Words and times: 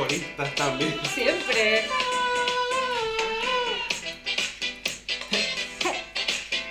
coristas 0.00 0.54
también. 0.54 0.94
Siempre. 1.14 1.84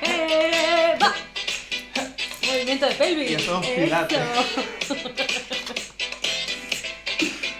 Eh, 0.01 0.97
va. 1.01 1.13
Movimiento 2.47 2.85
de 2.87 2.95
pelvis. 2.95 3.31
Ya 3.31 3.39
somos 3.39 3.67
pilates. 3.67 4.19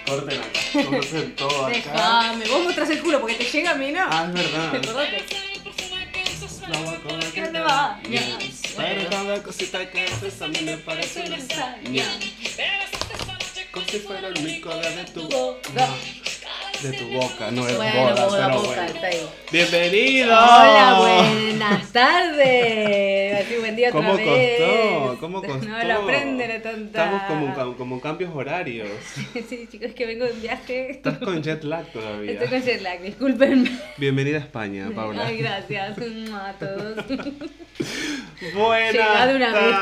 Corten 0.07 0.39
acá, 0.39 0.89
corten 0.89 1.35
todo 1.35 1.65
acá. 1.67 1.75
Déjame, 1.75 2.47
vos 2.47 2.63
mostrás 2.63 2.89
el 2.89 3.01
culo 3.01 3.21
porque 3.21 3.35
te 3.35 3.43
llega 3.43 3.71
a 3.71 3.75
mí, 3.75 3.91
¿no? 3.91 4.07
Ah, 4.09 4.25
es 4.27 4.33
verdad. 4.33 4.73
Boca 6.69 7.31
¿Qué 7.33 7.41
te 7.41 7.59
va? 7.59 7.99
Pero 8.77 9.09
cada 9.09 9.41
cosita 9.43 9.89
que 9.89 10.05
haces 10.05 10.41
a 10.41 10.47
mí 10.47 10.59
me 10.61 10.77
parece 10.77 11.21
una 11.21 11.37
hazaña. 11.37 12.05
Fuera 13.89 14.27
el 14.27 14.33
de 14.35 15.05
tu 15.11 15.21
boca. 15.23 15.87
De 16.83 16.93
tu 16.93 17.07
boca, 17.09 17.49
no 17.49 17.67
es 17.67 17.75
Bueno, 17.75 18.01
boda, 18.03 18.25
boda, 18.27 18.45
pero 18.45 18.61
boca, 18.61 18.67
bueno. 18.67 18.83
está 18.93 19.07
ahí. 19.07 19.29
¡Bienvenido! 19.51 20.27
Hola, 20.27 20.97
buenas 20.99 21.91
tardes. 21.91 23.45
Así 23.45 23.55
buen 23.55 23.75
día 23.75 23.89
otra 23.89 23.99
¿Cómo 24.01 24.15
vez. 24.15 24.59
costó? 24.59 25.17
¿Cómo 25.19 25.41
costó? 25.41 25.65
No 25.67 25.83
lo 25.83 25.93
aprende 26.03 26.47
la 26.47 26.61
tonta. 26.61 27.17
Estamos 27.17 27.75
como, 27.77 27.99
cambios 27.99 28.31
horarios. 28.35 28.89
Sí, 29.49 29.67
chicos, 29.71 29.91
que 29.95 30.05
vengo 30.05 30.25
de 30.25 30.33
un 30.33 30.41
viaje. 30.41 30.91
Estás 30.91 31.17
con 31.17 31.41
jet 31.41 31.63
lag 31.63 31.91
todavía. 31.91 32.33
Estoy 32.33 32.47
con 32.47 32.61
jet 32.61 32.81
lag, 32.83 33.01
discúlpenme. 33.01 33.71
Bienvenida 33.97 34.37
a 34.37 34.41
España, 34.41 34.91
Paula. 34.95 35.25
Ay, 35.25 35.37
gracias 35.37 35.97
a 36.33 36.53
todos. 36.59 37.05
Buenas 38.53 38.93
Llegá 38.93 39.25
de 39.25 39.35
una 39.35 39.51
vez, 39.51 39.75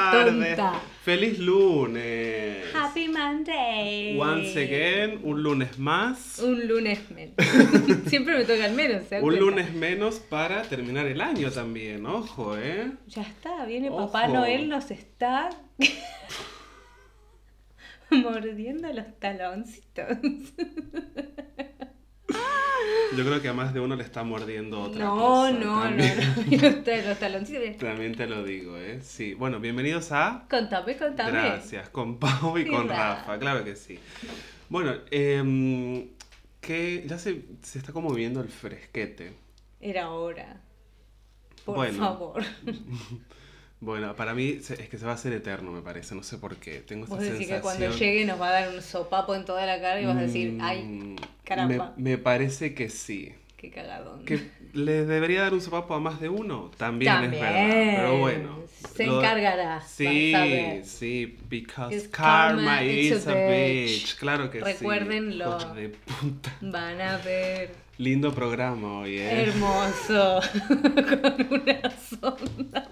tonta. 0.58 0.81
Feliz 1.08 1.39
lunes. 1.39 2.66
Happy 2.75 3.08
Monday. 3.08 4.19
Once 4.19 4.61
again, 4.61 5.22
un 5.23 5.41
lunes 5.41 5.80
más. 5.80 6.38
Un 6.39 6.67
lunes 6.67 6.99
menos. 7.11 7.33
Siempre 8.08 8.38
me 8.38 8.44
toca 8.44 8.66
al 8.66 8.73
menos, 8.73 9.03
¿se 9.08 9.16
dan 9.16 9.23
Un 9.23 9.30
cuenta? 9.30 9.45
lunes 9.45 9.73
menos 9.73 10.16
para 10.16 10.64
terminar 10.64 11.05
el 11.05 11.22
año 11.22 11.49
también, 11.49 12.05
ojo, 12.05 12.58
¿eh? 12.58 12.91
Ya 13.08 13.22
está, 13.22 13.66
viene 13.66 13.89
Ojo. 13.89 14.08
Papá 14.08 14.27
Noel, 14.27 14.67
nos 14.67 14.91
está 14.91 15.49
mordiendo 18.11 18.92
los 18.92 19.17
taloncitos. 19.17 20.17
Yo 23.16 23.23
creo 23.26 23.42
que 23.42 23.48
a 23.48 23.53
más 23.53 23.73
de 23.73 23.80
uno 23.80 23.95
le 23.95 24.03
está 24.03 24.23
mordiendo 24.23 24.81
otra 24.81 25.06
No, 25.06 25.16
cosa. 25.17 25.52
no, 25.52 25.81
también. 25.84 26.14
no, 26.17 26.44
no. 26.44 26.52
Y 26.52 26.58
Los, 26.58 26.84
ta- 26.84 26.98
los 26.98 27.20
taloncitos. 27.20 27.78
También 27.78 28.16
te 28.16 28.28
lo 28.28 28.44
digo, 28.44 28.78
¿eh? 28.78 29.00
Sí. 29.02 29.34
Bueno, 29.34 29.59
bienvenidos 29.59 30.12
a 30.12 30.45
Contame, 30.50 30.98
contame. 30.98 31.31
Gracias, 31.31 31.89
con 31.89 32.20
Pau 32.20 32.58
y 32.58 32.64
Sí, 32.64 32.70
con 32.70 32.88
Rafa. 32.89 33.16
Rafa, 33.16 33.39
claro 33.39 33.64
que 33.64 33.76
sí. 33.76 33.98
Bueno, 34.70 34.94
em, 35.12 36.09
que 36.59 37.06
ya 37.08 37.17
se, 37.17 37.44
se 37.64 37.80
está 37.80 37.94
como 37.94 38.14
viendo 38.14 38.42
el 38.42 38.50
fresquete. 38.50 39.34
Era 39.80 40.09
hora. 40.11 40.59
Por 41.66 41.76
Bueno. 41.76 41.98
favor. 42.00 42.44
Bueno, 43.80 44.16
para 44.16 44.33
mí 44.33 44.58
es 44.59 44.67
que 44.89 44.97
se 44.97 45.06
va 45.06 45.11
a 45.11 45.16
hacer 45.16 45.33
eterno, 45.33 45.72
me 45.72 45.81
parece, 45.81 46.16
no 46.16 46.23
sé 46.23 46.38
por 46.39 46.56
qué. 46.58 46.80
Tengo 46.80 47.03
esta 47.03 47.16
Vos 47.16 47.23
decís 47.23 47.38
sensación. 47.47 47.58
que 47.58 47.61
cuando 47.61 47.97
llegue 47.97 48.25
nos 48.25 48.42
va 48.42 48.47
a 48.50 48.52
dar 48.61 48.70
un 48.73 48.81
sopapo 48.81 49.36
en 49.36 49.45
toda 49.45 49.66
la 49.67 49.80
cara 49.80 50.02
y 50.02 50.06
vas 50.06 50.17
a 50.17 50.22
decir, 50.22 50.58
ay, 50.61 50.81
Mm, 50.83 51.16
caramba. 51.44 51.94
Me, 51.95 52.11
me 52.11 52.17
parece 52.17 52.73
que 52.73 52.89
sí. 52.89 53.33
qué 53.55 53.70
cagadón. 53.70 54.25
¿Que 54.25 54.50
le 54.73 55.05
debería 55.05 55.42
dar 55.44 55.53
un 55.53 55.61
sopapo 55.61 55.94
a 55.94 56.00
más 56.00 56.20
de 56.20 56.28
uno? 56.30 56.72
También, 56.78 57.11
También. 57.14 57.33
es 57.36 57.39
verdad. 57.42 57.94
Pero 57.98 58.17
bueno. 58.20 58.58
Se 58.95 59.05
lo- 59.05 59.20
encargará. 59.20 59.81
Sí, 59.81 60.33
sí, 60.83 61.38
because 61.50 62.09
karma, 62.09 62.83
is 62.83 63.28
a 63.28 63.33
bitch. 63.33 63.88
bitch. 64.05 64.15
Claro 64.17 64.49
que 64.49 64.59
sí. 64.59 64.65
Recuérdenlo. 64.65 65.58
De 65.76 65.89
puta. 65.89 66.55
Van 66.61 66.99
a 66.99 67.17
ver. 67.17 67.71
Lindo 67.99 68.33
programa 68.33 68.99
hoy, 68.99 69.17
¿eh? 69.17 69.44
Hermoso. 69.44 70.39
Con 70.67 71.61
una 71.61 71.92
sonda. 72.09 72.89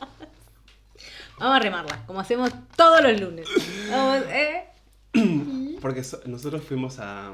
Vamos 1.38 1.56
a 1.58 1.60
remarla, 1.60 2.06
como 2.06 2.20
hacemos 2.22 2.52
todos 2.76 3.02
los 3.02 3.20
lunes. 3.20 3.48
Vamos, 3.90 4.24
¿eh? 4.30 4.64
Porque 5.82 6.04
so- 6.04 6.22
nosotros 6.26 6.64
fuimos 6.64 7.00
a... 7.00 7.34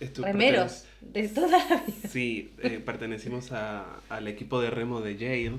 estu- 0.00 0.24
Remeros. 0.24 0.84
De 1.00 1.28
toda 1.28 1.48
la 1.66 1.82
vida. 1.86 2.08
Sí, 2.08 2.52
eh, 2.62 2.80
pertenecimos 2.84 3.52
a- 3.52 4.00
al 4.08 4.26
equipo 4.28 4.60
de 4.60 4.70
remo 4.70 5.00
de 5.00 5.16
Yale. 5.16 5.58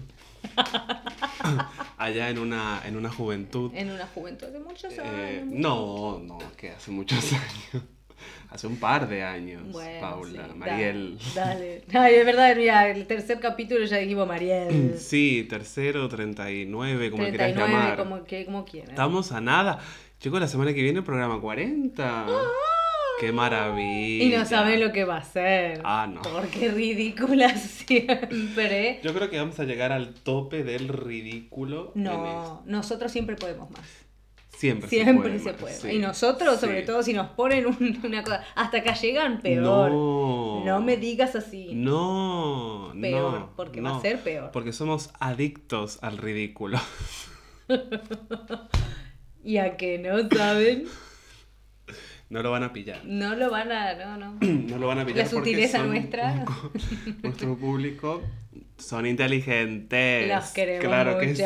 allá 1.98 2.30
en 2.30 2.40
una, 2.40 2.82
en 2.86 2.96
una 2.98 3.10
juventud. 3.12 3.72
En 3.74 3.90
una 3.92 4.06
juventud 4.08 4.48
de 4.48 4.60
muchos 4.60 4.92
años. 5.00 5.06
Eh, 5.08 5.44
no, 5.46 6.20
no, 6.20 6.38
que 6.58 6.72
hace 6.72 6.92
muchos 6.92 7.32
años. 7.34 7.84
Hace 8.50 8.68
un 8.68 8.78
par 8.78 9.08
de 9.10 9.24
años, 9.24 9.64
Bueno, 9.72 10.00
Paula, 10.00 10.48
sí, 10.52 10.58
Mariel. 10.58 11.18
Dale. 11.36 11.84
Ay, 11.94 12.16
es 12.16 12.26
verdad, 12.26 12.56
mira, 12.56 12.90
el 12.90 13.06
tercer 13.06 13.40
capítulo 13.40 13.86
ya 13.86 13.98
dijimos 13.98 14.28
Mariel. 14.28 14.94
Sí, 14.98 15.46
tercero, 15.50 16.08
39, 16.08 17.12
como 17.12 17.24
quieras 17.24 17.54
39, 17.54 17.74
llamar. 17.74 17.98
como, 17.98 18.24
que, 18.24 18.46
como 18.46 18.66
quieran. 18.66 18.92
Estamos 18.92 19.32
a 19.32 19.42
nada. 19.42 19.80
Chicos, 20.20 20.40
la 20.40 20.48
semana 20.48 20.74
que 20.74 20.82
viene 20.82 21.02
programa 21.02 21.40
40. 21.40 22.26
¡Qué 23.20 23.32
maravilla! 23.32 24.24
Y 24.24 24.30
no 24.30 24.46
saben 24.46 24.80
lo 24.80 24.92
que 24.92 25.04
va 25.04 25.18
a 25.18 25.24
ser. 25.24 25.82
Ah, 25.84 26.08
no. 26.12 26.22
Porque 26.22 26.70
ridícula 26.70 27.50
siempre. 27.58 29.00
Yo 29.04 29.14
creo 29.14 29.30
que 29.30 29.40
vamos 29.40 29.60
a 29.60 29.64
llegar 29.64 29.92
al 29.92 30.14
tope 30.14 30.64
del 30.64 30.88
ridículo. 30.88 31.92
No, 31.96 32.62
nosotros 32.66 33.12
siempre 33.12 33.36
podemos 33.36 33.70
más. 33.72 33.82
Siempre, 34.58 34.90
Siempre 34.90 35.38
se 35.38 35.44
se 35.46 35.54
puede. 35.54 35.76
sí. 35.76 35.90
Y 35.92 36.00
nosotros, 36.00 36.60
sobre 36.60 36.82
todo, 36.82 37.04
si 37.04 37.14
nos 37.14 37.28
ponen 37.30 37.68
un- 37.68 38.00
una 38.04 38.24
cosa. 38.24 38.44
Hasta 38.56 38.78
acá 38.80 38.94
llegan, 38.96 39.40
peor. 39.40 39.62
No. 39.92 40.64
No 40.66 40.82
me 40.82 40.98
digas 40.98 41.36
así. 41.36 41.70
No, 41.76 42.92
Peor, 43.00 43.32
no, 43.40 43.50
porque 43.56 43.82
va 43.82 43.98
a 43.98 44.02
ser 44.02 44.20
peor. 44.22 44.50
Porque 44.52 44.74
somos 44.74 45.12
adictos 45.20 46.00
al 46.02 46.18
ridículo. 46.18 46.80
Y 49.44 49.58
a 49.58 49.78
que 49.78 49.98
no 50.00 50.28
saben, 50.36 50.86
No 52.30 52.42
lo 52.44 52.52
van 52.52 52.64
a 52.64 52.74
pillar. 52.74 53.06
no 53.06 53.36
lo 53.36 53.50
van 53.50 53.72
a. 53.72 53.94
No, 53.96 54.18
no. 54.18 54.38
No 54.42 54.78
lo 54.78 54.88
van 54.88 55.00
a 55.00 55.06
pillar. 55.06 55.26
La 55.26 55.32
porque 55.32 55.50
sutileza 55.52 55.78
son 55.80 55.88
nuestra. 55.90 56.46
nuestro 57.24 57.56
público 57.58 58.22
son 58.78 59.06
inteligentes. 59.06 60.28
Los 60.28 60.50
queremos 60.52 60.86
Claro 60.86 61.14
mucho. 61.14 61.22
que 61.26 61.36
sí, 61.36 61.44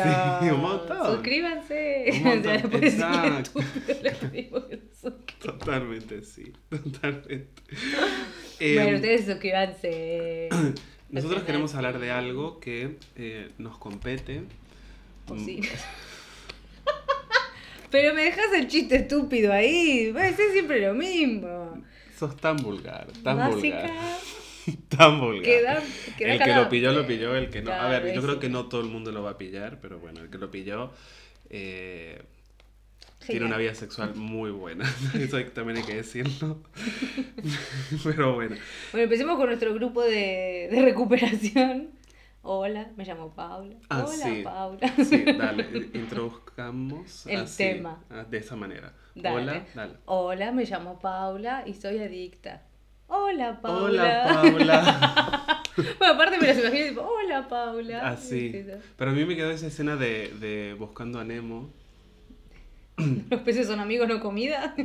un 0.50 0.60
montón. 0.60 1.06
Suscríbanse. 1.14 2.04
Un 2.12 2.22
montón, 2.24 2.52
exacto. 2.82 3.60
Totalmente, 5.42 6.22
sí. 6.22 6.52
Totalmente. 6.68 7.46
Bueno, 8.60 8.90
Eh, 8.90 8.94
ustedes 8.96 9.24
suscríbanse. 9.26 10.48
nosotros 11.10 11.42
queremos 11.44 11.74
hablar 11.74 11.98
de 11.98 12.10
algo 12.10 12.60
que 12.60 12.96
eh, 13.16 13.50
nos 13.58 13.78
compete. 13.78 14.42
O 15.28 15.34
Mm, 15.34 15.44
sí. 15.44 15.60
Pero 17.92 18.14
me 18.14 18.22
dejas 18.24 18.52
el 18.54 18.66
chiste 18.68 18.96
estúpido 18.96 19.52
ahí. 19.52 20.12
Ser 20.12 20.50
siempre 20.52 20.80
lo 20.80 20.94
mismo. 20.94 21.82
Sos 22.18 22.36
tan 22.36 22.56
vulgar, 22.56 23.06
tan 23.22 23.36
Básica. 23.38 23.82
vulgar. 23.82 24.20
Tan 24.88 25.20
vulgar. 25.20 25.42
Queda, 25.42 25.82
queda 26.16 26.34
el 26.34 26.42
que 26.42 26.54
lo 26.54 26.68
pilló, 26.68 26.92
lo 26.92 27.06
pilló. 27.06 27.34
El 27.36 27.50
que 27.50 27.62
no. 27.62 27.72
A 27.72 27.88
ver, 27.88 28.14
yo 28.14 28.22
creo 28.22 28.38
que 28.38 28.48
no 28.48 28.66
todo 28.68 28.80
el 28.80 28.86
mundo 28.88 29.10
lo 29.10 29.22
va 29.22 29.30
a 29.32 29.38
pillar, 29.38 29.80
pero 29.82 29.98
bueno, 29.98 30.20
el 30.20 30.30
que 30.30 30.38
lo 30.38 30.50
pilló. 30.52 30.92
eh, 31.50 32.22
tiene 33.26 33.46
una 33.46 33.56
vida 33.56 33.74
sexual 33.74 34.14
muy 34.16 34.50
buena. 34.50 34.84
Eso 35.14 35.42
también 35.46 35.78
hay 35.78 35.84
que 35.84 35.94
decirlo. 35.96 36.62
Pero 38.04 38.34
bueno. 38.34 38.56
Bueno, 38.90 39.04
empecemos 39.04 39.36
con 39.36 39.46
nuestro 39.46 39.74
grupo 39.74 40.02
de, 40.02 40.68
de 40.70 40.82
recuperación. 40.82 41.90
Hola, 42.44 42.90
me 42.96 43.04
llamo 43.04 43.32
Paula. 43.34 43.76
Ah, 43.88 44.04
Hola, 44.04 44.24
sí. 44.24 44.40
Paula. 44.42 44.88
Sí, 45.04 45.24
dale, 45.24 45.90
introduzcamos 45.94 47.26
El 47.26 47.42
así, 47.42 47.56
tema. 47.64 48.02
ah, 48.10 48.24
de 48.28 48.38
esa 48.38 48.56
manera. 48.56 48.92
Dale. 49.14 49.36
Hola, 49.42 49.66
dale. 49.74 49.94
Hola, 50.06 50.52
me 50.52 50.64
llamo 50.64 50.98
Paula 50.98 51.62
y 51.66 51.74
soy 51.74 51.98
adicta. 52.00 52.62
Hola, 53.06 53.60
Paula. 53.60 53.84
Hola, 53.84 54.42
Paula. 54.42 55.62
bueno, 55.98 56.14
aparte 56.14 56.38
me 56.38 56.48
las 56.48 56.58
imagino 56.58 56.88
tipo, 56.88 57.00
hola, 57.02 57.46
Paula. 57.48 58.08
Así. 58.08 58.50
Eso. 58.54 58.78
Pero 58.96 59.10
a 59.12 59.14
mí 59.14 59.24
me 59.24 59.36
quedó 59.36 59.50
esa 59.52 59.68
escena 59.68 59.94
de, 59.96 60.32
de 60.40 60.74
Buscando 60.76 61.20
a 61.20 61.24
Nemo. 61.24 61.70
¿Los 63.30 63.40
peces 63.42 63.66
son 63.68 63.78
amigos, 63.80 64.08
no 64.08 64.20
comida? 64.20 64.74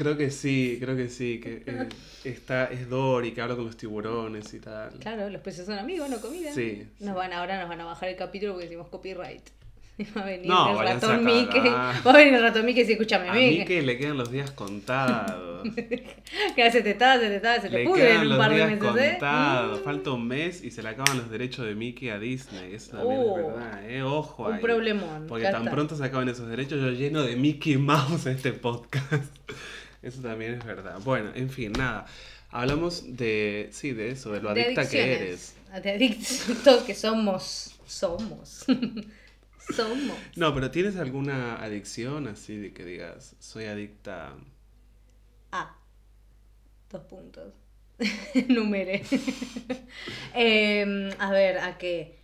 Creo 0.00 0.16
que 0.16 0.30
sí, 0.30 0.78
creo 0.80 0.96
que 0.96 1.08
sí, 1.10 1.40
que 1.40 1.62
eh, 1.66 1.88
está, 2.24 2.64
es 2.66 2.88
Dory, 2.88 3.32
que 3.32 3.42
habla 3.42 3.54
con 3.54 3.66
los 3.66 3.76
tiburones 3.76 4.52
y 4.54 4.58
tal. 4.60 4.92
claro, 4.98 5.28
los 5.28 5.42
peces 5.42 5.66
son 5.66 5.78
amigos, 5.78 6.08
no 6.08 6.20
comida. 6.20 6.52
Sí, 6.54 6.86
Nos 7.00 7.10
sí. 7.10 7.14
van, 7.16 7.32
ahora 7.34 7.58
nos 7.60 7.68
van 7.68 7.80
a 7.82 7.84
bajar 7.84 8.08
el 8.08 8.16
capítulo 8.16 8.52
porque 8.52 8.64
decimos 8.66 8.88
copyright. 8.88 9.42
Y 10.00 10.04
Va 10.16 10.22
a 10.22 10.24
venir 10.24 10.46
No, 10.46 10.80
el 10.80 10.88
a 10.88 10.94
ratón 10.94 11.22
Mickey. 11.22 11.60
Va 11.60 11.90
a 12.00 12.16
venir 12.16 12.32
el 12.32 12.40
ratón 12.40 12.64
Mickey 12.64 12.80
y 12.80 12.84
dice, 12.84 12.92
escúchame, 12.94 13.28
A 13.28 13.34
Mickey. 13.34 13.58
mí 13.58 13.64
que 13.66 13.82
le 13.82 13.98
quedan 13.98 14.16
los 14.16 14.30
días 14.30 14.50
contados. 14.50 15.68
Que 16.56 16.62
hace 16.62 16.80
tetada, 16.80 17.20
se 17.20 17.28
tetada, 17.28 17.60
se 17.60 17.68
te 17.68 17.78
Le 17.80 17.84
pudre 17.84 18.14
en 18.14 18.26
un 18.32 18.38
par 18.38 18.50
de 18.50 18.64
meses, 18.64 18.78
¿eh? 18.82 19.10
contados. 19.18 19.80
Falta 19.82 20.10
un 20.12 20.26
mes 20.26 20.64
y 20.64 20.70
se 20.70 20.82
le 20.82 20.88
acaban 20.88 21.18
los 21.18 21.30
derechos 21.30 21.66
de 21.66 21.74
Mickey 21.74 22.08
a 22.08 22.18
Disney. 22.18 22.72
Eso 22.74 22.96
también 22.96 23.20
Oh. 23.22 23.38
es 23.38 23.46
verdad, 23.46 23.90
¿eh? 23.90 24.02
Ojo 24.02 24.44
Un 24.46 24.54
ahí. 24.54 24.60
problemón. 24.62 25.26
Porque 25.28 25.44
tan 25.44 25.56
está. 25.64 25.70
pronto 25.70 25.94
se 25.96 26.04
acaban 26.04 26.30
esos 26.30 26.48
derechos, 26.48 26.80
yo 26.80 26.90
lleno 26.92 27.22
de 27.22 27.36
Mickey 27.36 27.76
Mouse 27.76 28.24
este 28.24 28.52
podcast. 28.54 29.36
Eso 30.02 30.22
también 30.22 30.54
es 30.54 30.64
verdad. 30.64 30.98
Bueno, 31.04 31.30
en 31.34 31.50
fin, 31.50 31.72
nada. 31.72 32.06
Hablamos 32.50 33.16
de, 33.16 33.68
sí, 33.72 33.92
de 33.92 34.10
eso, 34.10 34.32
de 34.32 34.40
lo 34.40 34.54
De 34.54 34.64
adicta 34.64 34.88
que 34.88 35.12
eres. 35.12 35.54
De 35.82 35.90
adictos 35.90 36.82
que 36.84 36.94
somos. 36.94 37.78
Somos. 37.86 38.64
somos. 39.76 40.16
No, 40.36 40.54
pero 40.54 40.70
¿tienes 40.70 40.96
alguna 40.96 41.62
adicción 41.62 42.28
así 42.28 42.56
de 42.56 42.72
que 42.72 42.84
digas, 42.84 43.36
soy 43.38 43.66
adicta? 43.66 44.34
Ah. 45.52 45.76
Dos 46.90 47.02
puntos. 47.04 47.52
Número. 48.48 48.90
Em, 50.34 51.10
a 51.18 51.30
ver, 51.30 51.58
¿a 51.58 51.78
qué? 51.78 52.18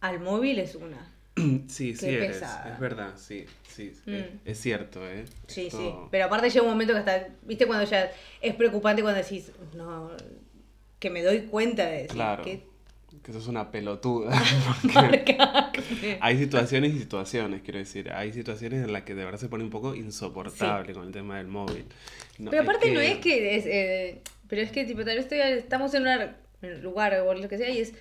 Al 0.00 0.20
móvil 0.20 0.58
es 0.58 0.74
una. 0.74 1.11
Sí, 1.36 1.64
sí 1.68 1.96
Qué 1.98 2.14
eres, 2.16 2.38
pesada. 2.38 2.72
es 2.74 2.80
verdad, 2.80 3.12
sí, 3.16 3.46
sí, 3.68 3.92
Mm. 4.06 4.10
es, 4.14 4.24
es 4.44 4.60
cierto, 4.60 5.06
¿eh? 5.08 5.24
Sí, 5.46 5.66
Esto- 5.66 5.78
sí. 5.78 6.08
Pero 6.10 6.26
aparte 6.26 6.50
llega 6.50 6.62
un 6.62 6.70
momento 6.70 6.92
que 6.92 6.98
hasta, 7.00 7.28
viste, 7.42 7.66
cuando 7.66 7.84
ya 7.90 8.10
es 8.40 8.54
preocupante 8.54 9.02
cuando 9.02 9.22
decís, 9.22 9.50
no, 9.74 10.10
que 10.98 11.10
me 11.10 11.22
doy 11.22 11.42
cuenta 11.42 11.86
de 11.86 11.92
decir 12.02 12.10
Claro. 12.12 12.42
que 12.44 12.70
Que 13.22 13.32
sos 13.32 13.46
una 13.46 13.70
pelotuda. 13.70 14.30
Hay 16.20 16.38
situaciones 16.38 16.94
y 16.94 16.98
situaciones, 16.98 17.60
quiero 17.62 17.78
decir. 17.78 18.10
Hay 18.10 18.32
situaciones 18.32 18.84
en 18.84 18.92
las 18.92 19.02
que 19.02 19.14
de 19.14 19.24
verdad 19.24 19.38
se 19.38 19.48
pone 19.48 19.64
un 19.64 19.70
poco 19.70 19.94
insoportable 19.94 20.92
con 20.94 21.06
el 21.06 21.12
tema 21.12 21.36
del 21.38 21.46
móvil. 21.46 21.84
No, 22.38 22.50
Pero 22.50 22.62
aparte 22.62 22.88
que- 22.88 22.94
no 22.94 23.00
es 23.00 23.18
que 23.18 23.56
es, 23.56 23.66
eh, 23.66 24.20
pero 24.48 24.62
es 24.62 24.70
que 24.72 24.84
tipo 24.84 25.04
tal 25.04 25.16
vez 25.16 25.24
estoy- 25.26 25.40
estamos 25.40 25.92
en 25.94 26.06
un 26.06 26.82
lugar 26.82 27.14
o 27.20 27.34
lo 27.34 27.48
que 27.48 27.58
sea 27.58 27.68
y 27.68 27.78
es 27.80 27.92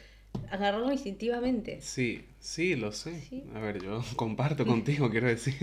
agarrarlo 0.49 0.91
instintivamente. 0.91 1.79
Sí, 1.81 2.25
sí, 2.39 2.75
lo 2.75 2.91
sé. 2.91 3.19
Sí. 3.21 3.43
A 3.55 3.59
ver, 3.59 3.81
yo 3.83 4.03
comparto 4.15 4.65
contigo, 4.65 5.09
quiero 5.09 5.27
decir. 5.27 5.55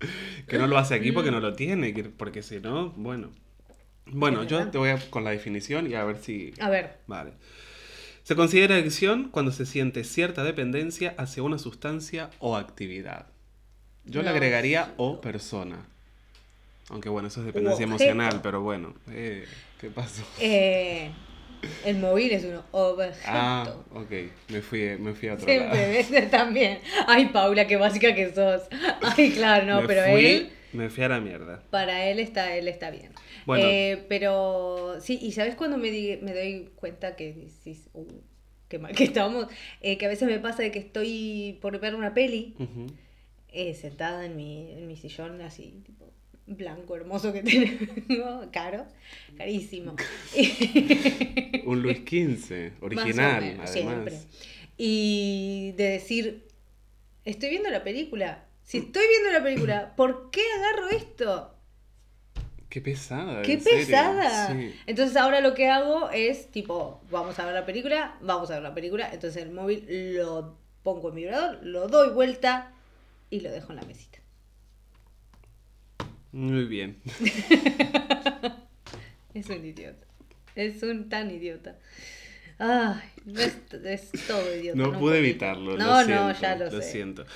Que 0.46 0.58
no 0.58 0.66
lo 0.66 0.78
hace 0.78 0.94
aquí 0.94 1.10
porque 1.12 1.30
no 1.30 1.40
lo 1.40 1.54
tiene, 1.54 1.92
que- 1.94 2.04
porque 2.04 2.42
si 2.42 2.60
no, 2.60 2.90
bueno. 2.90 3.30
Bueno, 4.06 4.44
yo 4.44 4.58
verdad. 4.58 4.70
te 4.72 4.78
voy 4.78 4.90
a 4.90 5.10
con 5.10 5.24
la 5.24 5.30
definición 5.30 5.90
y 5.90 5.94
a 5.94 6.04
ver 6.04 6.18
si... 6.18 6.52
A 6.60 6.68
ver, 6.70 6.98
Vale. 7.08 7.32
Se 8.22 8.36
considera 8.36 8.74
adicción 8.76 9.28
cuando 9.30 9.50
se 9.52 9.66
siente 9.66 10.04
cierta 10.04 10.44
dependencia 10.44 11.14
hacia 11.18 11.42
una 11.42 11.58
sustancia 11.58 12.30
o 12.40 12.56
actividad. 12.56 13.26
Yo 14.04 14.22
le 14.22 14.28
agregaría 14.30 14.94
o 14.96 15.20
persona. 15.20 15.86
Aunque 16.90 17.08
bueno, 17.08 17.28
eso 17.28 17.40
es 17.40 17.46
dependencia 17.46 17.84
emocional, 17.84 18.40
pero 18.42 18.60
bueno. 18.62 18.94
Eh, 19.10 19.44
¿Qué 19.80 19.90
pasó? 19.90 20.22
eh, 20.40 21.10
el 21.84 21.96
móvil 21.98 22.32
es 22.32 22.44
un 22.44 22.60
objeto. 22.72 23.20
Ah, 23.26 23.74
ok. 23.92 24.10
Me 24.48 24.60
fui, 24.62 24.96
me 24.98 25.14
fui 25.14 25.28
a 25.28 25.34
otro 25.34 25.46
Siempre 25.46 25.68
lado. 25.78 25.88
ves 26.10 26.30
también. 26.30 26.78
Ay, 27.06 27.26
Paula, 27.26 27.66
qué 27.66 27.76
básica 27.76 28.14
que 28.14 28.32
sos. 28.32 28.62
Ay, 29.02 29.30
claro, 29.32 29.66
no, 29.66 29.80
me 29.82 29.86
pero 29.86 30.02
fui, 30.10 30.26
él, 30.26 30.50
Me 30.72 30.90
fui 30.90 31.04
a 31.04 31.08
la 31.08 31.20
mierda. 31.20 31.62
para 31.70 32.06
él 32.06 32.18
está, 32.18 32.56
él 32.56 32.68
está 32.68 32.90
bien. 32.90 33.12
Bueno. 33.46 33.64
Eh, 33.66 34.04
pero 34.08 34.96
sí, 35.00 35.18
y 35.22 35.32
sabes 35.32 35.54
cuando 35.54 35.78
me, 35.78 35.90
di- 35.90 36.18
me 36.22 36.34
doy 36.34 36.70
cuenta 36.76 37.14
que 37.16 37.32
decís, 37.32 37.88
uh, 37.94 38.04
qué 38.68 38.78
mal 38.78 38.92
que 38.94 39.04
estamos, 39.04 39.46
Eh, 39.80 39.96
que 39.98 40.06
a 40.06 40.08
veces 40.08 40.28
me 40.28 40.38
pasa 40.40 40.62
de 40.62 40.70
que 40.72 40.80
estoy 40.80 41.58
por 41.62 41.78
ver 41.78 41.94
una 41.94 42.12
peli, 42.14 42.54
eh, 43.52 43.74
sentada 43.74 44.26
en 44.26 44.36
mi, 44.36 44.72
en 44.72 44.86
mi 44.86 44.96
sillón 44.96 45.40
así, 45.40 45.80
tipo, 45.86 46.12
blanco, 46.46 46.96
hermoso 46.96 47.32
que 47.32 47.42
tengo, 48.08 48.42
caro, 48.52 48.86
carísimo. 49.36 49.96
Un 51.64 51.82
Luis 51.82 51.98
XV, 51.98 52.82
original, 52.82 53.42
menos, 53.42 53.70
además. 53.70 53.70
siempre. 53.70 54.18
Y 54.78 55.72
de 55.76 55.84
decir, 55.90 56.46
estoy 57.24 57.50
viendo 57.50 57.70
la 57.70 57.82
película. 57.82 58.44
Si 58.62 58.78
estoy 58.78 59.04
viendo 59.08 59.38
la 59.38 59.42
película, 59.44 59.94
¿por 59.96 60.30
qué 60.30 60.42
agarro 60.58 60.88
esto? 60.90 61.52
Qué 62.68 62.80
pesada. 62.80 63.42
¡Qué 63.42 63.54
en 63.54 63.60
serio. 63.60 63.78
pesada! 63.86 64.48
Sí. 64.52 64.74
Entonces 64.86 65.16
ahora 65.16 65.40
lo 65.40 65.54
que 65.54 65.68
hago 65.68 66.10
es 66.10 66.50
tipo, 66.50 67.00
vamos 67.10 67.38
a 67.38 67.46
ver 67.46 67.54
la 67.54 67.64
película, 67.64 68.18
vamos 68.20 68.50
a 68.50 68.54
ver 68.54 68.62
la 68.62 68.74
película, 68.74 69.08
entonces 69.12 69.42
el 69.42 69.50
móvil 69.50 69.86
lo 70.16 70.58
pongo 70.82 71.08
en 71.08 71.14
vibrador, 71.14 71.64
lo 71.64 71.88
doy 71.88 72.10
vuelta 72.10 72.72
y 73.30 73.40
lo 73.40 73.50
dejo 73.50 73.72
en 73.72 73.76
la 73.76 73.82
mesita. 73.82 74.18
Muy 76.36 76.66
bien. 76.66 76.98
Es 79.34 79.48
un 79.50 79.64
idiota. 79.64 80.06
Es 80.54 80.82
un 80.82 81.08
tan 81.10 81.30
idiota. 81.30 81.76
Ay, 82.58 83.00
es, 83.34 83.58
es 83.84 84.10
todo 84.26 84.56
idiota. 84.56 84.78
No 84.78 84.98
pude 84.98 85.18
evitarlo. 85.18 85.76
No, 85.76 85.86
lo 86.00 86.04
siento, 86.04 86.22
no, 86.28 86.40
ya 86.40 86.56
lo, 86.56 86.70
sé. 86.70 86.82
siento. 86.90 87.26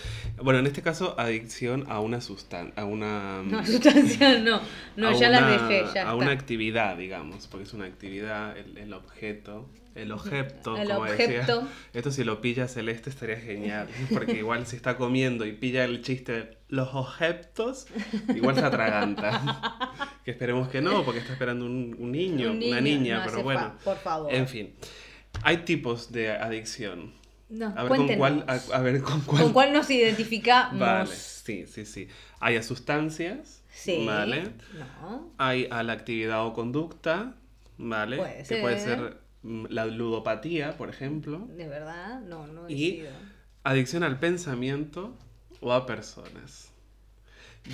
Bueno, 0.43 0.61
en 0.61 0.67
este 0.67 0.81
caso, 0.81 1.15
adicción 1.21 1.85
a 1.91 2.01
una 2.01 2.23
sustancia, 2.23 2.73
a 2.81 2.87
una... 2.87 3.43
No, 3.45 3.65
sustancia 3.67 4.39
no. 4.39 4.63
No, 4.97 5.13
ya 5.21 5.29
una- 5.29 5.51
dejé, 5.51 5.81
ya 5.81 5.85
A 5.85 5.87
está. 6.05 6.15
una 6.15 6.31
actividad, 6.31 6.97
digamos, 6.97 7.47
porque 7.49 7.65
es 7.65 7.75
una 7.75 7.85
actividad, 7.85 8.57
el, 8.57 8.79
el 8.79 8.93
objeto, 8.95 9.69
el 9.95 10.13
objeto, 10.13 10.77
El 10.77 10.89
como 10.89 11.05
decía. 11.05 11.27
objeto. 11.41 11.69
Esto 11.93 12.11
si 12.13 12.25
lo 12.25 12.41
pilla 12.41 12.69
Celeste 12.69 13.11
estaría 13.11 13.37
genial, 13.39 13.89
porque 14.13 14.33
igual 14.39 14.67
si 14.67 14.77
está 14.77 14.97
comiendo 14.97 15.45
y 15.47 15.53
pilla 15.53 15.85
el 15.85 16.03
chiste 16.03 16.33
de 16.33 16.59
los 16.69 16.95
objetos, 16.95 17.87
igual 18.35 18.55
se 18.57 18.65
atraganta. 18.65 19.41
que 20.25 20.31
esperemos 20.31 20.69
que 20.69 20.81
no, 20.81 21.05
porque 21.05 21.21
está 21.21 21.33
esperando 21.33 21.65
un, 21.67 21.97
un 21.99 22.13
niño, 22.13 22.51
Un 22.53 22.63
una 22.63 22.81
niña, 22.81 23.19
no 23.19 23.25
pero 23.31 23.43
bueno. 23.43 23.75
por 23.85 23.97
favor. 23.99 24.33
En 24.33 24.47
fin, 24.49 24.75
hay 25.43 25.59
tipos 25.59 26.13
de 26.13 26.31
adicción. 26.31 27.13
No, 27.49 27.75
A 27.77 27.83
ver, 27.83 27.89
con 27.97 28.17
cuál, 28.17 28.45
a, 28.47 28.77
a 28.77 28.81
ver 28.81 29.03
con 29.03 29.21
cuál. 29.23 29.43
¿Con 29.43 29.53
cuál 29.53 29.73
nos 29.73 29.91
identificamos? 29.91 30.79
Vale, 30.79 31.11
sí, 31.13 31.67
sí, 31.67 31.85
sí. 31.85 32.07
Hay 32.39 32.55
a 32.57 32.63
sustancias, 32.63 33.57
Sí. 33.73 34.05
¿vale? 34.07 34.45
No. 35.03 35.33
Hay 35.39 35.67
a 35.71 35.83
la 35.83 35.95
actividad 35.95 36.47
o 36.47 36.53
conducta, 36.53 37.35
¿vale? 37.77 38.19
Puede 38.19 38.45
que 38.45 38.57
puede 38.59 38.79
ser. 38.79 39.17
Mm, 39.43 39.67
la 39.71 39.87
ludopatía, 39.87 40.77
por 40.77 40.89
ejemplo. 40.91 41.47
¿De 41.57 41.67
verdad? 41.69 42.21
No, 42.21 42.47
no 42.47 42.67
he 42.69 42.73
Y- 42.73 42.91
sido. 42.93 43.11
Adicción 43.65 44.03
al 44.03 44.19
pensamiento 44.19 45.15
o 45.61 45.73
a 45.73 45.85
personas. 45.87 46.69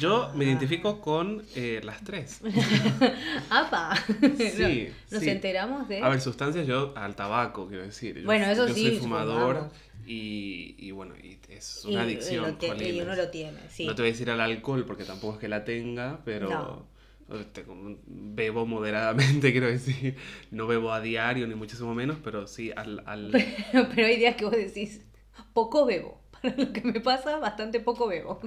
Yo 0.00 0.32
me 0.34 0.44
Ah. 0.44 0.48
identifico 0.48 1.00
con 1.00 1.44
eh, 1.54 1.80
las 1.84 2.02
tres. 2.02 2.40
¡Apa! 3.50 3.94
Sí, 4.20 4.88
Nos 5.10 5.22
sí. 5.22 5.28
enteramos 5.30 5.88
de... 5.88 6.02
A 6.02 6.08
ver, 6.08 6.20
sustancias 6.20 6.66
yo 6.66 6.92
al 6.96 7.14
tabaco, 7.14 7.68
quiero 7.68 7.84
decir. 7.84 8.18
Yo, 8.18 8.24
Bueno, 8.26 8.46
eso 8.46 8.66
yo 8.66 8.74
sí, 8.74 8.86
soy 8.88 8.98
fumador 8.98 9.70
y, 10.06 10.74
y 10.78 10.90
bueno, 10.90 11.14
y 11.16 11.38
es 11.48 11.84
una 11.84 11.94
y 11.94 11.96
adicción. 11.98 12.58
te- 12.58 12.88
y 12.92 13.00
uno 13.00 13.14
lo 13.14 13.28
tiene, 13.30 13.58
sí. 13.70 13.86
No 13.86 13.94
te 13.94 14.02
voy 14.02 14.08
a 14.10 14.12
decir 14.12 14.30
al 14.30 14.40
alcohol 14.40 14.84
porque 14.86 15.04
tampoco 15.04 15.34
es 15.34 15.38
que 15.40 15.48
la 15.48 15.64
tenga, 15.64 16.20
pero 16.24 16.50
No. 16.50 16.86
Este, 17.32 17.64
bebo 18.06 18.66
moderadamente, 18.66 19.52
quiero 19.52 19.66
decir. 19.68 20.16
No 20.50 20.66
bebo 20.66 20.92
a 20.92 21.00
diario, 21.00 21.46
ni 21.46 21.54
muchísimo 21.54 21.94
menos, 21.94 22.18
pero 22.22 22.46
sí 22.46 22.72
al... 22.76 23.02
al... 23.06 23.30
Pero, 23.72 23.88
pero 23.94 24.06
hay 24.06 24.16
días 24.16 24.36
que 24.36 24.44
vos 24.44 24.56
decís, 24.56 25.04
poco 25.52 25.86
bebo. 25.86 26.22
Para 26.42 26.54
lo 26.56 26.72
que 26.72 26.82
me 26.82 27.00
pasa, 27.00 27.38
bastante 27.38 27.80
poco 27.80 28.08
bebo. 28.08 28.40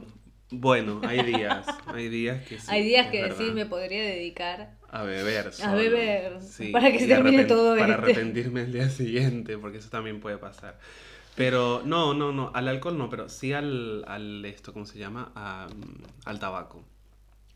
Bueno, 0.52 1.02
hay 1.04 1.22
días, 1.24 1.68
hay 1.86 2.10
días 2.10 2.44
que 2.48 2.60
sí. 2.60 2.68
hay 2.68 2.84
días 2.84 3.10
que 3.12 3.22
decís, 3.24 3.54
me 3.54 3.66
podría 3.68 4.02
dedicar 4.04 4.80
A 4.88 5.04
beber 5.04 5.54
solo. 5.54 5.78
beber, 5.78 6.42
Sí, 6.42 6.72
para 6.72 6.92
que 6.92 7.00
se 7.00 7.08
termine 7.08 7.46
todo 7.46 7.76
Para 7.78 7.96
este. 7.96 8.14
arrepentirme 8.14 8.62
el 8.64 8.72
día 8.74 8.90
siguiente, 8.90 9.58
porque 9.58 9.78
eso 9.78 9.90
también 9.90 10.20
puede 10.20 10.38
pasar. 10.40 10.80
Pero 11.36 11.84
no, 11.86 12.14
no, 12.14 12.32
no, 12.34 12.52
al 12.54 12.68
alcohol 12.68 12.98
no, 12.98 13.10
pero 13.10 13.30
sí 13.30 13.54
al, 13.54 14.04
al 14.08 14.44
esto, 14.46 14.74
¿cómo 14.74 14.86
se 14.86 14.98
llama? 15.00 15.32
A, 15.36 15.68
al 16.26 16.40
tabaco. 16.40 16.84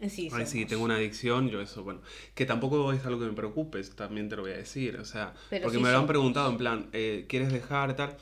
Sí, 0.09 0.29
Ay, 0.31 0.45
sí, 0.45 0.65
tengo 0.65 0.83
una 0.83 0.95
adicción, 0.95 1.49
yo 1.49 1.61
eso, 1.61 1.83
bueno, 1.83 2.01
que 2.35 2.45
tampoco 2.45 2.91
es 2.93 3.05
algo 3.05 3.19
que 3.19 3.27
me 3.27 3.33
preocupe, 3.33 3.83
también 3.83 4.29
te 4.29 4.35
lo 4.35 4.41
voy 4.43 4.51
a 4.51 4.57
decir, 4.57 4.97
o 4.97 5.05
sea, 5.05 5.33
Pero 5.49 5.63
porque 5.63 5.77
sí 5.77 5.83
me 5.83 5.91
lo 5.91 5.97
han 5.99 6.07
preguntado 6.07 6.49
en 6.49 6.57
plan, 6.57 6.89
eh, 6.93 7.25
¿quieres 7.27 7.51
dejar 7.51 7.95
tal? 7.95 8.15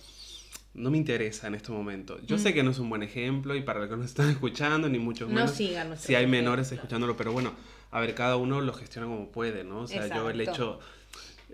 No 0.74 0.90
me 0.90 0.98
interesa 0.98 1.48
en 1.48 1.56
este 1.56 1.72
momento. 1.72 2.18
Yo 2.26 2.38
Mm. 2.38 2.40
sé 2.40 2.54
que 2.54 2.64
no 2.64 2.72
es 2.72 2.80
un 2.80 2.90
buen 2.90 3.04
ejemplo 3.04 3.56
y 3.56 3.62
para 3.62 3.80
los 3.82 3.90
que 3.90 3.98
nos 3.98 4.06
están 4.06 4.30
escuchando, 4.30 4.88
ni 4.90 5.00
mucho 5.00 5.28
No 5.28 5.36
menos, 5.36 5.52
sigan 5.52 5.98
si 5.98 6.16
hay 6.16 6.28
menores 6.28 6.72
escuchándolo, 6.72 7.18
pero 7.18 7.32
bueno, 7.34 7.54
a 7.92 8.00
ver, 8.00 8.16
cada 8.16 8.38
uno 8.38 8.62
lo 8.62 8.74
gestiona 8.74 9.08
como 9.08 9.32
puede, 9.32 9.64
¿no? 9.64 9.82
O 9.82 9.88
sea, 9.88 10.08
yo 10.08 10.30
el 10.30 10.40
hecho 10.40 10.80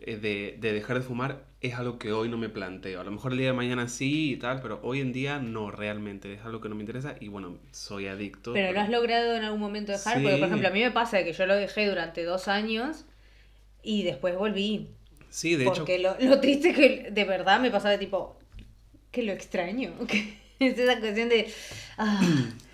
eh, 0.01 0.17
de, 0.17 0.57
de 0.59 0.73
dejar 0.73 0.99
de 0.99 1.03
fumar 1.03 1.46
es 1.59 1.73
algo 1.73 1.97
que 1.97 2.11
hoy 2.11 2.29
no 2.29 2.37
me 2.37 2.49
planteo. 2.49 3.01
A 3.01 3.03
lo 3.03 3.11
mejor 3.11 3.31
el 3.31 3.39
día 3.39 3.47
de 3.47 3.53
mañana 3.53 3.87
sí 3.87 4.33
y 4.33 4.37
tal, 4.37 4.61
pero 4.61 4.79
hoy 4.83 5.01
en 5.01 5.11
día 5.11 5.39
no 5.39 5.71
realmente. 5.71 6.33
Es 6.33 6.41
algo 6.45 6.61
que 6.61 6.69
no 6.69 6.75
me 6.75 6.81
interesa 6.81 7.15
y 7.19 7.29
bueno, 7.29 7.57
soy 7.71 8.07
adicto. 8.07 8.53
Pero 8.53 8.71
lo 8.71 8.79
has 8.79 8.89
logrado 8.89 9.35
en 9.35 9.43
algún 9.43 9.59
momento 9.59 9.91
dejar, 9.91 10.21
porque 10.21 10.37
por 10.37 10.47
ejemplo 10.47 10.67
a 10.67 10.71
mí 10.71 10.81
me 10.81 10.91
pasa 10.91 11.23
que 11.23 11.33
yo 11.33 11.45
lo 11.47 11.55
dejé 11.55 11.87
durante 11.87 12.23
dos 12.23 12.47
años 12.47 13.05
y 13.81 14.03
después 14.03 14.35
volví. 14.35 14.89
Sí, 15.29 15.55
de 15.55 15.63
hecho, 15.63 15.73
porque 15.75 15.99
lo, 15.99 16.15
lo 16.19 16.39
triste 16.39 16.73
que 16.73 17.09
de 17.11 17.23
verdad 17.25 17.59
me 17.59 17.71
pasaba 17.71 17.91
de 17.91 17.97
tipo, 17.97 18.37
que 19.11 19.23
lo 19.23 19.31
extraño. 19.31 19.93
es 20.59 20.77
esa 20.77 20.99
cuestión 20.99 21.29
de, 21.29 21.51
ah, 21.97 22.21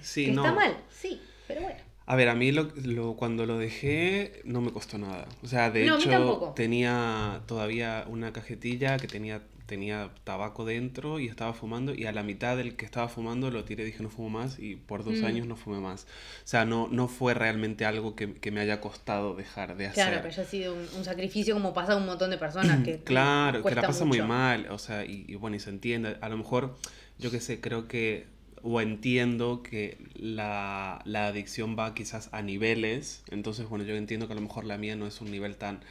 sí, 0.02 0.26
que 0.26 0.32
no. 0.34 0.44
está 0.44 0.56
mal, 0.56 0.78
sí, 0.92 1.22
pero 1.48 1.62
bueno. 1.62 1.80
A 2.06 2.16
ver, 2.16 2.28
a 2.30 2.36
mí 2.36 2.52
lo, 2.52 2.70
lo- 2.84 3.16
cuando 3.16 3.46
lo 3.46 3.58
dejé 3.58 4.42
no 4.46 4.62
me 4.62 4.72
costó 4.72 4.98
nada. 4.98 5.28
O 5.42 5.48
sea, 5.48 5.72
de 5.72 5.86
No, 5.86 5.96
hecho 5.96 6.54
tenía 6.56 7.42
todavía 7.48 8.06
una 8.08 8.34
cajetilla 8.34 8.98
que 8.98 9.08
tenía 9.08 9.42
tenía 9.66 10.10
tabaco 10.26 10.66
dentro 10.66 11.20
y 11.22 11.28
estaba 11.30 11.54
fumando 11.54 11.94
y 11.96 12.06
a 12.06 12.12
la 12.12 12.22
mitad 12.22 12.58
del 12.58 12.76
que 12.76 12.84
estaba 12.84 13.08
fumando 13.08 13.50
lo 13.50 13.64
tiré, 13.64 13.86
dije 13.86 14.04
no 14.04 14.10
fumo 14.10 14.30
más 14.30 14.60
y 14.60 14.76
por 14.76 15.06
dos 15.06 15.22
Mm. 15.22 15.26
años 15.26 15.48
no 15.48 15.56
fumé 15.56 15.80
más. 15.80 16.04
O 16.44 16.48
sea, 16.48 16.66
no, 16.66 16.90
no 16.92 17.08
fue 17.08 17.34
realmente 17.34 17.86
algo 17.86 18.14
que, 18.14 18.34
que 18.34 18.52
me 18.52 18.60
haya 18.60 18.82
costado 18.82 19.36
dejar 19.36 19.78
de 19.78 19.88
hacer. 19.88 20.04
Claro, 20.04 20.20
pero 20.22 20.36
ya 20.36 20.42
ha 20.42 20.46
sido 20.46 20.74
un, 20.74 20.86
un 20.98 21.04
sacrificio 21.06 21.54
como 21.54 21.74
pasa 21.74 21.94
a 21.94 21.96
un 21.96 22.06
montón 22.06 22.30
de 22.30 22.38
personas 22.38 22.84
que 22.84 23.00
Claro, 23.06 23.64
que 23.64 23.74
la 23.74 23.82
pasa 23.88 24.04
muy 24.04 24.18
mucho. 24.20 24.28
mal, 24.28 24.68
o 24.70 24.78
sea, 24.78 25.06
y, 25.06 25.26
y 25.30 25.36
bueno, 25.36 25.56
y 25.56 25.60
se 25.62 25.70
entiende. 25.70 26.18
A 26.22 26.28
lo 26.30 26.38
mejor, 26.38 26.76
yo 27.18 27.32
qué 27.32 27.40
sé, 27.40 27.62
creo 27.62 27.88
que, 27.88 28.28
o 28.64 28.82
entiendo 28.82 29.62
que 29.64 29.98
la, 30.16 31.02
la 31.06 31.28
adicción 31.28 31.78
va 31.78 31.94
quizás 31.94 32.30
a 32.32 32.42
niveles, 32.42 33.24
entonces, 33.30 33.68
bueno, 33.70 33.86
yo 33.86 33.96
entiendo 33.96 34.28
que 34.28 34.34
a 34.34 34.36
lo 34.36 34.42
mejor 34.42 34.66
la 34.66 34.78
mía 34.78 34.96
no 34.96 35.08
es 35.08 35.22
un 35.22 35.32
nivel 35.32 35.58
tan... 35.58 35.82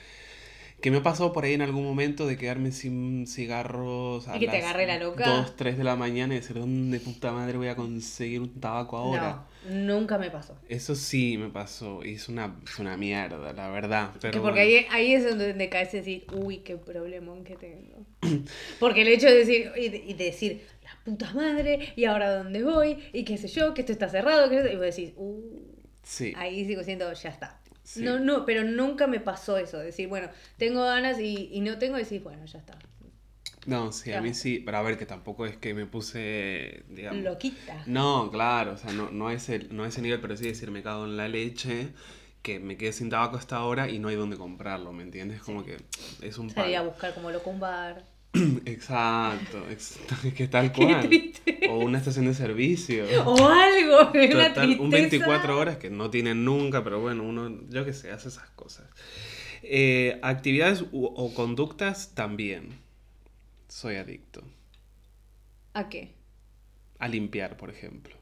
Que 0.80 0.90
me 0.90 0.96
ha 0.96 1.02
pasado 1.04 1.32
por 1.32 1.44
ahí 1.44 1.52
en 1.54 1.62
algún 1.62 1.84
momento 1.84 2.26
de 2.26 2.36
quedarme 2.36 2.72
sin 2.72 3.26
cigarros 3.28 4.26
a 4.26 4.36
Y 4.36 4.40
que 4.40 4.46
te 4.48 4.58
las 4.58 4.64
agarre 4.64 4.86
la 4.86 4.98
loca. 4.98 5.24
2, 5.24 5.54
3 5.56 5.78
de 5.78 5.84
la 5.84 5.94
mañana 5.94 6.34
y 6.34 6.38
decir, 6.38 6.58
¿dónde 6.58 6.98
puta 6.98 7.30
madre 7.30 7.56
voy 7.56 7.68
a 7.68 7.76
conseguir 7.76 8.40
un 8.40 8.60
tabaco 8.60 8.96
ahora? 8.96 9.46
No, 9.64 9.94
nunca 9.94 10.18
me 10.18 10.30
pasó. 10.30 10.56
Eso 10.68 10.94
sí 10.96 11.38
me 11.38 11.50
pasó 11.50 12.04
y 12.04 12.14
es 12.14 12.28
una, 12.28 12.56
es 12.64 12.78
una 12.80 12.96
mierda, 12.96 13.52
la 13.52 13.68
verdad. 13.70 14.10
Pero 14.20 14.32
Que 14.32 14.40
porque 14.40 14.60
bueno. 14.60 14.60
ahí, 14.60 14.86
ahí 14.90 15.12
es 15.14 15.24
donde 15.24 15.68
caes 15.68 15.92
decir, 15.92 16.24
uy, 16.32 16.58
qué 16.58 16.76
problemón 16.76 17.44
que 17.44 17.56
tengo. 17.56 18.04
Porque 18.80 19.02
el 19.02 19.08
hecho 19.08 19.26
de 19.26 19.34
decir, 19.34 19.70
y 19.76 19.88
de, 19.88 19.98
y 19.98 20.14
de 20.14 20.24
decir, 20.24 20.62
puta 21.04 21.32
madre, 21.34 21.92
y 21.96 22.04
ahora 22.04 22.36
dónde 22.36 22.62
voy, 22.62 22.98
y 23.12 23.24
qué 23.24 23.38
sé 23.38 23.48
yo, 23.48 23.74
que 23.74 23.82
esto 23.82 23.92
está 23.92 24.08
cerrado, 24.08 24.48
que 24.48 24.56
y 24.56 24.76
vos 24.76 24.84
decís, 24.84 25.12
uh, 25.16 25.40
Sí. 26.02 26.32
ahí 26.36 26.64
sigo 26.66 26.82
siendo, 26.82 27.12
ya 27.12 27.28
está. 27.28 27.60
Sí. 27.84 28.02
No, 28.02 28.18
no, 28.18 28.44
pero 28.44 28.64
nunca 28.64 29.06
me 29.06 29.20
pasó 29.20 29.56
eso, 29.58 29.78
decir, 29.78 30.08
bueno, 30.08 30.28
tengo 30.56 30.84
ganas 30.84 31.18
y, 31.18 31.48
y 31.52 31.60
no 31.60 31.78
tengo, 31.78 31.98
y 31.98 32.02
decís, 32.02 32.22
bueno, 32.22 32.44
ya 32.44 32.58
está. 32.58 32.78
No, 33.66 33.92
sí, 33.92 34.12
a 34.12 34.20
mí 34.20 34.34
sí, 34.34 34.58
pero 34.58 34.78
a 34.78 34.82
ver, 34.82 34.98
que 34.98 35.06
tampoco 35.06 35.46
es 35.46 35.56
que 35.56 35.72
me 35.72 35.86
puse, 35.86 36.82
digamos... 36.88 37.22
Loquita. 37.22 37.82
No, 37.86 38.28
claro, 38.32 38.72
o 38.72 38.76
sea, 38.76 38.92
no, 38.92 39.10
no, 39.12 39.28
a 39.28 39.34
ese, 39.34 39.60
no 39.70 39.86
ese 39.86 40.02
nivel, 40.02 40.20
pero 40.20 40.36
sí 40.36 40.46
decir, 40.46 40.72
me 40.72 40.82
cago 40.82 41.04
en 41.04 41.16
la 41.16 41.28
leche, 41.28 41.90
que 42.42 42.58
me 42.58 42.76
quedé 42.76 42.92
sin 42.92 43.08
tabaco 43.08 43.36
hasta 43.36 43.56
ahora 43.56 43.88
y 43.88 44.00
no 44.00 44.08
hay 44.08 44.16
dónde 44.16 44.36
comprarlo, 44.36 44.92
¿me 44.92 45.04
entiendes? 45.04 45.40
Como 45.42 45.64
que 45.64 45.76
es 46.20 46.38
un 46.38 46.50
Salir 46.50 46.76
a 46.76 46.82
buscar 46.82 47.14
como 47.14 47.30
loco 47.30 47.50
un 47.50 47.60
bar. 47.60 48.02
Exacto, 48.64 49.68
ex- 49.70 49.98
es 50.24 50.34
que 50.34 50.48
tal 50.48 50.72
cual. 50.72 51.32
O 51.68 51.78
una 51.78 51.98
estación 51.98 52.26
de 52.26 52.34
servicio. 52.34 53.04
O 53.26 53.48
algo, 53.48 54.10
una 54.14 54.48
Total, 54.48 54.80
un 54.80 54.90
tristeza. 54.90 55.26
24 55.28 55.58
horas 55.58 55.76
que 55.76 55.90
no 55.90 56.10
tienen 56.10 56.44
nunca, 56.44 56.82
pero 56.82 57.00
bueno, 57.00 57.22
uno, 57.24 57.60
yo 57.68 57.84
qué 57.84 57.92
sé, 57.92 58.10
hace 58.10 58.28
esas 58.28 58.48
cosas. 58.50 58.86
Eh, 59.62 60.18
actividades 60.22 60.82
u- 60.92 61.06
o 61.14 61.34
conductas 61.34 62.14
también. 62.14 62.78
Soy 63.68 63.96
adicto. 63.96 64.42
¿A 65.74 65.88
qué? 65.88 66.14
A 66.98 67.08
limpiar, 67.08 67.56
por 67.56 67.70
ejemplo. 67.70 68.16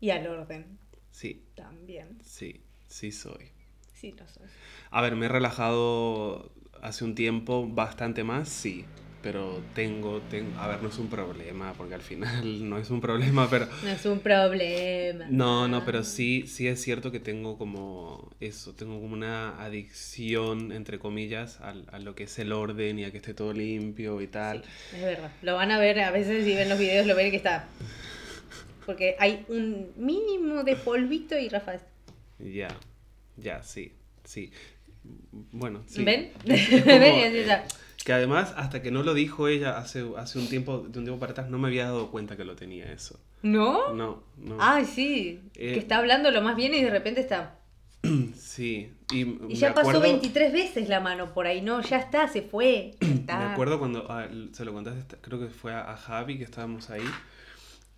Y 0.00 0.10
al 0.10 0.26
orden 0.26 0.78
Sí, 1.10 1.44
también. 1.54 2.18
sí, 2.24 2.62
sí 2.88 3.12
soy. 3.12 3.50
Sí, 3.94 4.12
lo 4.12 4.26
soy. 4.26 4.46
A 4.90 5.00
ver, 5.02 5.14
me 5.14 5.26
he 5.26 5.28
relajado 5.28 6.52
hace 6.82 7.04
un 7.04 7.14
tiempo 7.14 7.66
bastante 7.68 8.24
más, 8.24 8.48
sí. 8.48 8.86
Pero 9.22 9.64
tengo, 9.72 10.20
tengo, 10.22 10.58
a 10.58 10.66
ver, 10.66 10.82
no 10.82 10.88
es 10.88 10.98
un 10.98 11.08
problema, 11.08 11.72
porque 11.74 11.94
al 11.94 12.02
final 12.02 12.68
no 12.68 12.76
es 12.76 12.90
un 12.90 13.00
problema, 13.00 13.48
pero... 13.48 13.68
No 13.84 13.90
es 13.90 14.04
un 14.04 14.18
problema. 14.18 15.26
No, 15.30 15.68
no, 15.68 15.84
pero 15.84 16.02
sí, 16.02 16.44
sí 16.48 16.66
es 16.66 16.82
cierto 16.82 17.12
que 17.12 17.20
tengo 17.20 17.56
como 17.56 18.28
eso, 18.40 18.74
tengo 18.74 19.00
como 19.00 19.14
una 19.14 19.62
adicción, 19.62 20.72
entre 20.72 20.98
comillas, 20.98 21.60
al- 21.60 21.86
a, 21.92 22.00
lo 22.00 22.16
que 22.16 22.24
es 22.24 22.36
el 22.40 22.52
orden 22.52 22.98
y 22.98 23.04
a 23.04 23.12
que 23.12 23.18
esté 23.18 23.32
todo 23.32 23.52
limpio 23.52 24.20
y 24.20 24.26
tal. 24.26 24.64
Sí, 24.90 24.96
es 24.96 25.02
verdad. 25.02 25.30
Lo 25.42 25.54
van 25.54 25.70
a 25.70 25.78
ver, 25.78 26.00
a 26.00 26.10
veces 26.10 26.44
si 26.44 26.56
ven 26.56 26.68
los 26.68 26.78
videos 26.80 27.06
lo 27.06 27.14
ven 27.14 27.30
que 27.30 27.36
está. 27.36 27.68
Porque 28.84 29.14
hay 29.20 29.44
un 29.48 29.92
mínimo 29.96 30.64
de 30.64 30.74
polvito 30.74 31.38
y 31.38 31.48
Rafa. 31.48 31.74
Ya, 32.40 32.68
ya, 33.36 33.62
sí, 33.62 33.92
sí. 34.24 34.50
Bueno, 35.52 35.82
sí. 35.86 36.04
¿Ven? 36.04 36.30
Es 36.44 36.68
como, 36.82 36.90
eh, 36.90 37.62
que 38.04 38.12
además, 38.12 38.52
hasta 38.56 38.82
que 38.82 38.90
no 38.90 39.02
lo 39.02 39.14
dijo 39.14 39.48
ella 39.48 39.78
hace, 39.78 40.04
hace 40.16 40.38
un 40.38 40.48
tiempo, 40.48 40.78
de 40.80 40.98
un 40.98 41.04
tiempo 41.04 41.18
para 41.20 41.32
atrás, 41.32 41.50
no 41.50 41.58
me 41.58 41.68
había 41.68 41.84
dado 41.84 42.10
cuenta 42.10 42.36
que 42.36 42.44
lo 42.44 42.56
tenía 42.56 42.92
eso. 42.92 43.20
¿No? 43.42 43.92
No, 43.94 44.22
no. 44.36 44.56
Ay, 44.60 44.84
sí. 44.84 45.40
Eh, 45.54 45.72
que 45.74 45.78
está 45.78 45.98
hablando 45.98 46.30
lo 46.30 46.42
más 46.42 46.56
bien 46.56 46.74
y 46.74 46.82
de 46.82 46.90
repente 46.90 47.20
está. 47.20 47.58
Sí. 48.36 48.92
Y, 49.12 49.20
Y 49.48 49.54
ya 49.54 49.72
pasó 49.74 49.90
acuerdo- 49.90 50.02
23 50.02 50.52
veces 50.52 50.88
la 50.88 51.00
mano 51.00 51.32
por 51.32 51.46
ahí. 51.46 51.62
No, 51.62 51.80
ya 51.80 51.98
está, 51.98 52.28
se 52.28 52.42
fue. 52.42 52.92
Ya 53.00 53.08
está. 53.14 53.38
Me 53.38 53.44
acuerdo 53.46 53.78
cuando 53.78 54.06
ah, 54.10 54.26
se 54.52 54.64
lo 54.64 54.72
contaste, 54.72 55.16
creo 55.20 55.38
que 55.38 55.46
fue 55.48 55.72
a, 55.72 55.92
a 55.92 55.96
Javi 55.96 56.36
que 56.38 56.44
estábamos 56.44 56.90
ahí 56.90 57.04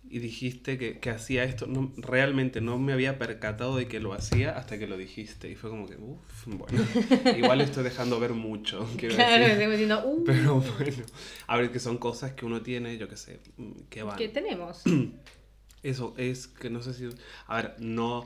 y 0.09 0.19
dijiste 0.19 0.77
que, 0.77 0.99
que 0.99 1.09
hacía 1.09 1.43
esto. 1.43 1.67
No, 1.67 1.91
realmente 1.97 2.61
no 2.61 2.77
me 2.77 2.93
había 2.93 3.17
percatado 3.17 3.75
de 3.77 3.87
que 3.87 3.99
lo 3.99 4.13
hacía 4.13 4.57
hasta 4.57 4.77
que 4.77 4.87
lo 4.87 4.97
dijiste. 4.97 5.49
Y 5.49 5.55
fue 5.55 5.69
como 5.69 5.87
que, 5.87 5.95
uff, 5.97 6.45
bueno, 6.47 6.83
igual 7.37 7.61
estoy 7.61 7.83
dejando 7.83 8.19
ver 8.19 8.31
mucho, 8.33 8.87
quiero 8.97 9.15
Claro, 9.15 9.43
decir. 9.45 9.51
estamos 9.51 9.71
diciendo, 9.73 10.03
uh, 10.05 10.23
Pero 10.25 10.55
bueno, 10.77 11.03
a 11.47 11.57
ver, 11.57 11.71
que 11.71 11.79
son 11.79 11.97
cosas 11.97 12.33
que 12.33 12.45
uno 12.45 12.61
tiene, 12.61 12.97
yo 12.97 13.07
qué 13.09 13.17
sé, 13.17 13.39
mm, 13.57 13.71
que 13.89 14.03
van. 14.03 14.17
¿qué 14.17 14.29
tenemos? 14.29 14.83
Eso 15.83 16.15
es 16.17 16.47
que 16.47 16.69
no 16.69 16.81
sé 16.81 16.93
si. 16.93 17.07
A 17.47 17.55
ver, 17.57 17.75
no. 17.79 18.25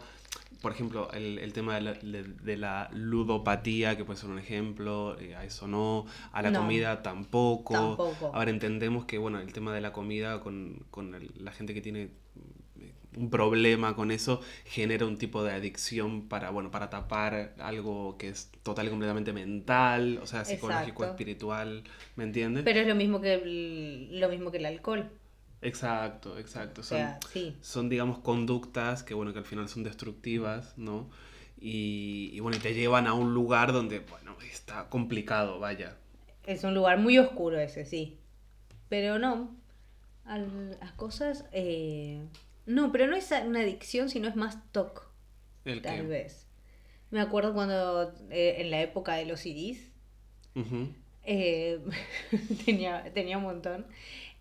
Por 0.61 0.73
ejemplo, 0.73 1.09
el, 1.13 1.39
el 1.39 1.53
tema 1.53 1.75
de 1.75 1.81
la, 1.81 1.93
de- 1.93 2.23
de 2.23 2.57
la 2.57 2.89
ludopatía, 2.93 3.95
que 3.95 4.03
puede 4.03 4.19
ser 4.19 4.29
un 4.29 4.39
ejemplo, 4.39 5.17
eh, 5.19 5.35
a 5.35 5.45
eso 5.45 5.67
no. 5.67 6.05
A 6.33 6.41
la 6.41 6.51
No. 6.51 6.59
comida 6.61 7.01
tampoco. 7.01 7.73
Tampoco. 7.73 8.31
A 8.35 8.39
ver, 8.39 8.49
entendemos 8.49 9.05
que, 9.05 9.17
bueno, 9.17 9.39
el 9.39 9.53
tema 9.53 9.73
de 9.73 9.79
la 9.81 9.93
comida 9.93 10.41
con, 10.41 10.83
con 10.91 11.15
el- 11.15 11.31
la 11.37 11.51
gente 11.53 11.73
que 11.73 11.81
tiene 11.81 12.09
eh, 12.81 12.93
un 13.15 13.29
problema 13.29 13.95
con 13.95 14.11
eso 14.11 14.41
genera 14.65 15.05
un 15.05 15.17
tipo 15.17 15.43
de 15.43 15.51
adicción 15.53 16.27
para, 16.27 16.49
bueno, 16.49 16.71
para 16.71 16.89
tapar 16.89 17.53
algo 17.59 18.17
que 18.17 18.27
es 18.29 18.51
total 18.63 18.87
y 18.87 18.89
completamente 18.89 19.31
mental, 19.33 20.19
o 20.21 20.25
sea, 20.27 20.43
psicológico, 20.45 21.03
Exacto. 21.03 21.05
espiritual, 21.05 21.83
¿me 22.17 22.25
entiendes? 22.25 22.63
Pero 22.65 22.81
es 22.81 22.87
lo 22.87 22.95
mismo 22.95 23.21
que 23.21 23.33
el, 23.35 24.19
lo 24.19 24.27
mismo 24.29 24.51
que 24.51 24.57
el 24.57 24.65
alcohol. 24.65 25.09
Exacto, 25.61 26.37
exacto. 26.37 26.81
O 26.81 26.83
Son, 26.83 26.97
sea, 26.97 27.19
sí. 27.31 27.55
son, 27.61 27.89
digamos, 27.89 28.19
conductas 28.19 29.03
que, 29.03 29.13
bueno, 29.13 29.33
que 29.33 29.39
al 29.39 29.45
final 29.45 29.67
son 29.69 29.83
destructivas, 29.83 30.77
¿no? 30.77 31.09
Y, 31.59 32.29
y, 32.33 32.39
bueno, 32.39 32.57
y 32.57 32.61
te 32.61 32.73
llevan 32.73 33.07
a 33.07 33.13
un 33.13 33.33
lugar 33.33 33.73
donde, 33.73 33.99
bueno, 33.99 34.35
está 34.49 34.87
complicado, 34.89 35.59
vaya. 35.59 35.97
Es 36.45 36.63
un 36.63 36.73
lugar 36.73 36.97
muy 36.99 37.17
oscuro 37.17 37.59
ese, 37.59 37.85
sí. 37.85 38.19
Pero 38.89 39.19
no. 39.19 39.55
las 40.25 40.91
cosas. 40.93 41.45
eh, 41.51 42.21
no, 42.65 42.91
pero 42.91 43.07
no 43.07 43.15
es 43.15 43.31
una 43.45 43.61
adicción, 43.61 44.09
sino 44.09 44.27
es 44.27 44.35
más 44.35 44.71
TOC, 44.71 45.11
tal 45.81 46.07
vez. 46.07 46.47
Me 47.11 47.19
acuerdo 47.21 47.53
cuando 47.53 48.13
eh, 48.29 48.57
en 48.59 48.69
la 48.69 48.81
época 48.81 49.15
de 49.15 49.25
los 49.25 49.39
CDs 49.41 49.91
eh, 51.23 51.79
tenía, 52.65 53.11
tenía 53.13 53.37
un 53.37 53.43
montón. 53.43 53.85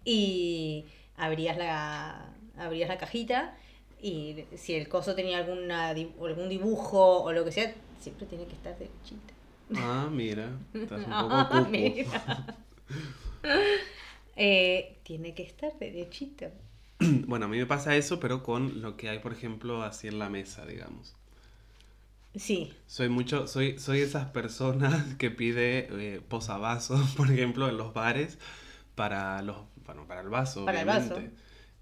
Y 0.05 0.87
abrías 1.19 1.57
la, 1.59 2.35
abrías 2.57 2.89
la 2.89 2.99
cajita 2.99 3.57
y 4.01 4.45
si 4.57 4.75
el 4.75 4.89
coso 4.89 5.15
tenía 5.15 5.39
alguna, 5.39 5.89
algún 5.91 6.49
dibujo 6.49 7.23
o 7.23 7.33
lo 7.33 7.45
que 7.45 7.53
sea, 7.53 7.75
siempre 8.01 8.27
tiene 8.27 8.47
que 8.47 8.55
estar 8.55 8.79
derechita. 8.79 9.35
Ah, 9.75 10.09
mira, 10.11 10.59
estás 10.83 11.07
un 11.07 11.17
Ah, 11.19 11.19
poco 11.19 11.49
cuco. 11.49 11.71
mira. 11.71 12.59
Eh, 14.37 15.01
tiene 15.03 15.35
que 15.35 15.43
estar 15.43 15.73
derechito. 15.79 16.47
Bueno, 17.27 17.47
a 17.47 17.49
mí 17.49 17.59
me 17.59 17.67
pasa 17.67 17.97
eso, 17.97 18.21
pero 18.21 18.43
con 18.45 18.83
lo 18.83 18.97
que 18.97 19.09
hay, 19.09 19.19
por 19.19 19.33
ejemplo, 19.33 19.83
así 19.83 20.07
en 20.09 20.19
la 20.21 20.29
mesa, 20.29 20.65
digamos. 20.67 21.17
Sí, 22.35 22.73
Soy 22.87 23.09
mucho, 23.09 23.47
soy, 23.47 23.79
soy 23.79 24.01
esas 24.01 24.31
personas 24.31 25.15
que 25.19 25.31
pide 25.31 25.89
eh, 26.17 26.21
posavasos, 26.21 27.15
por 27.15 27.31
ejemplo, 27.31 27.69
en 27.69 27.77
los 27.77 27.93
bares 27.95 28.39
para 28.95 29.43
los, 29.43 29.59
bueno, 29.89 30.07
para 30.07 30.21
el 30.21 30.29
vaso, 30.29 30.65
Para 30.67 30.83
el 30.83 30.89
obviamente. 30.89 31.15
vaso. 31.15 31.33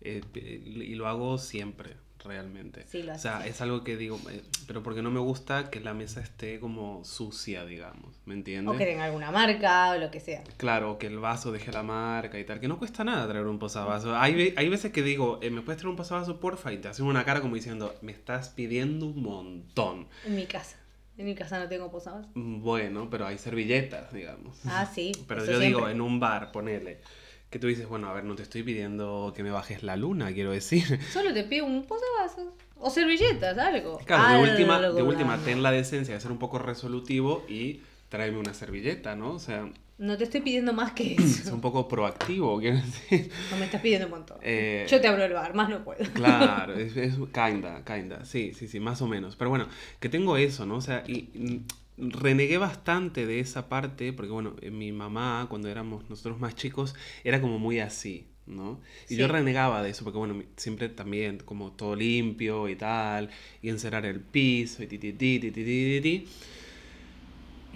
Eh, 0.01 0.23
y 0.65 0.95
lo 0.95 1.09
hago 1.09 1.39
siempre, 1.39 1.97
realmente. 2.23 2.85
Sí, 2.87 3.03
lo 3.03 3.15
o 3.15 3.19
sea, 3.19 3.45
es 3.47 3.61
algo 3.61 3.83
que 3.83 3.97
digo, 3.97 4.21
eh, 4.31 4.43
pero 4.69 4.81
porque 4.83 5.03
no 5.03 5.11
me 5.11 5.19
gusta 5.19 5.71
que 5.71 5.81
la 5.81 5.93
mesa 5.93 6.21
esté 6.21 6.61
como 6.61 7.05
sucia, 7.05 7.65
digamos, 7.65 8.15
¿me 8.25 8.35
entiendes? 8.35 8.73
o 8.73 8.79
que 8.79 8.85
tenga 8.85 9.05
alguna 9.05 9.33
marca 9.33 9.91
o 9.91 9.99
lo 9.99 10.11
que 10.13 10.21
sea. 10.21 10.45
Claro, 10.57 10.99
que 10.99 11.09
el 11.09 11.19
vaso 11.19 11.51
deje 11.51 11.73
la 11.73 11.83
marca 11.83 12.39
y 12.39 12.45
tal, 12.45 12.61
que 12.61 12.69
no 12.69 12.79
cuesta 12.79 13.03
nada 13.03 13.27
traer 13.27 13.47
un 13.47 13.59
posavasos. 13.59 14.15
Hay, 14.17 14.55
hay 14.57 14.69
veces 14.69 14.93
que 14.93 15.03
digo, 15.03 15.41
eh, 15.43 15.51
¿me 15.51 15.63
puedes 15.63 15.79
traer 15.81 15.91
un 15.91 15.97
posavasos, 15.97 16.37
porfa? 16.39 16.73
Y 16.73 16.79
te 16.79 16.87
hacen 16.89 17.07
una 17.07 17.25
cara 17.25 17.41
como 17.41 17.57
diciendo, 17.57 17.97
me 18.03 18.13
estás 18.13 18.51
pidiendo 18.51 19.07
un 19.07 19.21
montón. 19.23 20.07
En 20.25 20.37
mi 20.37 20.47
casa. 20.47 20.77
En 21.19 21.25
mi 21.25 21.35
casa 21.35 21.59
no 21.59 21.67
tengo 21.67 21.91
posadas. 21.91 22.27
Bueno, 22.35 23.09
pero 23.09 23.27
hay 23.27 23.39
servilletas, 23.39 24.13
digamos. 24.13 24.59
Ah, 24.67 24.85
sí. 24.85 25.13
Pero 25.27 25.47
yo 25.47 25.59
digo, 25.59 25.79
siempre. 25.79 25.95
en 25.95 26.01
un 26.03 26.21
bar, 26.21 26.53
ponele, 26.53 27.01
que 27.51 27.59
tú 27.59 27.67
dices, 27.69 27.89
bueno, 27.89 28.09
a 28.09 28.13
ver, 28.13 28.25
no 28.25 28.35
te 28.35 28.43
estoy 28.43 28.63
pidiendo 28.63 29.33
que 29.35 29.43
me 29.43 29.51
bajes 29.51 29.83
la 29.83 29.97
luna, 29.97 30.33
quiero 30.33 30.51
decir. 30.53 30.99
Solo 31.13 31.33
te 31.33 31.45
pido 31.45 31.67
un 31.67 31.85
posavasos. 31.85 32.55
O 32.79 32.91
servilletas, 32.91 33.57
algo. 33.57 33.99
Claro, 34.05 34.43
de 34.43 34.51
última, 34.51 34.77
Algo, 34.77 34.95
de 34.97 35.03
última, 35.03 35.39
ten 35.39 35.63
la 35.63 35.71
decencia 35.71 36.13
de 36.15 36.21
ser 36.21 36.31
un 36.31 36.39
poco 36.39 36.59
resolutivo 36.59 37.45
y 37.49 37.81
tráeme 38.11 38.39
una 38.39 38.53
servilleta, 38.53 39.17
¿no? 39.17 39.31
O 39.33 39.39
sea, 39.39 39.67
No 39.99 40.19
te 40.19 40.25
estoy 40.25 40.43
pidiendo 40.43 40.75
más 40.75 40.93
que 40.93 41.15
Es 41.15 41.41
eso. 41.41 41.55
un 41.55 41.63
poco 41.63 41.89
proactivo, 41.89 42.59
quiero 42.61 42.77
decir. 42.77 43.31
No 43.51 43.57
me 43.57 43.65
estás 43.65 43.81
pidiendo 43.81 44.07
un 44.09 44.13
montón. 44.13 44.37
Eh, 44.43 44.85
Yo 44.91 45.01
te 45.01 45.09
abro 45.09 45.25
el 45.25 45.33
bar, 45.33 45.55
más 45.55 45.71
no 45.71 45.83
puedo. 45.85 46.05
Claro, 46.13 46.75
es, 46.79 46.95
es 46.99 47.15
kinda, 47.33 47.83
kinda, 47.87 48.25
sí, 48.27 48.53
sí, 48.53 48.69
sí, 48.69 48.79
más 48.79 49.01
o 49.01 49.07
menos. 49.09 49.37
Pero 49.37 49.49
bueno, 49.49 49.69
que 49.99 50.09
tengo 50.11 50.37
eso, 50.37 50.67
¿no? 50.67 50.77
O 50.77 50.81
sea, 50.83 51.03
y 51.07 51.31
mm, 51.35 51.57
renegué 51.99 52.59
bastante 52.59 53.27
de 53.27 53.41
esa 53.41 53.69
parte, 53.69 54.13
porque 54.13 54.33
bueno, 54.33 54.57
eh, 54.61 54.71
mi 54.71 54.93
mamá, 54.93 55.47
cuando 55.49 55.69
éramos 55.69 56.09
nosotros 56.11 56.39
más 56.41 56.55
chicos, 56.55 56.95
era 57.25 57.41
como 57.41 57.59
muy 57.59 57.81
así, 57.81 58.27
¿no? 58.47 58.81
Y 59.09 59.17
yo 59.17 59.29
renegaba 59.29 59.83
de 59.83 59.91
eso, 59.91 60.05
porque 60.05 60.19
bueno, 60.19 60.43
siempre 60.57 60.89
también 60.91 61.39
como 61.45 61.73
todo 61.73 61.97
limpio 61.97 62.69
y 62.69 62.77
tal, 62.77 63.31
y 63.63 63.69
encerar 63.71 64.05
el 64.07 64.21
piso, 64.21 64.83
y 64.83 64.87
ti, 64.87 64.99
ti, 64.99 65.13
ti, 65.13 65.39
ti, 65.41 65.51
ti, 65.51 65.65
ti, 65.65 66.01
ti, 66.03 66.27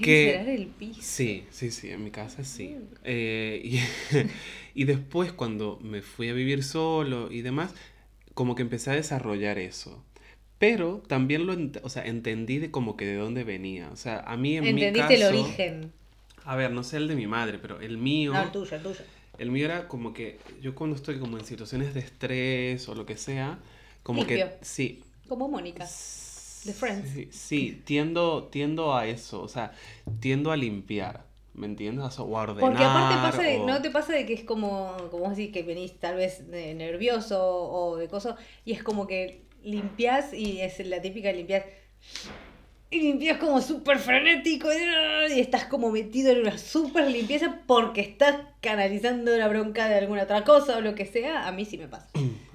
que- 0.00 0.30
Encerar 0.30 0.48
el 0.48 0.66
piso. 0.68 1.02
Sí, 1.02 1.46
sí, 1.50 1.70
sí, 1.70 1.90
en 1.90 2.04
mi 2.04 2.10
casa 2.10 2.44
sí. 2.44 2.76
Eh, 3.04 3.60
y, 3.64 3.80
y 4.74 4.84
después 4.84 5.32
cuando 5.32 5.78
me 5.82 6.02
fui 6.02 6.28
a 6.28 6.34
vivir 6.34 6.62
solo 6.62 7.30
y 7.32 7.40
demás, 7.42 7.74
como 8.34 8.54
que 8.54 8.62
empecé 8.62 8.90
a 8.90 8.94
desarrollar 8.94 9.58
eso. 9.58 10.04
Pero 10.60 11.02
también 11.08 11.46
lo, 11.46 11.54
ent- 11.54 11.80
o 11.82 11.88
sea, 11.88 12.04
entendí 12.06 12.58
de 12.58 12.70
como 12.70 12.96
que 12.96 13.06
de 13.06 13.16
dónde 13.16 13.42
venía. 13.42 13.88
O 13.92 13.96
sea, 13.96 14.20
a 14.20 14.36
mí 14.36 14.56
en 14.56 14.62
mi 14.62 14.84
Entendiste 14.84 15.00
caso... 15.00 15.14
el 15.14 15.34
origen. 15.34 15.92
A 16.44 16.54
ver, 16.54 16.70
no 16.70 16.84
sé 16.84 16.98
el 16.98 17.08
de 17.08 17.16
mi 17.16 17.26
madre, 17.26 17.58
pero 17.58 17.80
el 17.80 17.98
mío... 17.98 18.32
No, 18.34 18.42
el 18.42 18.52
tuyo, 18.52 18.76
el 18.76 18.82
tuyo. 18.82 19.00
El 19.38 19.50
mío 19.50 19.64
era 19.64 19.88
como 19.88 20.12
que 20.12 20.38
yo 20.60 20.74
cuando 20.74 20.94
estoy 20.96 21.18
como 21.18 21.38
en 21.38 21.44
situaciones 21.44 21.94
de 21.94 22.00
estrés 22.00 22.88
o 22.88 22.94
lo 22.94 23.06
que 23.06 23.16
sea, 23.16 23.58
como 24.02 24.18
Limpio. 24.20 24.46
que 24.50 24.64
sí. 24.64 25.02
Como 25.28 25.48
Mónica. 25.48 25.84
De 25.84 26.74
Friends. 26.74 27.08
Sí, 27.10 27.28
sí, 27.32 27.82
tiendo, 27.86 28.44
tiendo 28.52 28.94
a 28.94 29.06
eso, 29.06 29.40
o 29.42 29.48
sea, 29.48 29.72
tiendo 30.20 30.52
a 30.52 30.56
limpiar, 30.58 31.24
¿me 31.54 31.66
entiendes? 31.66 32.18
O 32.18 32.38
a 32.38 32.42
ordenar. 32.42 32.60
Porque 32.60 32.84
aparte 32.84 33.14
pasa 33.16 33.42
de, 33.42 33.58
o- 33.60 33.66
no 33.66 33.80
te 33.80 33.90
pasa 33.90 34.12
de 34.12 34.26
que 34.26 34.34
es 34.34 34.44
como, 34.44 34.94
como 35.10 35.30
decís, 35.30 35.52
que 35.52 35.62
venís 35.62 35.98
tal 35.98 36.16
vez 36.16 36.50
de 36.50 36.74
nervioso 36.74 37.38
o 37.42 37.96
de 37.96 38.08
cosas, 38.08 38.34
y 38.66 38.72
es 38.72 38.82
como 38.82 39.06
que 39.06 39.40
limpias 39.62 40.32
y 40.32 40.60
es 40.60 40.84
la 40.86 41.00
típica 41.00 41.32
limpiar. 41.32 41.66
Y 42.90 43.00
limpias 43.02 43.38
como 43.38 43.60
súper 43.60 43.98
frenético 43.98 44.68
y, 44.72 45.38
estás 45.38 45.66
como 45.66 45.90
metido 45.92 46.32
en 46.32 46.40
una 46.40 46.58
súper 46.58 47.08
limpieza 47.10 47.60
porque 47.66 48.00
estás 48.00 48.36
canalizando 48.60 49.36
la 49.36 49.46
bronca 49.46 49.88
de 49.88 49.96
alguna 49.96 50.24
otra 50.24 50.42
cosa 50.44 50.78
o 50.78 50.80
lo 50.80 50.94
que 50.94 51.06
sea. 51.06 51.46
A 51.46 51.52
mí 51.52 51.64
sí 51.64 51.78
me 51.78 51.86
pasa. 51.86 52.08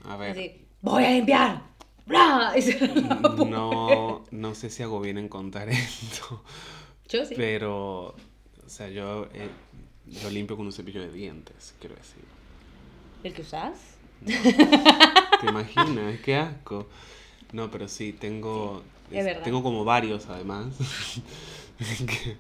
A 0.04 0.18
ver, 0.18 0.32
Así, 0.32 0.66
voy 0.82 1.06
a 1.06 1.12
limpiar. 1.12 1.76
No, 3.48 4.24
no 4.30 4.56
sé 4.56 4.70
si 4.70 4.84
hago 4.84 5.00
bien 5.00 5.18
en 5.18 5.28
contar 5.28 5.70
esto, 5.70 6.44
Yo 7.10 7.26
sí. 7.26 7.34
pero, 7.36 8.16
o 8.64 8.70
sea, 8.70 8.90
yo, 8.90 9.28
eh, 9.34 9.50
yo 10.06 10.30
limpio 10.30 10.56
con 10.56 10.68
un 10.68 10.72
cepillo 10.74 11.02
de 11.02 11.12
dientes, 11.12 11.74
quiero 11.80 11.96
decir. 11.96 12.24
¿El 13.24 13.34
que 13.34 13.42
usás? 13.42 13.98
¿Te 15.42 15.48
imaginas? 15.48 16.20
Qué 16.22 16.36
asco. 16.36 16.88
No, 17.54 17.72
pero 17.72 17.88
sí, 17.88 18.14
tengo, 18.14 18.84
es 19.12 19.44
tengo 19.44 19.64
como 19.64 19.86
varios 19.86 20.28
además. 20.28 20.68
que- 21.78 22.38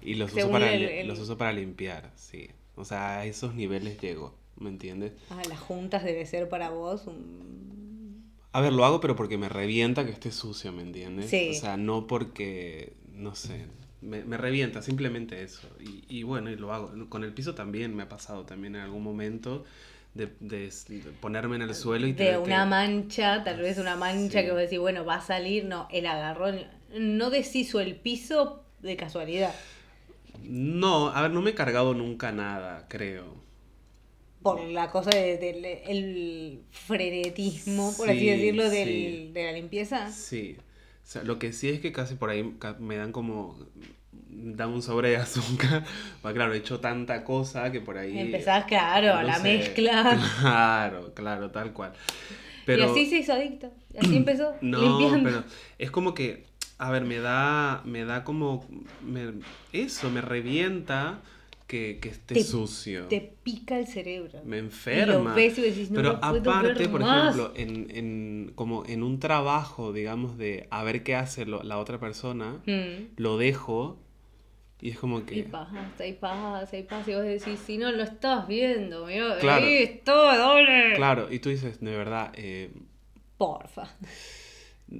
y 0.00 0.14
los 0.14 0.32
uso, 0.32 0.50
para, 0.50 0.72
el- 0.72 0.80
li- 0.80 0.86
el- 1.00 1.08
los 1.08 1.18
uso 1.18 1.36
para 1.36 1.52
limpiar, 1.52 2.12
sí. 2.16 2.48
O 2.76 2.84
sea, 2.84 3.18
a 3.20 3.26
esos 3.26 3.54
niveles 3.54 4.00
llego, 4.00 4.34
¿me 4.58 4.68
entiendes? 4.68 5.12
Ah, 5.30 5.42
las 5.48 5.58
juntas 5.58 6.04
debe 6.04 6.24
ser 6.26 6.48
para 6.48 6.70
vos 6.70 7.06
un... 7.06 8.22
A 8.52 8.60
ver, 8.60 8.72
lo 8.72 8.84
hago 8.84 9.00
pero 9.00 9.14
porque 9.14 9.36
me 9.36 9.48
revienta 9.48 10.04
que 10.06 10.12
esté 10.12 10.32
sucio, 10.32 10.72
¿me 10.72 10.82
entiendes? 10.82 11.28
Sí. 11.30 11.50
O 11.56 11.60
sea, 11.60 11.76
no 11.76 12.06
porque, 12.06 12.94
no 13.12 13.34
sé, 13.34 13.66
me, 14.00 14.24
me 14.24 14.36
revienta, 14.36 14.80
simplemente 14.80 15.42
eso. 15.42 15.68
Y, 15.80 16.04
y 16.08 16.22
bueno, 16.22 16.50
y 16.50 16.56
lo 16.56 16.72
hago. 16.72 16.92
Con 17.08 17.24
el 17.24 17.34
piso 17.34 17.54
también 17.54 17.94
me 17.94 18.04
ha 18.04 18.08
pasado 18.08 18.44
también 18.44 18.76
en 18.76 18.82
algún 18.82 19.02
momento 19.02 19.64
de, 20.14 20.26
de 20.40 20.68
de 20.88 21.00
ponerme 21.20 21.56
en 21.56 21.62
el 21.62 21.74
suelo 21.74 22.06
y 22.06 22.12
de 22.12 22.38
una 22.38 22.66
mancha, 22.66 23.44
tal 23.44 23.60
vez 23.60 23.78
una 23.78 23.96
mancha 23.96 24.40
Sí. 24.40 24.46
que 24.46 24.50
vos 24.52 24.60
decís, 24.60 24.78
bueno, 24.78 25.04
va 25.04 25.16
a 25.16 25.20
salir, 25.20 25.64
no, 25.64 25.86
el 25.92 26.06
agarrón, 26.06 26.60
no 26.98 27.30
deshizo 27.30 27.80
el 27.80 27.94
piso 27.96 28.64
de 28.80 28.96
casualidad, 28.96 29.54
No, 30.42 31.08
a 31.08 31.22
ver, 31.22 31.30
no 31.32 31.42
me 31.42 31.50
he 31.50 31.54
cargado 31.54 31.94
nunca 31.94 32.32
nada, 32.32 32.86
creo. 32.88 33.36
por 34.42 34.62
la 34.64 34.88
cosa 34.90 35.10
de- 35.10 35.36
del 35.36 35.64
el 35.64 36.62
frenetismo, 36.70 37.92
por 37.96 38.08
así 38.08 38.20
Sí, 38.20 38.26
decirlo, 38.26 38.70
del- 38.70 38.88
sí. 38.88 39.30
de 39.34 39.44
la 39.44 39.52
limpieza. 39.52 40.10
Sí. 40.12 40.56
O 41.04 41.06
sea, 41.10 41.22
lo 41.24 41.38
que 41.40 41.52
sí 41.52 41.68
es 41.68 41.80
que 41.80 41.90
casi 41.92 42.14
por 42.14 42.30
ahí 42.30 42.54
me 42.78 42.96
dan 42.96 43.10
como... 43.12 43.58
Dan 44.12 44.70
un 44.70 44.82
sobre 44.82 45.10
de 45.10 45.16
azúcar. 45.18 45.84
Pues 46.22 46.34
claro, 46.34 46.52
he 46.52 46.58
hecho 46.58 46.80
tanta 46.80 47.24
cosa 47.24 47.70
que 47.72 47.80
por 47.80 47.96
ahí... 47.98 48.18
Empezás, 48.18 48.64
claro, 48.64 49.16
no 49.16 49.22
la 49.22 49.34
sé. 49.36 49.42
mezcla. 49.42 50.18
Claro, 50.40 51.12
claro, 51.14 51.50
tal 51.50 51.72
cual. 51.72 51.92
Pero... 52.66 52.82
Y 52.86 52.90
así 52.90 53.06
se 53.06 53.16
hizo 53.18 53.32
adicto, 53.32 53.72
y 53.94 53.98
así 53.98 54.16
empezó, 54.22 54.54
No, 54.60 54.80
limpiando. 54.98 55.28
pero 55.30 55.44
es 55.78 55.90
como 55.90 56.14
que, 56.14 56.46
a 56.78 56.90
ver, 56.90 57.04
me 57.04 57.18
da, 57.18 57.82
me 57.84 58.04
da 58.04 58.24
como, 58.24 58.66
me- 59.02 59.34
eso, 59.72 60.10
me 60.10 60.20
revienta 60.20 61.20
que, 61.68 61.98
que 62.00 62.08
esté 62.08 62.34
Te- 62.34 62.42
sucio. 62.42 63.06
Te 63.06 63.20
pica 63.44 63.78
el 63.78 63.86
cerebro. 63.86 64.40
Me 64.44 64.56
Y 64.56 64.60
enferma. 64.60 65.34
ves 65.34 65.56
y 65.58 65.62
decís, 65.62 65.90
no 65.90 65.96
Pero 66.02 66.18
puedo 66.18 66.50
aparte, 66.50 66.88
por 66.88 67.02
más. 67.02 67.36
ejemplo, 67.36 67.52
en, 67.54 67.90
en, 67.96 68.52
como 68.56 68.84
en 68.86 69.02
un 69.04 69.20
trabajo, 69.20 69.92
digamos, 69.92 70.36
de 70.38 70.66
a 70.70 70.82
ver 70.82 71.04
qué 71.04 71.14
hace 71.14 71.44
lo- 71.46 71.62
la 71.62 71.78
otra 71.78 72.00
persona, 72.00 72.60
Mm. 72.66 73.12
lo 73.16 73.36
dejo 73.38 74.00
y 74.80 74.90
es 74.90 74.98
como 74.98 75.18
Y 75.18 75.22
que... 75.22 75.42
pasa, 75.44 76.06
y 76.06 76.12
pasa, 76.14 76.76
y 76.78 76.82
pasa, 76.84 77.10
y 77.10 77.14
vos 77.14 77.24
decís, 77.24 77.60
si 77.66 77.78
no 77.78 77.92
lo 77.92 78.02
estás 78.02 78.48
viendo, 78.48 79.06
mira, 79.06 79.36
Claro. 79.38 79.66
doble. 80.06 80.94
Claro, 80.96 81.28
y 81.30 81.38
tú 81.40 81.50
dices, 81.50 81.80
de 81.80 81.96
verdad, 81.96 82.32
eh, 82.34 82.70
Porfa. 83.36 83.88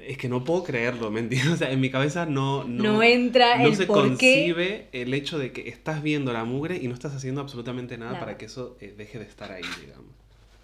Es 0.02 0.18
que 0.18 0.28
no 0.28 0.44
puedo 0.44 0.64
creerlo, 0.64 1.10
¿me 1.10 1.20
entiendes? 1.20 1.52
O 1.54 1.56
sea, 1.56 1.70
en 1.70 1.80
mi 1.80 1.90
cabeza 1.90 2.26
no... 2.26 2.64
No, 2.64 2.82
No 2.94 3.02
entra 3.02 3.58
no 3.58 3.68
el 3.68 3.76
se 3.76 3.86
por 3.86 4.16
qué. 4.18 4.52
concibe 4.52 4.88
el 4.92 5.14
hecho 5.14 5.38
de 5.38 5.52
que 5.52 5.68
estás 5.68 6.02
viendo 6.02 6.32
la 6.32 6.44
mugre 6.44 6.76
y 6.76 6.88
no 6.88 6.94
estás 6.94 7.14
haciendo 7.14 7.40
absolutamente 7.40 7.96
nada, 7.98 8.12
Nada. 8.12 8.24
para 8.24 8.36
que 8.38 8.46
eso 8.46 8.76
eh, 8.80 8.94
deje 8.96 9.18
de 9.18 9.24
estar 9.24 9.50
ahí, 9.52 9.62
digamos. 9.80 10.06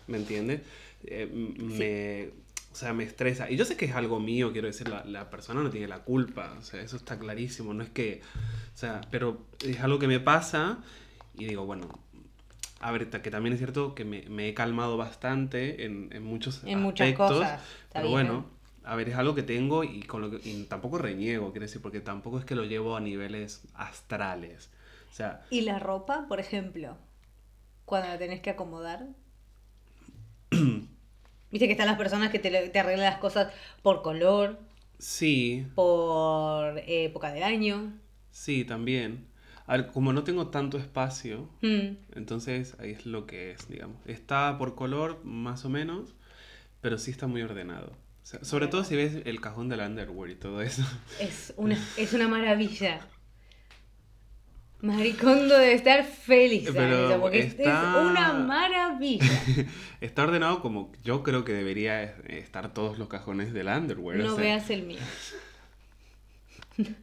¿Me 0.07 0.19
entiendes? 0.19 0.61
Eh, 1.07 1.27
me, 1.33 2.29
o 2.73 2.77
sea, 2.77 2.93
me 2.93 3.05
estresa. 3.05 3.51
Y 3.51 3.57
yo 3.57 3.65
sé 3.65 3.77
que 3.77 3.87
es 3.87 3.95
algo 3.95 4.21
mío, 4.21 4.53
quiero 4.53 4.67
decir, 4.67 4.89
la, 4.89 5.05
la 5.05 5.31
persona 5.31 5.63
no 5.63 5.71
tiene 5.71 5.89
la 5.89 6.01
culpa. 6.01 6.55
O 6.59 6.63
sea, 6.63 6.83
eso 6.83 6.97
está 6.97 7.19
clarísimo. 7.19 7.73
No 7.75 7.83
es 7.83 7.91
que... 7.91 8.21
O 8.75 8.77
sea, 8.79 9.01
pero 9.11 9.47
es 9.65 9.81
algo 9.81 9.99
que 9.99 10.09
me 10.09 10.21
pasa 10.21 10.79
y 11.39 11.47
digo, 11.47 11.65
bueno... 11.67 11.89
A 12.81 12.93
ver, 12.93 13.09
que 13.09 13.31
también 13.31 13.55
es 13.55 13.61
cierto 13.61 13.95
que 13.95 14.05
me, 14.05 14.23
me 14.29 14.49
he 14.49 14.55
calmado 14.55 14.99
bastante 14.99 15.87
en, 15.87 16.11
en 16.13 16.23
muchos 16.23 16.63
En 16.65 16.81
muchas 16.83 17.09
aspectos. 17.09 17.39
cosas, 17.39 17.63
está 17.87 18.01
Pero 18.01 18.09
bien. 18.09 18.13
bueno, 18.13 18.47
a 18.85 18.97
ver, 18.97 19.09
es 19.09 19.17
algo 19.17 19.35
que 19.35 19.43
tengo 19.43 19.85
y, 19.85 20.03
con 20.03 20.21
lo 20.23 20.31
que, 20.31 20.49
y 20.49 20.65
tampoco 20.65 20.99
reniego, 20.99 21.53
quiero 21.53 21.67
decir, 21.67 21.81
porque 21.83 22.01
tampoco 22.01 22.39
es 22.39 22.45
que 22.45 22.55
lo 22.55 22.65
llevo 22.65 22.97
a 22.97 23.01
niveles 23.01 23.63
astrales. 23.75 24.71
O 25.11 25.15
sea, 25.15 25.43
Y 25.51 25.63
la 25.63 25.79
ropa, 25.79 26.27
por 26.29 26.41
ejemplo, 26.41 26.97
cuando 27.85 28.09
la 28.09 28.19
tenés 28.19 28.41
que 28.41 28.51
acomodar. 28.51 29.07
Viste 31.51 31.67
que 31.67 31.73
están 31.73 31.87
las 31.87 31.99
personas 31.99 32.31
que 32.31 32.39
te, 32.39 32.51
te 32.69 32.79
arreglan 32.79 33.05
las 33.07 33.19
cosas 33.19 33.53
por 33.83 34.03
color, 34.03 34.59
sí, 34.99 35.67
por 35.75 36.79
eh, 36.79 37.05
época 37.05 37.33
del 37.33 37.43
año. 37.45 37.93
sí, 38.31 38.65
también. 38.65 39.27
A 39.67 39.77
ver, 39.79 39.87
como 39.89 40.13
no 40.13 40.25
tengo 40.25 40.49
tanto 40.49 40.77
espacio, 40.79 41.49
Mm. 41.63 41.97
entonces 42.15 42.77
ahí 42.81 42.91
es 42.91 43.07
lo 43.07 43.27
que 43.27 43.53
es, 43.53 43.69
digamos. 43.69 43.97
Está 44.07 44.59
por 44.59 44.75
color, 44.75 45.21
más 45.25 45.65
o 45.65 45.71
menos, 45.71 46.15
pero 46.81 46.99
sí 46.99 47.11
está 47.11 47.27
muy 47.27 47.41
ordenado. 47.43 47.93
O 48.25 48.27
sea, 48.27 48.43
sobre 48.45 48.69
todo 48.69 48.83
si 48.85 48.97
ves 48.97 49.19
el 49.27 49.41
cajón 49.41 49.69
del 49.69 49.81
underwear 49.81 50.31
y 50.31 50.35
todo 50.35 50.63
eso. 50.63 50.83
Es 51.21 51.53
una, 51.57 51.79
es 51.99 52.13
una 52.15 52.27
maravilla. 52.27 53.07
Maricondo 54.81 55.57
debe 55.57 55.73
estar 55.75 56.05
feliz 56.05 56.69
Pero 56.75 57.19
porque 57.21 57.39
es- 57.41 57.47
está- 57.59 58.01
es 58.01 58.11
una 58.11 58.33
maravilla. 58.35 59.25
Está 60.03 60.25
ordenado 60.25 60.61
como 60.61 60.93
yo 61.03 61.23
creo 61.23 61.45
que 61.45 61.53
debería 61.53 62.03
estar 62.29 62.75
todos 62.75 62.99
los 62.99 63.09
cajones 63.09 63.55
del 63.55 63.69
underwear. 63.69 64.21
o 64.21 64.25
No 64.25 64.35
sea, 64.37 64.45
veas 64.45 64.69
el 64.71 64.83
mío. 64.85 64.99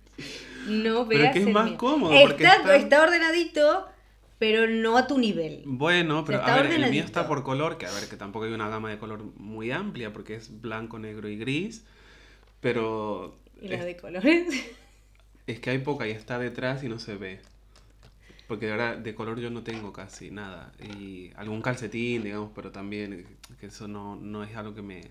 No 0.68 1.08
Pero 1.08 1.22
veas 1.22 1.34
que 1.34 1.40
es 1.40 1.48
el 1.48 1.54
más 1.54 1.70
mío. 1.70 1.78
cómodo, 1.78 2.14
Está, 2.14 2.28
porque 2.28 2.44
está- 2.44 2.76
está 2.76 3.02
ordenadito, 3.04 3.88
pero 4.42 4.66
no 4.66 4.98
a 4.98 5.06
tu 5.06 5.20
nivel. 5.20 5.62
Bueno, 5.68 6.26
pero 6.26 6.44
a 6.44 6.64
ver, 6.64 6.72
el 6.72 6.90
mío 6.90 7.04
está 7.04 7.28
por 7.28 7.44
color, 7.44 7.78
que 7.78 7.86
a 7.86 7.92
ver, 7.92 8.10
que 8.10 8.18
tampoco 8.18 8.46
hay 8.46 8.52
una 8.52 8.70
gama 8.70 8.90
de 8.90 8.98
color 8.98 9.22
muy 9.38 9.70
amplia, 9.70 10.12
porque 10.12 10.34
es 10.34 10.62
blanco, 10.62 10.98
negro 10.98 11.30
y 11.30 11.38
gris, 11.38 11.86
pero 12.60 13.38
Y 13.62 13.68
las 13.68 13.82
es, 13.82 13.86
de 13.86 13.98
colores. 13.98 14.66
es 15.46 15.60
que 15.60 15.70
hay 15.70 15.78
poca 15.78 16.08
y 16.08 16.10
está 16.10 16.40
detrás 16.40 16.84
y 16.84 16.90
no 16.90 16.98
se 16.98 17.18
ve. 17.18 17.40
Porque 18.48 18.66
de 18.66 18.72
verdad, 18.72 18.98
de 18.98 19.14
color 19.14 19.40
yo 19.40 19.52
no 19.52 19.62
tengo 19.62 19.94
casi 19.94 20.32
nada. 20.32 20.72
Y 20.98 21.30
algún 21.36 21.62
calcetín, 21.62 22.24
digamos, 22.24 22.50
pero 22.56 22.72
también, 22.72 23.28
que 23.60 23.68
eso 23.68 23.88
no, 23.88 24.16
no 24.16 24.44
es 24.44 24.56
algo 24.56 24.74
que 24.74 24.82
me, 24.82 25.02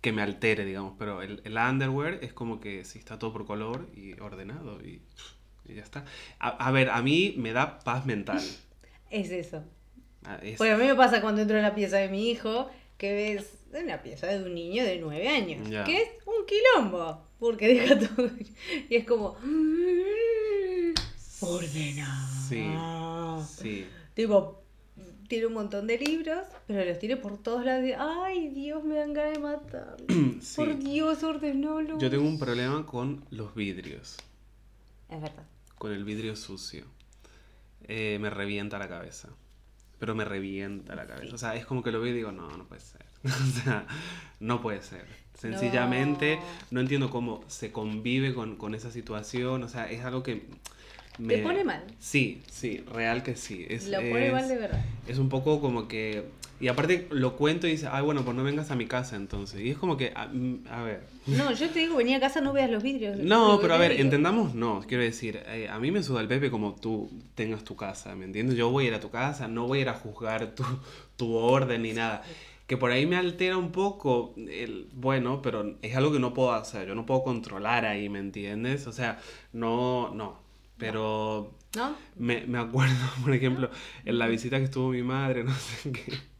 que 0.00 0.10
me 0.10 0.22
altere, 0.22 0.64
digamos. 0.64 0.94
Pero 0.98 1.22
el, 1.22 1.40
el 1.44 1.56
underwear 1.56 2.18
es 2.20 2.32
como 2.32 2.58
que 2.58 2.84
sí 2.84 2.98
está 2.98 3.16
todo 3.16 3.32
por 3.32 3.46
color 3.46 3.88
y 3.94 4.18
ordenado. 4.18 4.80
Y 4.84 4.98
pff, 4.98 5.35
y 5.68 5.74
ya 5.74 5.82
está. 5.82 6.04
A, 6.38 6.48
a 6.48 6.70
ver, 6.70 6.90
a 6.90 7.02
mí 7.02 7.34
me 7.38 7.52
da 7.52 7.78
paz 7.80 8.06
mental. 8.06 8.40
Es 9.10 9.30
eso. 9.30 9.62
Ah, 10.24 10.38
es- 10.42 10.58
Bueno, 10.58 10.74
a 10.74 10.78
mí 10.78 10.84
me 10.86 10.94
pasa 10.96 11.20
cuando 11.20 11.40
entro 11.40 11.56
en 11.56 11.62
la 11.62 11.74
pieza 11.74 11.98
de 11.98 12.08
mi 12.08 12.28
hijo, 12.30 12.68
que 12.98 13.12
ves 13.12 13.52
una 13.72 14.02
pieza 14.02 14.26
de 14.26 14.42
un 14.42 14.54
niño 14.54 14.82
de 14.84 14.98
nueve 14.98 15.28
años, 15.28 15.68
que 15.84 16.02
es 16.02 16.08
un 16.26 16.44
quilombo, 16.46 17.24
porque 17.38 17.68
deja 17.68 17.96
todo. 18.16 18.28
Y 18.88 18.96
es 18.96 19.04
como. 19.04 19.36
Ordena. 21.40 22.28
Sí, 22.48 22.64
sí. 23.62 23.86
Tipo, 24.14 24.62
tiene 25.28 25.46
un 25.46 25.52
montón 25.54 25.86
de 25.86 25.98
libros, 25.98 26.46
pero 26.66 26.84
los 26.84 26.98
tiene 26.98 27.16
por 27.16 27.38
todos 27.42 27.64
lados. 27.64 27.84
Ay, 27.98 28.48
Dios, 28.48 28.82
me 28.84 28.96
dan 28.96 29.12
ganas 29.12 29.34
de 29.34 29.38
matar. 29.40 29.96
sí. 30.40 30.56
Por 30.56 30.78
Dios, 30.78 31.22
ordenólo. 31.22 31.98
Yo 31.98 32.10
tengo 32.10 32.24
un 32.26 32.38
problema 32.38 32.86
con 32.86 33.24
los 33.30 33.54
vidrios, 33.54 34.16
Es 35.08 35.20
verdad. 35.20 35.44
Con 35.78 35.92
el 35.92 36.04
vidrio 36.04 36.36
sucio. 36.36 36.84
Eh, 37.88 38.18
me 38.20 38.30
revienta 38.30 38.78
la 38.78 38.88
cabeza. 38.88 39.28
Pero 39.98 40.14
me 40.14 40.24
revienta 40.24 40.94
la 40.94 41.06
cabeza. 41.06 41.34
O 41.34 41.38
sea, 41.38 41.54
es 41.54 41.64
como 41.64 41.82
que 41.82 41.90
lo 41.90 42.00
veo 42.00 42.12
y 42.12 42.16
digo, 42.16 42.32
no, 42.32 42.48
no 42.56 42.66
puede 42.66 42.80
ser. 42.82 43.04
o 43.24 43.62
sea, 43.62 43.86
no 44.40 44.60
puede 44.60 44.82
ser. 44.82 45.06
Sencillamente, 45.34 46.38
no, 46.70 46.80
entiendo 46.80 47.10
cómo 47.10 47.44
se 47.48 47.72
convive 47.72 48.34
con, 48.34 48.56
con 48.56 48.74
esa 48.74 48.90
situación. 48.90 49.62
O 49.62 49.68
sea, 49.68 49.90
es 49.90 50.04
algo 50.04 50.22
que 50.22 50.46
me... 51.18 51.34
Te 51.36 51.42
pone 51.42 51.64
mal. 51.64 51.82
Sí, 51.98 52.42
sí, 52.50 52.84
real 52.92 53.22
que 53.22 53.36
sí. 53.36 53.64
Es, 53.68 53.88
Lo 53.88 53.98
pone 53.98 54.26
es- 54.26 54.32
mal 54.32 54.48
de 54.48 54.56
verdad. 54.56 54.84
es 55.06 55.18
un 55.18 55.28
poco 55.28 55.60
como 55.60 55.88
que... 55.88 56.26
Y 56.58 56.68
aparte 56.68 57.06
lo 57.10 57.36
cuento 57.36 57.66
y 57.66 57.72
dice, 57.72 57.88
ay, 57.90 58.02
bueno, 58.02 58.24
pues 58.24 58.34
no 58.34 58.42
vengas 58.42 58.70
a 58.70 58.76
mi 58.76 58.86
casa 58.86 59.16
entonces. 59.16 59.60
Y 59.60 59.70
es 59.70 59.76
como 59.76 59.96
que, 59.96 60.12
a, 60.14 60.26
mm, 60.26 60.64
a 60.70 60.82
ver, 60.82 61.06
No, 61.26 61.52
yo 61.52 61.68
te 61.68 61.80
digo, 61.80 61.96
venía 61.96 62.16
a 62.16 62.20
casa, 62.20 62.40
no 62.40 62.52
veas 62.52 62.70
los 62.70 62.82
vidrios. 62.82 63.16
no, 63.22 63.58
pero 63.60 63.74
a 63.74 63.78
ver, 63.78 63.92
entendamos, 63.92 64.54
no, 64.54 64.82
quiero 64.86 65.02
decir, 65.02 65.42
eh, 65.46 65.68
a 65.68 65.78
mí 65.78 65.90
me 65.90 66.02
suda 66.02 66.20
el 66.22 66.28
pepe 66.28 66.50
como 66.50 66.74
tú 66.74 67.10
tengas 67.34 67.62
tu 67.64 67.76
casa, 67.76 68.14
¿me 68.16 68.24
entiendes? 68.24 68.56
Yo 68.56 68.70
voy 68.70 68.86
a 68.86 68.88
ir 68.88 68.94
a 68.94 69.00
tu 69.00 69.10
casa, 69.10 69.48
no 69.48 69.66
voy 69.66 69.80
a 69.80 69.82
ir 69.82 69.88
a 69.90 69.94
juzgar 69.94 70.54
tu, 70.54 70.64
tu 71.16 71.34
orden 71.34 71.82
ni 71.82 71.92
nada. 71.92 72.22
Que 72.66 72.76
por 72.76 72.90
ahí 72.90 73.06
me 73.06 73.16
altera 73.16 73.58
un 73.58 73.70
poco, 73.70 74.34
el, 74.36 74.88
bueno, 74.94 75.40
pero 75.42 75.76
es 75.82 75.94
algo 75.94 76.12
que 76.12 76.18
no 76.18 76.34
puedo 76.34 76.52
hacer, 76.52 76.88
yo 76.88 76.94
no 76.94 77.06
puedo 77.06 77.22
controlar 77.22 77.84
ahí, 77.84 78.08
¿me 78.08 78.18
entiendes? 78.18 78.86
O 78.88 78.92
sea, 78.92 79.20
no, 79.52 80.12
no, 80.14 80.40
pero 80.78 81.54
¿No? 81.76 81.94
me, 82.16 82.44
me 82.46 82.58
acuerdo, 82.58 82.94
por 83.22 83.34
ejemplo, 83.34 83.70
en 84.04 84.18
la 84.18 84.26
visita 84.26 84.58
que 84.58 84.64
estuvo 84.64 84.88
mi 84.88 85.02
madre, 85.02 85.44
no 85.44 85.54
sé 85.54 85.92
qué. 85.92 86.35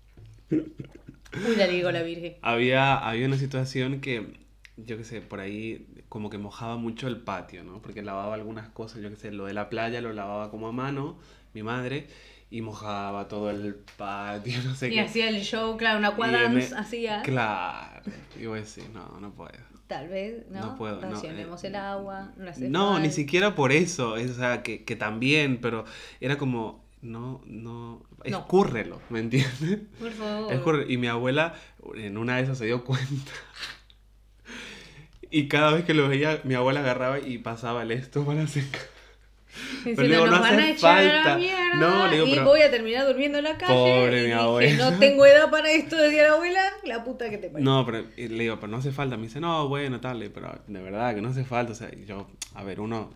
Uy, 0.50 1.56
la 1.56 1.66
digo 1.66 1.90
la 1.90 2.02
Virgen. 2.02 2.36
Había, 2.42 2.96
había 2.98 3.26
una 3.26 3.36
situación 3.36 4.00
que, 4.00 4.34
yo 4.76 4.96
qué 4.96 5.04
sé, 5.04 5.20
por 5.20 5.40
ahí 5.40 5.86
como 6.08 6.30
que 6.30 6.38
mojaba 6.38 6.76
mucho 6.76 7.08
el 7.08 7.18
patio, 7.18 7.64
¿no? 7.64 7.82
Porque 7.82 8.02
lavaba 8.02 8.34
algunas 8.34 8.68
cosas, 8.70 9.02
yo 9.02 9.10
qué 9.10 9.16
sé, 9.16 9.32
lo 9.32 9.46
de 9.46 9.54
la 9.54 9.68
playa 9.68 10.00
lo 10.00 10.12
lavaba 10.12 10.50
como 10.50 10.68
a 10.68 10.72
mano, 10.72 11.18
mi 11.52 11.62
madre, 11.62 12.06
y 12.50 12.62
mojaba 12.62 13.28
todo 13.28 13.50
el 13.50 13.74
patio, 13.96 14.54
no 14.64 14.74
sé 14.74 14.88
Y 14.88 14.92
qué. 14.94 15.00
hacía 15.00 15.28
el 15.28 15.42
show, 15.42 15.76
claro, 15.76 15.98
una 15.98 16.14
Y 16.30 16.56
el- 16.56 16.74
hacía. 16.74 17.22
Claro. 17.22 18.02
Y 18.40 18.46
voy 18.46 18.58
a 18.58 18.62
decir, 18.62 18.84
no, 18.94 19.18
no 19.20 19.32
puedo. 19.34 19.52
Tal 19.88 20.08
vez, 20.08 20.48
¿no? 20.50 20.60
No 20.60 20.76
puedo, 20.76 21.00
no, 21.00 21.10
Racionemos 21.12 21.62
eh, 21.62 21.68
el 21.68 21.76
agua. 21.76 22.32
No, 22.36 22.50
hace 22.50 22.68
No, 22.68 22.98
ni 22.98 23.10
siquiera 23.10 23.54
por 23.54 23.70
eso, 23.72 24.16
es, 24.16 24.32
o 24.32 24.34
sea, 24.34 24.62
que, 24.62 24.84
que 24.84 24.96
también, 24.96 25.60
pero 25.60 25.84
era 26.20 26.38
como, 26.38 26.84
no, 27.02 27.40
no, 27.46 28.02
No. 28.30 28.38
escúrrelo, 28.40 29.00
¿me 29.10 29.20
entiendes? 29.20 29.80
Por 29.98 30.12
favor. 30.12 30.52
Escurre- 30.52 30.86
Y 30.88 30.96
mi 30.98 31.06
abuela 31.08 31.54
en 31.94 32.18
una 32.18 32.36
de 32.36 32.42
esas 32.44 32.58
se 32.58 32.66
dio 32.66 32.84
cuenta. 32.84 33.32
Y 35.30 35.48
cada 35.48 35.72
vez 35.72 35.84
que 35.84 35.92
lo 35.94 36.08
veía, 36.08 36.40
mi 36.44 36.54
abuela 36.54 36.80
agarraba 36.80 37.18
y 37.18 37.38
pasaba 37.38 37.82
el 37.82 37.90
esto 37.90 38.24
para 38.24 38.46
secar. 38.46 38.80
Diciendo, 39.86 40.02
le 40.02 40.08
digo, 40.08 40.26
nos 40.26 40.36
no 40.36 40.40
van 40.42 40.58
hace 40.60 40.70
echar 40.72 40.98
a 40.98 41.12
falta. 41.22 41.38
mierda 41.38 41.74
No, 41.76 42.06
le 42.08 42.12
digo, 42.14 42.26
y 42.26 42.30
pero- 42.32 42.44
voy 42.44 42.60
a 42.60 42.70
terminar 42.70 43.06
durmiendo 43.06 43.38
en 43.38 43.44
la 43.44 43.56
calle. 43.56 43.72
Pobre 43.72 44.18
y 44.18 44.20
mi 44.20 44.26
dije, 44.26 44.34
abuela. 44.34 44.90
no 44.90 44.98
tengo 44.98 45.24
edad 45.26 45.50
para 45.50 45.70
esto, 45.72 45.96
decía 45.96 46.28
la 46.28 46.34
abuela, 46.34 46.60
la 46.84 47.04
puta 47.04 47.30
que 47.30 47.38
te 47.38 47.48
parió. 47.48 47.64
No, 47.64 47.84
pero 47.86 48.04
le 48.16 48.28
digo, 48.28 48.56
pero 48.56 48.68
no 48.68 48.76
hace 48.76 48.92
falta. 48.92 49.16
Me 49.16 49.24
dice, 49.24 49.40
no, 49.40 49.66
bueno, 49.68 49.98
tal, 50.00 50.30
pero 50.32 50.60
de 50.66 50.80
verdad 50.82 51.14
que 51.14 51.22
no 51.22 51.30
hace 51.30 51.44
falta. 51.44 51.72
O 51.72 51.74
sea, 51.74 51.90
yo, 52.06 52.28
a 52.54 52.62
ver, 52.64 52.80
uno, 52.80 53.10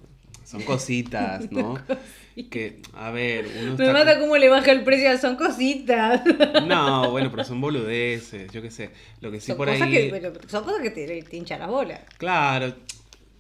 son 0.50 0.62
cositas, 0.62 1.48
¿no? 1.52 1.78
Que, 2.50 2.80
a 2.94 3.10
ver, 3.10 3.46
uno 3.60 3.76
Me 3.76 3.84
está- 3.86 3.92
mata 3.92 4.18
cómo 4.18 4.36
le 4.36 4.48
baja 4.48 4.72
el 4.72 4.82
precio, 4.82 5.16
son 5.18 5.36
cositas. 5.36 6.22
No, 6.66 7.10
bueno, 7.10 7.30
pero 7.30 7.44
son 7.44 7.60
boludeces, 7.60 8.50
yo 8.52 8.62
qué 8.62 8.70
sé. 8.70 8.90
Lo 9.20 9.30
que 9.30 9.40
sí 9.40 9.48
son, 9.48 9.56
por 9.56 9.68
cosas 9.68 9.82
ahí... 9.82 10.10
que, 10.10 10.30
son 10.48 10.64
cosas 10.64 10.80
que 10.82 10.90
te, 10.90 11.22
te 11.22 11.36
hinchan 11.36 11.60
las 11.60 11.68
bolas. 11.68 12.00
Claro, 12.18 12.74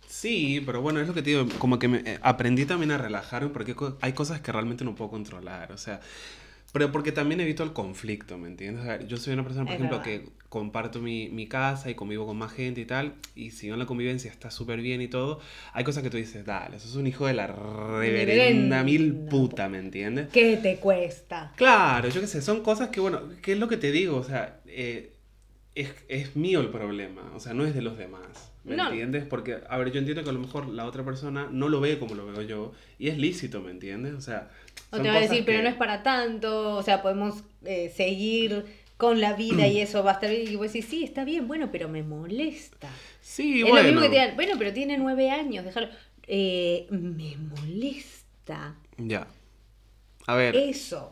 sí, 0.06 0.62
pero 0.66 0.82
bueno, 0.82 1.00
es 1.00 1.08
lo 1.08 1.14
que 1.14 1.22
te 1.22 1.30
digo, 1.30 1.46
como 1.58 1.78
que 1.78 1.88
me, 1.88 1.98
eh, 1.98 2.18
aprendí 2.22 2.64
también 2.66 2.90
a 2.92 2.98
relajarme 2.98 3.48
porque 3.50 3.74
co- 3.74 3.96
hay 4.00 4.12
cosas 4.12 4.40
que 4.40 4.52
realmente 4.52 4.84
no 4.84 4.94
puedo 4.94 5.10
controlar, 5.10 5.72
o 5.72 5.78
sea, 5.78 6.00
pero 6.72 6.92
porque 6.92 7.12
también 7.12 7.40
evito 7.40 7.62
el 7.64 7.72
conflicto, 7.72 8.38
¿me 8.38 8.48
entiendes? 8.48 8.82
O 8.82 8.86
sea, 8.86 9.00
yo 9.06 9.16
soy 9.16 9.32
una 9.34 9.42
persona, 9.42 9.64
por 9.64 9.74
Es 9.74 9.78
ejemplo, 9.80 9.98
verdad. 9.98 10.12
que 10.24 10.28
comparto 10.48 11.00
mi, 11.00 11.28
mi 11.28 11.46
casa 11.46 11.90
y 11.90 11.94
convivo 11.94 12.26
con 12.26 12.36
más 12.36 12.52
gente 12.52 12.80
y 12.80 12.84
tal, 12.84 13.14
y 13.34 13.50
si 13.52 13.68
no 13.68 13.76
la 13.76 13.86
convivencia 13.86 14.30
está 14.30 14.50
súper 14.50 14.80
bien 14.80 15.00
y 15.00 15.08
todo, 15.08 15.40
hay 15.72 15.84
cosas 15.84 16.02
que 16.02 16.10
tú 16.10 16.16
dices, 16.16 16.44
dale, 16.44 16.76
eso 16.76 16.88
es 16.88 16.94
un 16.96 17.06
hijo 17.06 17.26
de 17.26 17.34
la 17.34 17.46
reverenda 17.46 18.82
mil 18.82 19.14
puta, 19.30 19.68
¿me 19.68 19.78
entiendes? 19.78 20.28
¿Qué 20.32 20.56
te 20.56 20.76
cuesta? 20.76 21.52
Claro, 21.56 22.08
yo 22.08 22.20
qué 22.20 22.26
sé, 22.26 22.42
son 22.42 22.62
cosas 22.62 22.88
que, 22.88 23.00
bueno, 23.00 23.20
¿qué 23.42 23.52
es 23.52 23.58
lo 23.58 23.68
que 23.68 23.76
te 23.76 23.92
digo? 23.92 24.16
O 24.16 24.24
sea, 24.24 24.60
eh, 24.66 25.12
es, 25.74 25.94
es 26.08 26.36
mío 26.36 26.60
el 26.60 26.68
problema, 26.70 27.30
o 27.34 27.40
sea, 27.40 27.54
no 27.54 27.64
es 27.64 27.74
de 27.74 27.82
los 27.82 27.96
demás, 27.96 28.52
¿me 28.64 28.76
No. 28.76 28.88
entiendes? 28.88 29.24
Porque, 29.24 29.58
a 29.68 29.76
ver, 29.78 29.92
yo 29.92 29.98
entiendo 30.00 30.24
que 30.24 30.30
a 30.30 30.32
lo 30.32 30.40
mejor 30.40 30.68
la 30.68 30.84
otra 30.84 31.04
persona 31.04 31.48
no 31.50 31.68
lo 31.68 31.80
ve 31.80 31.98
como 31.98 32.14
lo 32.16 32.26
veo 32.26 32.42
yo, 32.42 32.72
y 32.98 33.08
es 33.08 33.18
lícito, 33.18 33.60
¿me 33.60 33.70
entiendes? 33.70 34.14
O 34.14 34.20
sea, 34.20 34.50
O 34.92 34.96
son 34.96 35.02
te 35.02 35.08
va 35.10 35.16
a 35.16 35.20
decir, 35.20 35.44
pero 35.44 35.62
no 35.62 35.68
es 35.68 35.74
para 35.76 36.02
tanto, 36.02 36.76
o 36.76 36.82
sea, 36.82 37.02
podemos 37.02 37.44
eh, 37.64 37.92
seguir 37.94 38.66
con 38.96 39.20
la 39.20 39.34
vida 39.34 39.66
y 39.66 39.80
eso 39.80 40.02
va 40.04 40.12
a 40.12 40.14
estar 40.14 40.30
bien. 40.30 40.48
Y 40.50 40.56
vos 40.56 40.66
decís, 40.72 40.86
sí, 40.88 41.04
está 41.04 41.24
bien, 41.24 41.46
bueno, 41.48 41.70
pero 41.72 41.88
me 41.88 42.02
molesta. 42.02 43.02
Sí, 43.20 43.64
es 43.64 43.68
bueno. 43.68 43.76
lo 43.76 43.82
mismo 43.84 44.00
que 44.00 44.08
te 44.08 44.14
digan, 44.16 44.36
bueno, 44.36 44.54
pero 44.58 44.72
tiene 44.72 44.98
nueve 44.98 45.30
años, 45.30 45.64
déjalo. 45.64 45.88
Eh, 46.26 46.86
me 46.90 47.36
molesta 47.36 48.76
Ya. 48.98 49.26
A 50.26 50.34
ver, 50.36 50.56
eso. 50.56 51.10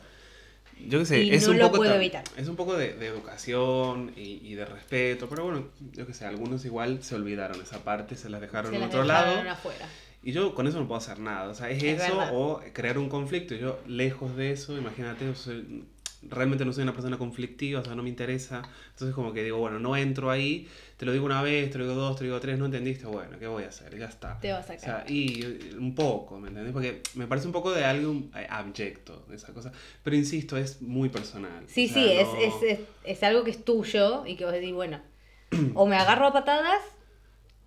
yo 0.78 0.98
qué 1.00 1.06
sé, 1.06 1.22
y 1.24 1.34
es 1.34 1.46
no 1.46 1.52
un 1.52 1.58
lo 1.58 1.66
poco 1.66 1.78
puedo 1.78 1.94
evitar. 1.94 2.24
Es 2.36 2.48
un 2.48 2.56
poco 2.56 2.76
de, 2.76 2.94
de 2.94 3.06
educación 3.08 4.12
y, 4.16 4.40
y 4.46 4.54
de 4.54 4.64
respeto, 4.64 5.28
pero 5.28 5.44
bueno, 5.44 5.68
yo 5.92 6.06
qué 6.06 6.14
sé, 6.14 6.24
algunos 6.26 6.64
igual 6.64 7.02
se 7.02 7.14
olvidaron 7.16 7.60
esa 7.62 7.82
parte, 7.84 8.16
se 8.16 8.28
las 8.30 8.40
dejaron 8.40 8.72
Se 8.72 8.76
en 8.76 8.82
las 8.82 8.88
otro 8.88 9.04
dejaron 9.04 9.44
lado. 9.44 9.50
afuera. 9.50 9.98
Y 10.22 10.32
yo 10.32 10.54
con 10.54 10.66
eso 10.66 10.78
no 10.80 10.86
puedo 10.88 10.98
hacer 10.98 11.18
nada. 11.20 11.48
O 11.48 11.54
sea, 11.54 11.70
es, 11.70 11.82
Es 11.82 12.00
eso 12.02 12.16
verdad. 12.18 12.30
o 12.34 12.60
crear 12.72 12.98
un 12.98 13.08
conflicto. 13.08 13.54
Y 13.54 13.60
yo, 13.60 13.78
lejos 13.86 14.36
de 14.36 14.50
eso, 14.52 14.76
imagínate, 14.76 15.24
yo 15.26 15.34
soy- 15.34 15.84
realmente 16.22 16.64
no 16.64 16.72
soy 16.72 16.82
una 16.82 16.92
persona 16.92 17.16
conflictiva, 17.16 17.80
o 17.80 17.84
sea, 17.84 17.94
no 17.94 18.02
me 18.02 18.08
interesa. 18.08 18.62
Entonces, 18.90 19.14
como 19.14 19.32
que 19.32 19.44
digo, 19.44 19.58
bueno, 19.58 19.78
no 19.78 19.96
entro 19.96 20.30
ahí, 20.32 20.66
te 20.96 21.06
lo 21.06 21.12
digo 21.12 21.24
una 21.24 21.40
vez, 21.42 21.70
te 21.70 21.78
lo 21.78 21.84
digo 21.88 21.94
dos, 21.96 22.16
te 22.16 22.24
lo 22.24 22.30
digo 22.30 22.40
tres, 22.40 22.58
no 22.58 22.64
entendiste, 22.66 23.06
bueno, 23.06 23.38
¿qué 23.38 23.46
voy 23.46 23.62
a 23.62 23.68
hacer? 23.68 23.96
Ya 23.96 24.06
está. 24.06 24.40
Te 24.40 24.50
vas 24.52 24.68
a 24.68 24.74
O 24.74 24.78
sea, 24.80 25.04
y 25.06 25.44
eh, 25.44 25.58
un 25.78 25.94
poco, 25.94 26.40
¿me 26.40 26.48
entendés? 26.48 26.72
Porque 26.72 27.02
me 27.14 27.28
parece 27.28 27.46
un 27.46 27.52
poco 27.52 27.70
de 27.70 27.84
algo 27.84 28.12
eh, 28.34 28.46
abyecto, 28.50 29.24
esa 29.32 29.54
cosa. 29.54 29.70
Pero 30.02 30.16
insisto, 30.16 30.56
es 30.56 30.82
muy 30.82 31.08
personal. 31.08 31.62
Sí, 31.68 31.86
O 31.86 31.88
sea, 31.94 32.02
sí, 32.02 32.10
es, 32.10 32.28
no- 32.32 32.40
es, 32.40 32.62
es, 32.80 32.80
es 33.04 33.22
algo 33.22 33.44
que 33.44 33.52
es 33.52 33.64
tuyo 33.64 34.26
y 34.26 34.34
que 34.34 34.44
vos 34.44 34.52
decís, 34.52 34.74
bueno, 34.74 35.00
o 35.74 35.86
me 35.86 35.94
agarro 35.96 36.26
a 36.26 36.32
patadas 36.32 36.82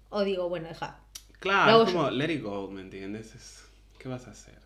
o 0.09 0.23
digo, 0.25 0.49
bueno, 0.49 0.67
deja. 0.67 0.99
Claro, 1.41 1.83
es 1.83 1.91
como 1.91 2.09
let 2.09 2.31
it 2.33 2.41
go, 2.43 2.69
¿me 2.71 2.81
entiendes? 2.81 3.35
Es- 3.35 3.65
¿Qué 3.99 4.07
vas 4.07 4.27
a 4.27 4.31
hacer? 4.31 4.57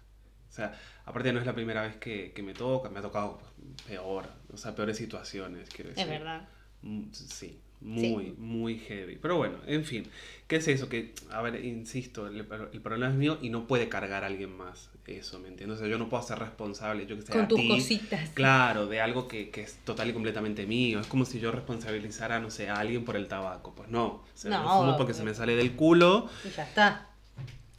O 0.49 0.53
sea, 0.55 0.79
aparte 1.05 1.33
no 1.33 1.39
es 1.39 1.45
la 1.45 1.53
primera 1.53 1.81
vez 1.81 1.97
que, 1.97 2.31
que 2.33 2.41
me 2.43 2.53
toca, 2.53 2.89
me 2.89 2.99
ha 2.99 3.01
tocado 3.01 3.37
pues, 3.39 3.51
peor, 3.87 4.25
o 4.53 4.57
sea, 4.57 4.73
peores 4.75 4.95
situaciones, 4.97 5.69
quiero 5.69 5.89
decir. 5.89 6.03
Es 6.05 6.09
verdad. 6.09 6.47
Mm, 6.81 7.03
Sí, 7.11 7.59
muy, 7.81 8.31
muy 8.37 8.79
heavy. 8.79 9.17
Pero 9.21 9.37
bueno, 9.37 9.57
en 9.67 9.83
fin, 9.83 10.07
¿qué 10.47 10.57
es 10.57 10.67
eso? 10.69 10.87
Que, 10.87 11.13
a 11.31 11.41
ver, 11.41 11.63
insisto, 11.65 12.27
el, 12.27 12.37
el 12.71 12.81
problema 12.81 13.09
es 13.09 13.15
mío 13.15 13.37
y 13.41 13.49
no 13.49 13.67
puede 13.67 13.89
cargar 13.89 14.23
a 14.23 14.27
alguien 14.27 14.55
más 14.55 14.89
eso, 15.07 15.39
¿me 15.39 15.47
entiendes? 15.47 15.77
O 15.77 15.81
sea, 15.81 15.89
yo 15.89 15.97
no 15.97 16.09
puedo 16.09 16.21
ser 16.23 16.39
responsable, 16.39 17.05
yo 17.05 17.15
que 17.15 17.21
sé, 17.23 17.31
Con 17.31 17.41
a 17.43 17.47
tus 17.47 17.59
ti, 17.59 17.67
cositas. 17.67 18.29
Claro, 18.33 18.87
de 18.87 19.01
algo 19.01 19.27
que, 19.27 19.49
que 19.49 19.61
es 19.61 19.75
total 19.85 20.09
y 20.09 20.13
completamente 20.13 20.65
mío. 20.65 20.99
Es 20.99 21.07
como 21.07 21.25
si 21.25 21.39
yo 21.39 21.51
responsabilizara, 21.51 22.39
no 22.39 22.49
sé, 22.49 22.69
a 22.69 22.75
alguien 22.75 23.05
por 23.05 23.15
el 23.15 23.27
tabaco. 23.27 23.73
Pues 23.75 23.89
no, 23.89 24.05
o 24.05 24.23
sea, 24.33 24.51
No, 24.51 24.63
lo 24.63 24.69
fumo 24.69 24.97
porque 24.97 25.13
se 25.13 25.23
me 25.23 25.33
sale 25.33 25.55
del 25.55 25.73
culo 25.75 26.27
Y 26.43 26.49
ya 26.49 26.63
está. 26.63 27.09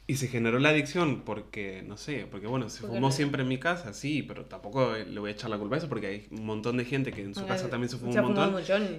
y 0.08 0.16
se 0.16 0.28
generó 0.28 0.60
la 0.60 0.68
adicción 0.68 1.22
porque, 1.24 1.82
no 1.84 1.96
sé, 1.96 2.28
porque 2.30 2.46
bueno, 2.46 2.68
se 2.68 2.82
Porque 2.82 2.94
fumó 2.94 3.08
no- 3.08 3.12
siempre 3.12 3.42
en 3.42 3.48
mi 3.48 3.58
casa, 3.58 3.92
sí, 3.92 4.22
pero 4.22 4.44
tampoco 4.44 4.94
eh, 4.94 5.04
le 5.04 5.18
voy 5.18 5.30
a 5.30 5.32
echar 5.32 5.50
la 5.50 5.58
culpa 5.58 5.74
a 5.74 5.78
eso 5.78 5.88
porque 5.88 6.06
hay 6.06 6.26
un 6.30 6.46
montón 6.46 6.76
de 6.76 6.84
gente 6.84 7.10
que 7.12 7.22
en 7.22 7.34
su 7.34 7.44
casa 7.44 7.68
también 7.68 7.90
se 7.90 7.96
fuma 7.98 8.12
Se 8.12 8.20
un 8.20 8.26
montón 8.26 8.54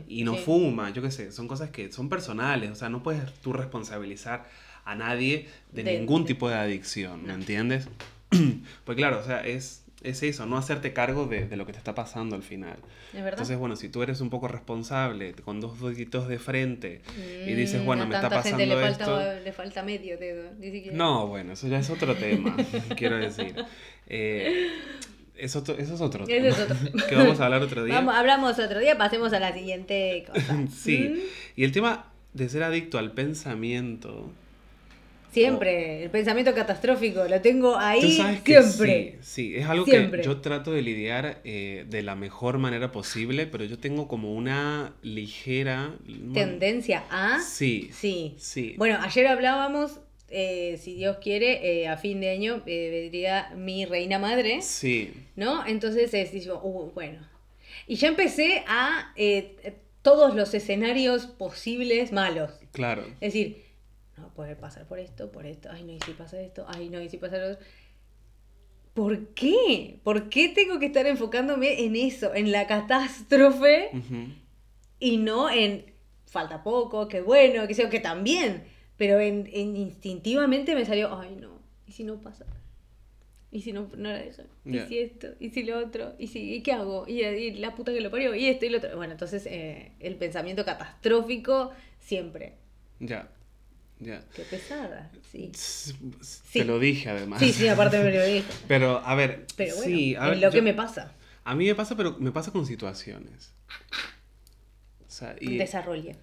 y 0.10 0.24
no 0.26 0.34
sí. 0.36 0.40
fuma, 0.44 0.90
yo 0.92 1.02
qué 1.02 1.12
sé, 1.12 1.32
son 1.32 1.48
cosas 1.48 1.70
que 1.70 1.92
son 1.94 2.10
personales, 2.10 2.72
o 2.72 2.76
sea, 2.76 2.90
no 2.90 3.04
puedes 3.04 3.34
tú 3.36 3.54
responsabilizar 3.54 4.50
a 4.84 4.96
nadie 4.96 5.48
de, 5.72 5.84
De- 5.84 6.00
ningún 6.00 6.26
tipo 6.26 6.50
de 6.50 6.56
adicción, 6.56 7.24
¿me 7.26 7.34
entiendes? 7.34 7.88
pues 8.84 8.96
claro, 8.96 9.20
o 9.20 9.24
sea, 9.24 9.46
es 9.46 9.84
es 10.04 10.22
eso, 10.22 10.46
no 10.46 10.58
hacerte 10.58 10.94
cargo 10.94 11.26
de, 11.26 11.48
de, 11.48 11.58
lo 11.58 11.66
que 11.66 11.72
te 11.72 11.80
está 11.80 11.96
pasando 11.96 12.36
al 12.36 12.44
final. 12.44 12.78
¿Es 13.10 13.16
verdad? 13.16 13.32
Entonces, 13.32 13.58
bueno, 13.58 13.76
si 13.76 13.90
tú 13.90 14.04
eres 14.04 14.22
un 14.22 14.30
poco 14.30 14.48
responsable, 14.48 15.34
con 15.34 15.60
dos 15.60 15.82
deditos 15.82 16.28
de 16.28 16.38
frente, 16.38 17.02
y 17.46 17.54
dices, 17.54 17.82
Mm, 17.82 17.86
bueno, 17.86 18.06
me 18.06 18.16
está 18.16 18.30
pasando 18.30 18.60
gente 18.60 18.76
le 18.76 18.88
esto... 18.88 19.06
falta, 19.06 19.40
le 19.40 19.52
falta 19.52 19.84
medio 19.84 20.18
dedo, 20.18 20.52
ni 20.60 20.72
siquiera. 20.72 20.96
No, 20.96 21.28
bueno, 21.28 21.54
eso 21.54 21.68
ya 21.68 21.80
es 21.80 21.90
otro 21.90 22.16
tema, 22.16 22.56
quiero 22.96 23.18
decir. 23.18 23.56
Eh, 24.08 24.70
es 25.36 25.56
otro, 25.56 25.76
eso 25.78 25.96
es 25.96 26.02
otro 26.02 26.26
tema. 26.26 26.48
Es 26.48 26.60
otro 26.60 26.76
que 27.10 27.16
vamos 27.16 27.40
a 27.40 27.46
hablar 27.46 27.64
otro 27.64 27.84
día. 27.84 27.96
Vamos, 27.96 28.16
hablamos 28.16 28.60
otro 28.60 28.80
día, 28.80 28.98
pasemos 29.00 29.34
a 29.34 29.40
la 29.40 29.54
siguiente 29.54 30.26
cosa. 30.28 30.64
Sí, 30.72 31.10
¿Mm? 31.10 31.20
y 31.56 31.64
el 31.64 31.72
tema 31.72 32.12
de 32.34 32.50
ser 32.50 32.64
adicto 32.64 33.00
al 33.00 33.14
pensamiento... 33.14 34.32
Siempre, 35.32 36.04
el 36.04 36.10
pensamiento 36.10 36.54
catastrófico, 36.56 37.26
lo 37.28 37.42
tengo 37.42 37.78
ahí 37.78 38.12
siempre. 38.12 38.64
sí, 38.64 39.16
sí, 39.22 39.56
es 39.58 39.66
algo 39.68 39.86
Siempre. 39.86 40.22
que 40.22 40.26
yo 40.26 40.38
trato 40.42 40.72
de 40.72 40.82
lidiar 40.82 41.42
eh, 41.44 41.86
de 41.88 42.02
la 42.02 42.16
mejor 42.16 42.58
manera 42.58 42.92
posible, 42.92 43.46
pero 43.46 43.64
yo 43.66 43.78
tengo 43.78 44.08
como 44.08 44.34
una 44.34 44.96
ligera... 45.04 45.94
Tendencia 46.34 47.04
a... 47.12 47.40
Sí, 47.42 47.90
Sí. 47.94 48.36
sí. 48.40 48.74
Bueno, 48.78 48.98
ayer 49.02 49.28
hablábamos, 49.28 50.00
eh, 50.30 50.80
si 50.82 50.96
Dios 50.96 51.18
quiere, 51.22 51.82
eh, 51.82 51.88
a 51.88 51.98
fin 51.98 52.20
de 52.22 52.30
año 52.32 52.64
vendría 52.66 53.52
mi 53.56 53.86
reina 53.86 54.18
madre, 54.20 54.62
Sí, 54.64 55.12
¿no? 55.36 55.66
Entonces 55.68 56.14
es, 56.14 56.32
digo, 56.32 56.60
uh, 56.64 56.92
bueno. 56.96 57.20
Y 57.86 57.96
ya 57.98 58.08
empecé 58.08 58.64
a 58.68 59.14
todos 60.02 60.36
los 60.36 60.54
escenarios 60.54 61.26
posibles 61.28 62.12
malos. 62.12 62.52
claro. 62.72 63.04
Es 63.22 63.34
decir, 63.34 63.67
no 64.18 64.34
poder 64.34 64.58
pasar 64.58 64.88
por 64.88 65.00
esto, 65.00 65.32
por 65.32 65.46
esto, 65.46 65.70
ay 65.72 65.84
no, 65.84 65.92
y 65.94 66.00
si 66.00 66.12
pasa 66.14 66.40
esto, 66.42 66.66
ay 66.68 66.90
no, 66.90 67.02
y 67.02 67.10
si 67.10 67.18
pasa 67.18 67.38
lo 67.38 67.52
otro. 67.54 67.66
¿Por 68.94 69.28
qué? 69.36 70.00
¿Por 70.04 70.30
qué 70.30 70.50
tengo 70.50 70.80
que 70.80 70.88
estar 70.88 71.06
enfocándome 71.06 71.84
en 71.86 71.96
eso, 71.96 72.34
en 72.34 72.52
la 72.52 72.66
catástrofe 72.66 73.90
Ujú. 73.94 74.34
y 75.00 75.18
no 75.18 75.50
en 75.52 75.86
falta 76.26 76.64
poco, 76.64 77.08
que 77.08 77.22
bueno, 77.22 77.68
que 77.68 77.76
sea, 77.76 77.90
que 77.90 78.00
también? 78.00 78.64
Pero 78.98 79.20
en, 79.20 79.48
en 79.54 79.78
instintivamente 79.78 80.74
me 80.74 80.84
salió, 80.86 81.16
ay 81.16 81.36
no, 81.36 81.60
¿y 81.86 81.92
si 81.92 82.04
no 82.04 82.20
pasa? 82.20 82.46
¿Y 83.52 83.62
si 83.62 83.72
no, 83.72 83.88
no 83.96 84.10
era 84.10 84.24
eso? 84.24 84.44
¿Y 84.66 84.74
Ya. 84.74 84.88
si 84.88 84.98
esto? 85.00 85.28
¿Y 85.40 85.52
si 85.52 85.64
lo 85.64 85.78
otro? 85.78 86.14
¿Y, 86.18 86.28
si, 86.28 86.56
¿y 86.56 86.62
qué 86.64 86.74
hago? 86.74 87.06
¿Y, 87.08 87.24
y 87.24 87.52
la 87.54 87.76
puta 87.76 87.94
que 87.94 88.02
lo 88.02 88.12
parió? 88.12 88.36
¿Y 88.36 88.48
esto 88.48 88.66
y 88.66 88.70
lo 88.70 88.80
otro? 88.80 88.96
Bueno, 88.98 89.14
entonces 89.14 89.46
eh, 89.46 89.94
el 90.00 90.16
pensamiento 90.16 90.66
catastrófico 90.66 91.72
siempre. 92.00 92.56
Ya, 93.00 93.30
ya. 94.00 94.24
Qué 94.36 94.44
pesada, 94.44 95.12
sí. 95.32 95.52
Te 96.54 96.66
lo 96.66 96.80
dije 96.80 97.10
además. 97.10 97.40
Sí, 97.40 97.52
sí, 97.52 97.68
aparte 97.68 98.00
me 98.00 98.12
lo 98.12 98.24
dije. 98.24 98.44
Pero, 98.68 99.00
a 99.06 99.16
ver, 99.16 99.46
Pero 99.56 99.76
bueno, 99.76 99.96
sí, 99.96 100.16
a 100.16 100.26
es 100.26 100.30
ver, 100.32 100.40
lo 100.40 100.52
que 100.52 100.62
me 100.62 100.74
pasa. 100.74 101.14
A 101.44 101.56
mí 101.56 101.66
me 101.66 101.76
pasa, 101.76 101.96
pero 101.96 102.18
me 102.20 102.34
pasa 102.34 102.52
con 102.52 102.66
situaciones. 102.66 103.54
O 105.08 105.10
sea, 105.10 105.36
y, 105.40 105.58
Desarrolle. 105.58 106.18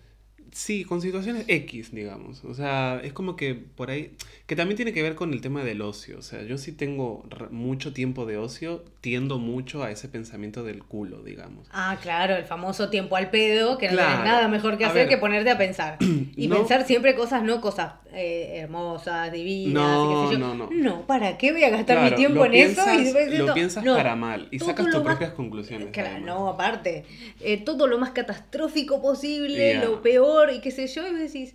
Sí, 0.54 0.84
con 0.84 1.00
situaciones 1.02 1.44
X, 1.48 1.92
digamos. 1.92 2.44
O 2.44 2.54
sea, 2.54 3.00
es 3.04 3.12
como 3.12 3.36
que 3.36 3.54
por 3.54 3.90
ahí, 3.90 4.12
que 4.46 4.56
también 4.56 4.76
tiene 4.76 4.92
que 4.92 5.02
ver 5.02 5.14
con 5.14 5.32
el 5.34 5.40
tema 5.40 5.62
del 5.64 5.82
ocio. 5.82 6.18
O 6.18 6.22
sea, 6.22 6.42
yo 6.42 6.56
sí 6.56 6.72
tengo 6.72 7.24
r- 7.30 7.48
mucho 7.50 7.92
tiempo 7.92 8.24
de 8.24 8.38
ocio, 8.38 8.84
tiendo 9.00 9.38
mucho 9.38 9.82
a 9.82 9.90
ese 9.90 10.08
pensamiento 10.08 10.62
del 10.64 10.82
culo, 10.84 11.22
digamos. 11.22 11.68
Ah, 11.72 11.98
claro, 12.00 12.34
el 12.36 12.44
famoso 12.44 12.88
tiempo 12.88 13.16
al 13.16 13.30
pedo, 13.30 13.76
que 13.78 13.90
no 13.90 13.96
tenés 13.96 14.18
nada 14.24 14.48
mejor 14.48 14.78
que 14.78 14.84
A 14.84 14.88
hacer 14.88 15.00
ver. 15.02 15.08
que 15.08 15.18
ponerte 15.18 15.50
a 15.50 15.58
pensar. 15.58 15.98
Y 16.36 16.46
No. 16.48 16.56
pensar 16.58 16.86
siempre 16.86 17.14
cosas, 17.14 17.42
no 17.42 17.60
cosas 17.60 17.92
eh, 18.16 18.58
hermosas, 18.58 19.30
divinas, 19.32 19.74
No, 19.74 20.04
y 20.04 20.14
qué 20.14 20.26
sé 20.26 20.32
yo. 20.32 20.38
no, 20.38 20.54
no. 20.54 20.70
No, 20.70 21.06
¿para 21.06 21.36
qué 21.38 21.52
voy 21.52 21.64
a 21.64 21.70
gastar 21.70 21.96
Claro, 21.98 22.10
mi 22.10 22.16
tiempo 22.16 22.44
en 22.46 22.54
eso? 22.54 22.82
Y 22.94 23.04
después 23.04 23.28
lo 23.30 23.34
esto- 23.44 23.54
piensas 23.54 23.84
no, 23.84 23.94
para 23.96 24.16
mal 24.16 24.48
y 24.50 24.58
sacas 24.58 24.86
tus 24.86 24.94
más- 24.94 25.02
propias 25.04 25.32
conclusiones, 25.32 25.88
Claro, 25.92 26.24
no, 26.24 26.48
aparte. 26.48 27.04
eh, 27.40 27.58
todo 27.64 27.86
lo 27.86 27.98
más 27.98 28.10
catastrófico 28.10 29.00
posible, 29.02 29.74
lo 29.84 30.02
peor 30.02 30.50
y 30.52 30.60
qué 30.60 30.70
sé 30.70 30.86
yo, 30.86 31.06
y 31.06 31.10
vos 31.10 31.20
decís, 31.20 31.54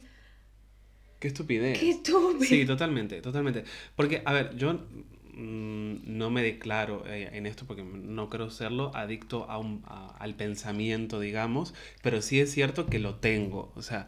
Qué 1.19 1.27
estupidez. 1.27 1.79
qué 1.79 1.89
estúpido. 1.89 2.45
Sí, 2.45 2.65
totalmente, 2.65 3.21
totalmente. 3.21 3.65
Porque, 3.95 4.21
a 4.23 4.31
ver, 4.31 4.55
yo 4.55 4.73
mm, 5.33 5.95
no 6.17 6.29
me 6.29 6.41
declaro 6.43 7.03
eh, 7.07 7.29
en 7.33 7.45
esto 7.45 7.65
porque 7.65 7.83
no 7.83 8.29
creo 8.29 8.49
serlo 8.49 8.91
adicto 8.95 9.45
a 9.49 9.57
un, 9.57 9.83
a- 9.85 10.15
al 10.19 10.35
pensamiento, 10.35 11.19
digamos, 11.19 11.73
pero 12.01 12.21
sí 12.21 12.39
es 12.39 12.51
cierto 12.51 12.85
que 12.87 12.99
lo 12.99 13.15
tengo. 13.15 13.71
O 13.75 13.81
sea, 13.81 14.07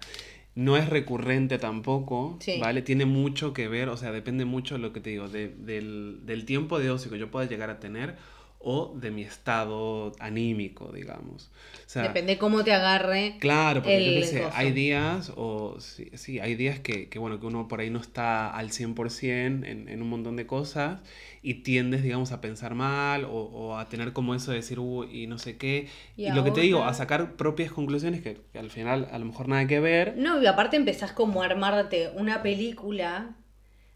no 0.63 0.77
es 0.77 0.89
recurrente 0.89 1.57
tampoco, 1.57 2.37
Sí. 2.39 2.59
¿vale? 2.59 2.81
Tiene 2.81 3.05
mucho 3.05 3.53
que 3.53 3.67
ver, 3.67 3.89
o 3.89 3.97
sea, 3.97 4.11
depende 4.11 4.45
mucho 4.45 4.75
de 4.75 4.81
lo 4.81 4.93
que 4.93 4.99
te 4.99 5.09
digo, 5.09 5.27
de- 5.27 5.49
del, 5.49 6.19
del 6.25 6.45
tiempo 6.45 6.79
de 6.79 6.89
ocio 6.91 7.09
que 7.11 7.17
yo 7.19 7.29
pueda 7.31 7.47
llegar 7.47 7.69
a 7.69 7.79
tener 7.79 8.15
o 8.63 8.93
de 8.95 9.11
mi 9.11 9.23
estado 9.23 10.11
anímico, 10.19 10.91
digamos. 10.91 11.51
O 11.85 11.89
sea, 11.89 12.03
Depende 12.03 12.37
cómo 12.37 12.63
te 12.63 12.73
agarre. 12.73 13.37
Claro, 13.39 13.81
porque 13.81 14.03
yo 14.05 14.11
el 14.11 14.19
qué 14.19 14.23
sé, 14.23 14.41
coso. 14.43 14.55
hay 14.55 14.71
días, 14.71 15.31
o 15.35 15.79
sí, 15.79 16.11
sí, 16.13 16.39
hay 16.39 16.55
días 16.55 16.79
que, 16.79 17.09
que, 17.09 17.17
bueno, 17.19 17.39
que 17.39 17.47
uno 17.47 17.67
por 17.67 17.79
ahí 17.79 17.89
no 17.89 17.99
está 17.99 18.49
al 18.49 18.71
100% 18.71 19.63
en, 19.65 19.87
en 19.89 20.01
un 20.01 20.09
montón 20.09 20.35
de 20.35 20.45
cosas 20.45 20.99
y 21.41 21.55
tiendes, 21.63 22.03
digamos, 22.03 22.31
a 22.31 22.39
pensar 22.41 22.75
mal 22.75 23.25
o, 23.25 23.29
o 23.31 23.77
a 23.77 23.89
tener 23.89 24.13
como 24.13 24.35
eso 24.35 24.51
de 24.51 24.57
decir, 24.57 24.79
uy, 24.79 25.23
y 25.23 25.27
no 25.27 25.37
sé 25.39 25.57
qué. 25.57 25.87
Y 26.15 26.27
Y, 26.27 26.31
lo 26.31 26.43
que 26.43 26.51
te 26.51 26.61
digo, 26.61 26.83
a 26.83 26.93
sacar 26.93 27.35
propias 27.35 27.71
conclusiones 27.71 28.21
que, 28.21 28.37
que 28.53 28.59
al 28.59 28.69
final 28.69 29.07
a 29.11 29.17
lo 29.17 29.25
mejor 29.25 29.47
nada 29.47 29.65
que 29.67 29.79
ver. 29.79 30.17
No, 30.17 30.41
y 30.41 30.45
aparte 30.45 30.75
empezás 30.77 31.11
como 31.13 31.41
a 31.41 31.45
armarte 31.45 32.09
una 32.15 32.41
película 32.43 33.35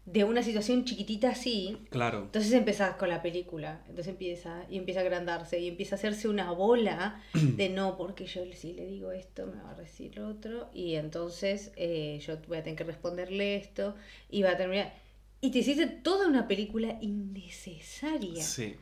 de 0.06 0.22
una 0.22 0.42
situación 0.42 0.84
chiquitita 0.84 1.30
así. 1.30 1.76
Claro, 1.90 2.22
Entonces 2.22 2.52
empezás 2.52 2.94
con 2.94 3.08
la 3.08 3.22
película, 3.22 3.80
entonces 3.88 4.08
empieza 4.08 4.64
y 4.70 4.78
empieza 4.78 5.00
a 5.00 5.02
agrandarse 5.02 5.58
y 5.58 5.68
empieza 5.68 5.96
a 5.96 5.98
hacerse 5.98 6.28
una 6.28 6.52
bola 6.52 7.20
de 7.34 7.68
no, 7.68 7.96
porque 7.96 8.24
yo 8.24 8.42
si 8.54 8.72
le 8.72 8.86
digo 8.86 9.10
esto 9.10 9.46
me 9.46 9.60
va 9.60 9.72
a 9.72 9.74
decir 9.74 10.16
lo 10.16 10.28
otro 10.28 10.70
y 10.72 10.94
entonces 10.94 11.72
eh, 11.76 12.20
yo 12.24 12.36
voy 12.46 12.58
a 12.58 12.62
tener 12.62 12.78
que 12.78 12.84
responderle 12.84 13.56
esto 13.56 13.96
y 14.30 14.42
va 14.42 14.52
a 14.52 14.56
terminar... 14.56 14.94
Y 15.40 15.50
te 15.50 15.58
hiciste 15.58 15.86
toda 15.86 16.28
una 16.28 16.48
película 16.48 16.96
innecesaria. 17.00 18.42
sí. 18.42 18.76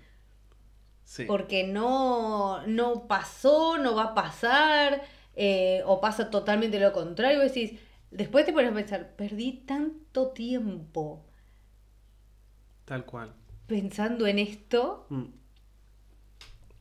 Sí. 1.06 1.24
Porque 1.26 1.64
no, 1.64 2.66
no 2.66 3.06
pasó, 3.06 3.76
no 3.76 3.94
va 3.94 4.04
a 4.04 4.14
pasar, 4.14 5.02
eh, 5.36 5.82
o 5.84 6.00
pasa 6.00 6.30
totalmente 6.30 6.80
lo 6.80 6.92
contrario. 6.94 7.42
y 7.42 7.48
Decís, 7.48 7.78
después 8.14 8.46
te 8.46 8.52
pones 8.52 8.70
a 8.72 8.74
pensar, 8.74 9.14
perdí 9.16 9.64
tanto 9.66 10.28
tiempo 10.28 11.24
Tal 12.84 13.04
cual. 13.04 13.32
pensando 13.66 14.26
en 14.26 14.38
esto 14.38 15.06
Mm. 15.10 15.24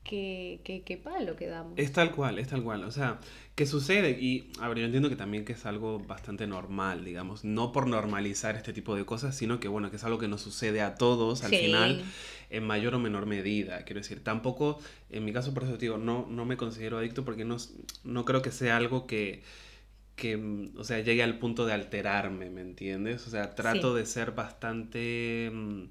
que, 0.03 0.59
que, 0.65 0.83
que 0.83 0.97
palo 0.97 1.35
que 1.37 1.47
damos. 1.47 1.73
Es 1.77 1.93
tal 1.93 2.11
cual, 2.11 2.37
es 2.37 2.47
tal 2.49 2.61
cual. 2.61 2.83
O 2.83 2.91
sea, 2.91 3.19
que 3.55 3.65
sucede, 3.65 4.11
y 4.19 4.51
a 4.59 4.67
ver, 4.67 4.79
yo 4.79 4.85
entiendo 4.85 5.07
que 5.09 5.15
también 5.15 5.45
que 5.45 5.53
es 5.53 5.65
algo 5.65 5.99
bastante 5.99 6.45
normal, 6.45 7.05
digamos, 7.05 7.45
no 7.45 7.71
por 7.71 7.87
normalizar 7.87 8.55
este 8.57 8.73
tipo 8.73 8.95
de 8.95 9.05
cosas, 9.05 9.35
sino 9.37 9.61
que 9.61 9.69
bueno, 9.69 9.89
que 9.89 9.95
es 9.95 10.03
algo 10.03 10.17
que 10.19 10.27
nos 10.27 10.41
sucede 10.41 10.81
a 10.81 10.95
todos 10.95 11.43
al 11.45 11.51
Sí. 11.51 11.57
final, 11.65 12.03
en 12.49 12.67
mayor 12.67 12.95
o 12.95 12.99
menor 12.99 13.25
medida. 13.27 13.83
Quiero 13.85 14.01
decir, 14.01 14.21
tampoco, 14.23 14.79
en 15.09 15.23
mi 15.23 15.31
caso, 15.31 15.53
por 15.53 15.63
eso 15.63 15.73
te 15.73 15.85
digo, 15.85 15.97
no, 15.97 16.27
no 16.29 16.43
me 16.45 16.57
considero 16.57 16.97
adicto 16.97 17.23
porque 17.23 17.45
no, 17.45 17.55
no 18.03 18.25
creo 18.25 18.41
que 18.41 18.51
sea 18.51 18.75
algo 18.75 19.07
que, 19.07 19.41
que, 20.15 20.37
mm, 20.37 20.77
o 20.77 20.83
sea, 20.83 20.99
llegue 20.99 21.23
al 21.23 21.39
punto 21.39 21.65
de 21.65 21.73
alterarme, 21.73 22.49
¿me 22.49 22.61
entiendes? 22.61 23.25
O 23.27 23.29
sea, 23.29 23.55
trato 23.55 23.93
Sí. 23.93 23.99
de 23.99 24.05
ser 24.05 24.31
bastante... 24.31 25.49
mm, 25.53 25.83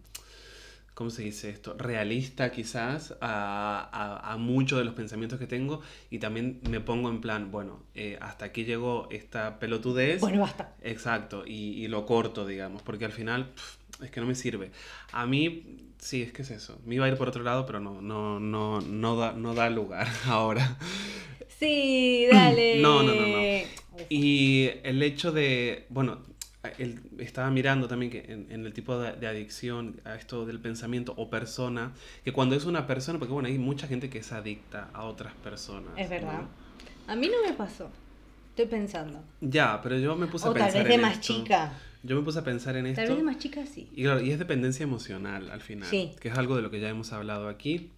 ¿cómo 0.94 1.10
se 1.10 1.22
dice 1.22 1.50
esto? 1.50 1.74
Realista 1.78 2.52
quizás 2.52 3.14
a, 3.20 3.88
a, 3.92 4.32
a 4.32 4.36
muchos 4.36 4.78
de 4.78 4.84
los 4.84 4.94
pensamientos 4.94 5.38
que 5.38 5.46
tengo 5.46 5.80
y 6.10 6.18
también 6.18 6.60
me 6.68 6.80
pongo 6.80 7.08
en 7.10 7.20
plan, 7.20 7.50
bueno, 7.50 7.80
eh, 7.94 8.18
hasta 8.20 8.46
aquí 8.46 8.64
llegó 8.64 9.08
esta 9.10 9.58
pelotudez. 9.58 10.20
Bueno, 10.20 10.40
basta. 10.40 10.74
Exacto, 10.82 11.44
y, 11.46 11.84
y 11.84 11.88
lo 11.88 12.06
corto, 12.06 12.46
digamos, 12.46 12.82
porque 12.82 13.04
al 13.04 13.12
final 13.12 13.50
pf, 13.50 14.04
es 14.04 14.10
que 14.10 14.20
no 14.20 14.26
me 14.26 14.34
sirve. 14.34 14.70
A 15.12 15.26
mí, 15.26 15.92
sí, 15.98 16.22
es 16.22 16.32
que 16.32 16.42
es 16.42 16.50
eso. 16.50 16.78
Me 16.84 16.96
iba 16.96 17.06
a 17.06 17.08
ir 17.08 17.16
por 17.16 17.28
otro 17.28 17.42
lado, 17.42 17.66
pero 17.66 17.80
no, 17.80 18.02
no, 18.02 18.40
no, 18.40 18.80
no, 18.80 19.16
da, 19.16 19.32
no 19.32 19.54
da 19.54 19.70
lugar 19.70 20.08
ahora. 20.26 20.76
Sí, 21.58 22.26
dale. 22.30 22.80
No, 22.80 23.02
no, 23.02 23.14
no, 23.14 23.26
no. 23.26 23.38
Y 24.08 24.70
el 24.82 25.02
hecho 25.02 25.32
de, 25.32 25.86
bueno, 25.90 26.18
el- 26.78 27.00
estaba 27.18 27.50
mirando 27.50 27.88
también 27.88 28.10
que 28.12 28.24
en, 28.32 28.46
en 28.50 28.64
el 28.66 28.72
tipo 28.72 28.98
de, 28.98 29.12
de 29.12 29.26
adicción 29.26 30.00
a 30.04 30.14
esto 30.14 30.46
del 30.46 30.60
pensamiento 30.60 31.12
o 31.16 31.28
persona, 31.28 31.92
que 32.24 32.32
cuando 32.32 32.54
es 32.54 32.64
una 32.64 32.86
persona, 32.86 33.18
porque 33.18 33.32
bueno, 33.32 33.48
hay 33.48 33.58
mucha 33.58 33.86
gente 33.88 34.08
que 34.10 34.18
es 34.18 34.32
adicta 34.32 34.88
a 34.92 35.04
otras 35.04 35.34
personas. 35.34 35.92
Es 35.96 36.08
verdad. 36.08 36.42
¿no? 36.42 36.48
A 37.12 37.16
mí 37.16 37.28
no 37.28 37.46
me 37.48 37.52
pasó. 37.54 37.90
Estoy 38.50 38.66
pensando. 38.66 39.22
Ya, 39.40 39.80
pero 39.82 39.98
yo 39.98 40.14
me 40.14 40.26
puse 40.26 40.46
O 40.46 40.50
a 40.50 40.54
tal 40.54 40.62
pensar 40.64 40.82
vez 40.82 40.88
de 40.88 40.94
en 40.94 41.00
más 41.00 41.12
esto. 41.14 41.34
chica. 41.34 41.72
Yo 42.04 42.16
me 42.16 42.22
puse 42.22 42.38
a 42.38 42.44
pensar 42.44 42.76
en 42.76 42.84
Tal 42.84 43.04
esto. 43.04 43.14
vez 43.14 43.16
de 43.16 43.22
más 43.24 43.38
chica 43.38 43.64
sí. 43.66 43.88
Y 43.94 44.02
claro, 44.04 44.20
y 44.20 44.30
es 44.30 44.38
dependencia 44.38 44.84
emocional 44.84 45.50
al 45.50 45.60
final, 45.62 45.88
Sí. 45.88 46.12
que 46.20 46.28
es 46.28 46.36
algo 46.36 46.56
de 46.56 46.62
lo 46.62 46.70
que 46.70 46.78
ya 46.80 46.88
hemos 46.88 47.12
hablado 47.12 47.48
aquí. 47.48 47.90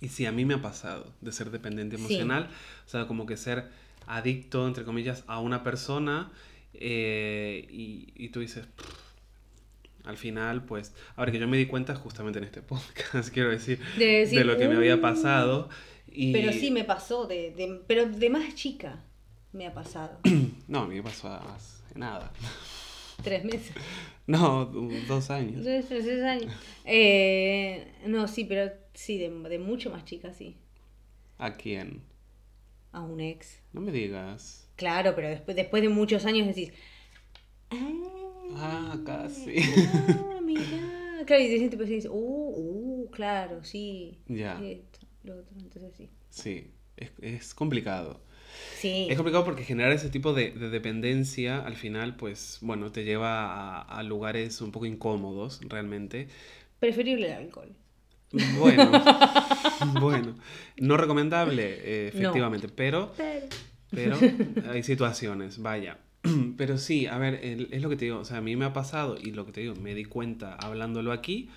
Y 0.00 0.08
sí, 0.08 0.24
a 0.26 0.32
mí 0.32 0.44
me 0.44 0.54
ha 0.54 0.62
pasado 0.62 1.12
de 1.20 1.32
ser 1.32 1.50
dependiente 1.50 1.96
Sí. 1.96 2.02
emocional, 2.02 2.48
o 2.86 2.88
sea, 2.88 3.06
como 3.06 3.26
que 3.26 3.36
ser 3.36 3.68
adicto, 4.06 4.66
entre 4.66 4.84
comillas, 4.84 5.24
a 5.26 5.40
una 5.40 5.62
persona 5.62 6.30
eh, 6.74 7.66
y, 7.70 8.12
y 8.16 8.28
tú 8.30 8.40
dices, 8.40 8.66
al 10.04 10.16
final, 10.16 10.64
pues, 10.64 10.92
a 11.16 11.22
ver, 11.22 11.32
que 11.32 11.38
yo 11.38 11.48
me 11.48 11.56
di 11.56 11.66
cuenta 11.66 11.94
justamente 11.94 12.38
en 12.38 12.44
este 12.44 12.62
podcast, 12.62 13.28
quiero 13.32 13.50
decir, 13.50 13.78
De 13.98 14.06
decir, 14.20 14.38
de 14.38 14.44
lo 14.44 14.56
que 14.58 14.68
me 14.68 14.76
había 14.76 14.96
"Uh". 14.96 15.00
pasado. 15.00 15.68
Y... 16.06 16.32
Pero 16.32 16.52
sí 16.52 16.70
me 16.70 16.84
pasó, 16.84 17.26
de, 17.26 17.50
de- 17.52 17.80
pero 17.86 18.06
de 18.06 18.30
más 18.30 18.54
chica 18.54 19.02
me 19.52 19.66
ha 19.66 19.72
pasado. 19.74 20.18
No, 20.68 20.80
a 20.80 20.86
mí 20.88 20.94
me 20.96 21.02
pasó 21.02 21.28
hace 21.28 21.98
nada. 21.98 22.32
Tres 23.22 23.44
meses. 23.44 23.72
No, 24.26 24.64
dos 25.06 25.28
años. 25.30 25.62
Tres, 25.62 25.86
tres, 25.86 26.04
tres 26.04 26.22
años. 26.22 26.50
Eh, 26.86 27.92
no, 28.06 28.26
sí, 28.26 28.44
pero 28.44 28.72
sí, 28.94 29.18
de, 29.18 29.28
de 29.28 29.58
mucho 29.58 29.90
más 29.90 30.06
chica, 30.06 30.32
sí. 30.32 30.56
¿A 31.36 31.52
quién? 31.52 32.00
A 32.92 33.02
un 33.02 33.20
ex. 33.20 33.60
No 33.74 33.82
me 33.82 33.92
digas. 33.92 34.63
Claro, 34.76 35.14
pero 35.14 35.28
después, 35.28 35.56
después 35.56 35.82
de 35.82 35.88
muchos 35.88 36.24
años 36.26 36.46
decís. 36.46 36.72
Ah, 37.70 37.90
Ah, 38.56 38.98
casi. 39.04 39.56
Ah, 39.58 40.40
mirá. 40.42 41.24
Claro, 41.26 41.42
y 41.42 41.48
te 41.48 41.58
sientes, 41.58 41.80
y 41.80 41.94
dices, 41.94 42.10
uh, 42.12 42.14
uh, 42.16 43.10
claro, 43.10 43.64
sí. 43.64 44.18
Ya. 44.28 44.60
Esto, 44.62 45.00
lo 45.24 45.38
otro, 45.38 45.56
entonces 45.58 45.92
sí. 45.96 46.10
Sí, 46.30 46.70
es, 46.96 47.10
es 47.22 47.54
complicado. 47.54 48.20
Sí. 48.76 49.06
Es 49.10 49.16
complicado 49.16 49.44
porque 49.44 49.64
generar 49.64 49.90
ese 49.92 50.10
tipo 50.10 50.32
de, 50.34 50.50
de 50.52 50.68
dependencia 50.70 51.64
al 51.64 51.76
final, 51.76 52.16
pues, 52.16 52.58
bueno, 52.60 52.92
te 52.92 53.04
lleva 53.04 53.46
a, 53.46 53.80
a 53.82 54.02
lugares 54.02 54.60
un 54.60 54.70
poco 54.70 54.86
incómodos, 54.86 55.60
realmente. 55.64 56.28
Preferible 56.78 57.26
el 57.28 57.32
alcohol. 57.32 57.74
Bueno, 58.58 58.90
bueno, 60.00 60.34
no 60.76 60.96
recomendable, 60.96 61.78
eh, 61.80 62.10
No. 62.14 62.18
efectivamente, 62.20 62.68
pero, 62.68 63.12
Pero. 63.16 63.46
Pero 63.94 64.16
hay 64.70 64.82
situaciones, 64.82 65.58
vaya. 65.60 65.98
Pero 66.56 66.78
sí, 66.78 67.06
a 67.06 67.18
ver, 67.18 67.34
es 67.44 67.82
lo 67.82 67.90
que 67.90 67.96
te 67.96 68.06
digo, 68.06 68.18
o 68.18 68.24
sea, 68.24 68.38
a 68.38 68.40
mí 68.40 68.56
me 68.56 68.64
ha 68.64 68.72
pasado 68.72 69.18
y 69.20 69.32
lo 69.32 69.44
que 69.44 69.52
te 69.52 69.60
digo, 69.60 69.74
me 69.76 69.94
di 69.94 70.04
cuenta 70.06 70.54
hablándolo 70.54 71.12
aquí, 71.12 71.50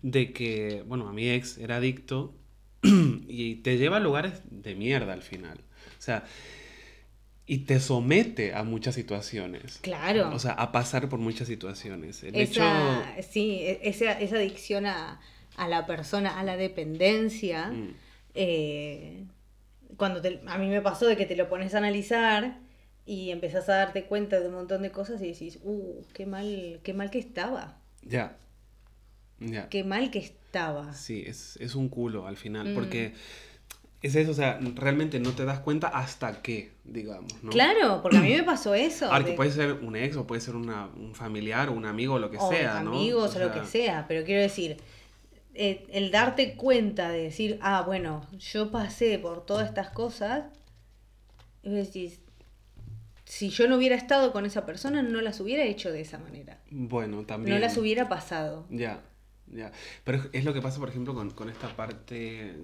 de 0.00 0.32
que, 0.32 0.82
bueno, 0.86 1.08
a 1.08 1.12
mi 1.12 1.28
ex 1.28 1.58
era 1.58 1.76
adicto 1.76 2.34
y 2.82 3.56
te 3.56 3.76
lleva 3.76 3.98
a 3.98 4.00
lugares 4.00 4.40
de 4.50 4.74
mierda 4.74 5.12
al 5.12 5.20
final. 5.22 5.58
O 5.98 6.02
sea, 6.02 6.24
y 7.46 7.58
te 7.58 7.80
somete 7.80 8.54
a 8.54 8.62
muchas 8.62 8.94
situaciones. 8.94 9.78
Claro. 9.82 10.30
O 10.34 10.38
sea, 10.38 10.52
a 10.52 10.70
pasar 10.72 11.08
por 11.08 11.18
muchas 11.18 11.48
situaciones. 11.48 12.22
El 12.22 12.36
hecho... 12.36 12.62
sí, 13.28 13.58
e- 13.62 13.80
esa, 13.84 14.12
esa 14.20 14.36
adicción 14.36 14.86
a, 14.86 15.20
a 15.56 15.68
la 15.68 15.86
persona, 15.86 16.38
a 16.38 16.44
la 16.44 16.56
dependencia, 16.56 17.68
Mm, 17.70 17.94
eh, 18.34 19.24
cuando 19.96 20.20
te- 20.20 20.40
a 20.46 20.58
mí 20.58 20.68
me 20.68 20.80
pasó 20.82 21.06
de 21.06 21.16
que 21.16 21.26
te 21.26 21.36
lo 21.36 21.48
pones 21.48 21.74
a 21.74 21.78
analizar 21.78 22.58
y 23.06 23.30
empezás 23.30 23.68
a 23.68 23.76
darte 23.76 24.04
cuenta 24.04 24.38
de 24.40 24.48
un 24.48 24.54
montón 24.54 24.82
de 24.82 24.90
cosas 24.90 25.20
y 25.22 25.28
decís, 25.28 25.58
uh, 25.62 26.02
qué 26.12 26.26
mal, 26.26 26.80
qué 26.82 26.92
mal 26.92 27.10
que 27.10 27.18
estaba, 27.18 27.78
ya. 28.02 28.36
Ya. 29.40 29.68
qué 29.68 29.84
mal 29.84 30.10
que 30.10 30.18
estaba. 30.18 30.92
Sí, 30.94 31.22
es, 31.26 31.56
es 31.60 31.74
un 31.76 31.88
culo 31.88 32.26
al 32.26 32.36
final, 32.36 32.70
Mm. 32.70 32.74
porque 32.74 33.14
es 34.02 34.14
eso, 34.16 34.32
o 34.32 34.34
sea, 34.34 34.58
realmente 34.74 35.20
no 35.20 35.30
te 35.32 35.44
das 35.44 35.60
cuenta 35.60 35.88
hasta 35.88 36.42
que, 36.42 36.72
digamos, 36.84 37.32
¿no? 37.42 37.50
Claro, 37.50 38.00
porque 38.02 38.16
a 38.18 38.20
mí 38.20 38.32
me 38.34 38.42
pasó 38.42 38.74
eso. 38.74 39.06
Ahora, 39.12 39.24
que 39.24 39.30
de- 39.32 39.36
puede 39.36 39.50
ser 39.52 39.72
un 39.74 39.96
ex 39.96 40.16
o 40.16 40.26
puede 40.26 40.40
ser 40.40 40.54
una- 40.56 40.86
un 40.96 41.14
familiar 41.14 41.68
o 41.68 41.72
un 41.72 41.86
amigo 41.86 42.14
o 42.14 42.18
lo 42.18 42.30
que 42.30 42.36
o 42.38 42.48
sea, 42.50 42.82
¿no? 42.82 42.90
amigos 42.90 43.34
o, 43.36 43.38
lo 43.38 43.52
que 43.52 43.64
sea, 43.64 44.04
pero 44.08 44.24
quiero 44.24 44.42
decir, 44.42 44.76
eh, 45.58 45.86
el 45.90 46.10
darte 46.10 46.54
cuenta 46.56 47.10
de 47.10 47.24
decir, 47.24 47.58
ah, 47.60 47.82
bueno, 47.82 48.26
yo 48.38 48.70
pasé 48.70 49.18
por 49.18 49.44
todas 49.44 49.68
estas 49.68 49.90
cosas, 49.90 50.44
y 51.62 51.70
decís, 51.70 52.20
si 53.24 53.50
yo 53.50 53.68
no 53.68 53.76
hubiera 53.76 53.96
estado 53.96 54.32
con 54.32 54.46
esa 54.46 54.64
persona, 54.64 55.02
no 55.02 55.20
las 55.20 55.40
hubiera 55.40 55.64
hecho 55.64 55.92
de 55.92 56.00
esa 56.00 56.18
manera. 56.18 56.58
Bueno, 56.70 57.24
también. 57.24 57.54
No 57.56 57.60
las 57.60 57.76
hubiera 57.76 58.08
pasado. 58.08 58.66
Ya, 58.70 59.02
ya. 59.52 59.70
Pero 60.04 60.22
es- 60.32 60.44
lo 60.44 60.54
que 60.54 60.62
pasa, 60.62 60.78
por 60.78 60.88
ejemplo, 60.88 61.14
con, 61.14 61.30
con 61.32 61.50
esta 61.50 61.74
parte 61.76 62.54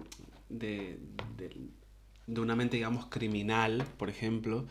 de, 0.48 0.98
de, 1.36 1.56
de 2.26 2.40
una 2.40 2.56
mente, 2.56 2.76
digamos, 2.76 3.06
criminal, 3.06 3.84
por 3.98 4.08
ejemplo, 4.08 4.66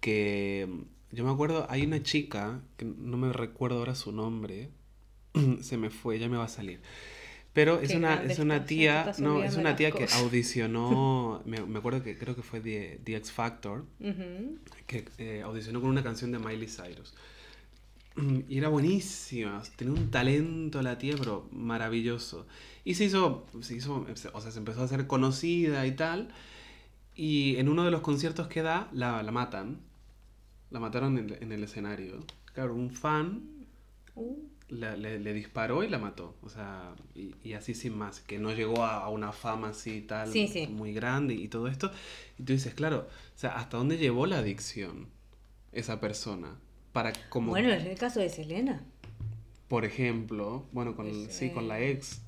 que 0.00 0.68
yo 1.10 1.24
me 1.24 1.30
acuerdo, 1.32 1.66
hay 1.68 1.82
una 1.84 2.02
chica, 2.02 2.60
que 2.76 2.84
no 2.84 3.16
me 3.16 3.32
recuerdo 3.32 3.78
ahora 3.78 3.94
su 3.94 4.12
nombre, 4.12 4.68
se 5.62 5.76
me 5.78 5.90
fue, 5.90 6.18
ya 6.18 6.28
me 6.28 6.36
va 6.36 6.44
a 6.44 6.48
salir. 6.48 6.80
Pero 7.54 7.80
es 7.80 7.90
una, 7.98 8.14
es 8.32 8.38
una 8.38 8.64
tía, 8.66 9.04
no, 9.18 9.42
es 9.42 9.56
una 9.56 9.76
tía 9.76 9.90
que 9.90 10.04
audicionó, 10.24 11.42
me, 11.44 11.60
me 11.62 11.78
acuerdo 11.78 12.02
que 12.02 12.16
creo 12.16 12.36
que 12.36 12.42
fue 12.42 12.60
The, 12.60 13.00
The 13.04 13.16
X 13.16 13.32
Factor, 13.32 13.84
que 14.86 15.04
eh, 15.18 15.42
audicionó 15.42 15.80
con 15.80 15.90
una 15.90 16.02
canción 16.02 16.30
de 16.30 16.38
Miley 16.38 16.68
Cyrus. 16.68 17.14
Y 18.48 18.58
era 18.58 18.68
buenísima, 18.68 19.62
tenía 19.76 19.94
un 19.94 20.10
talento 20.10 20.82
la 20.82 20.98
tía, 20.98 21.14
pero 21.16 21.48
maravilloso. 21.52 22.46
Y 22.84 22.94
se 22.94 23.04
hizo, 23.04 23.46
se 23.60 23.76
hizo, 23.76 24.04
o 24.32 24.40
sea, 24.40 24.50
se 24.50 24.58
empezó 24.58 24.80
a 24.80 24.84
hacer 24.84 25.06
conocida 25.06 25.86
y 25.86 25.92
tal. 25.92 26.28
Y 27.14 27.56
en 27.56 27.68
uno 27.68 27.84
de 27.84 27.92
los 27.92 28.00
conciertos 28.00 28.48
que 28.48 28.62
da, 28.62 28.88
la, 28.92 29.22
la 29.22 29.30
matan. 29.30 29.80
La 30.70 30.80
mataron 30.80 31.16
en, 31.16 31.30
el- 31.30 31.42
en 31.42 31.52
el 31.52 31.62
escenario. 31.64 32.24
Claro, 32.54 32.74
un 32.74 32.90
fan 32.90 33.42
Uh, 34.16 34.36
la- 34.68 34.96
le, 34.96 35.18
le 35.18 35.32
disparó 35.32 35.82
y 35.84 35.88
la 35.88 35.98
mató. 35.98 36.36
O 36.42 36.48
sea, 36.48 36.94
y, 37.14 37.34
y 37.42 37.54
así 37.54 37.74
sin 37.74 37.96
más. 37.96 38.20
Que 38.20 38.38
no 38.38 38.52
llegó 38.52 38.84
a, 38.84 38.98
a 39.04 39.08
una 39.08 39.32
fama 39.32 39.70
así 39.70 40.00
tal, 40.02 40.30
Sí, 40.32 40.48
sí. 40.48 40.66
muy 40.66 40.92
grande 40.92 41.34
y 41.34 41.48
todo 41.48 41.68
esto. 41.68 41.90
Y 42.38 42.42
tú 42.44 42.52
dices, 42.52 42.74
claro, 42.74 43.08
o 43.34 43.38
sea, 43.38 43.56
¿hasta 43.56 43.76
dónde 43.76 43.96
llevó 43.98 44.26
la 44.26 44.38
adicción 44.38 45.08
esa 45.72 46.00
persona? 46.00 46.56
Para 46.92 47.12
como, 47.28 47.50
Bueno, 47.50 47.70
es 47.72 47.84
el 47.84 47.96
caso 47.98 48.20
de 48.20 48.28
Selena. 48.30 48.82
por 49.68 49.84
ejemplo, 49.84 50.66
bueno, 50.72 50.96
con, 50.96 51.06
Es, 51.08 51.34
sí, 51.36 51.50
con 51.50 51.68
la 51.68 51.80
ex. 51.80 52.22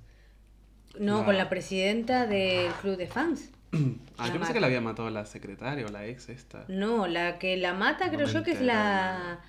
No, 0.98 1.20
La- 1.20 1.24
con 1.24 1.36
la 1.38 1.48
presidenta 1.48 2.26
del 2.26 2.72
club 2.74 2.96
de 2.96 3.06
fans. 3.06 3.50
Ah, 4.18 4.26
la 4.26 4.26
yo 4.26 4.32
pensé 4.34 4.38
mata. 4.40 4.52
que 4.52 4.60
la 4.60 4.66
había 4.66 4.80
matado 4.82 5.08
la 5.08 5.24
secretaria 5.24 5.86
o 5.86 5.90
la 5.90 6.04
ex 6.06 6.28
esta. 6.28 6.66
No, 6.68 7.06
la 7.06 7.38
que 7.38 7.56
la 7.56 7.72
mata 7.72 8.10
creo 8.10 8.26
yo 8.26 8.42
que 8.42 8.50
es 8.50 8.60
la, 8.60 9.40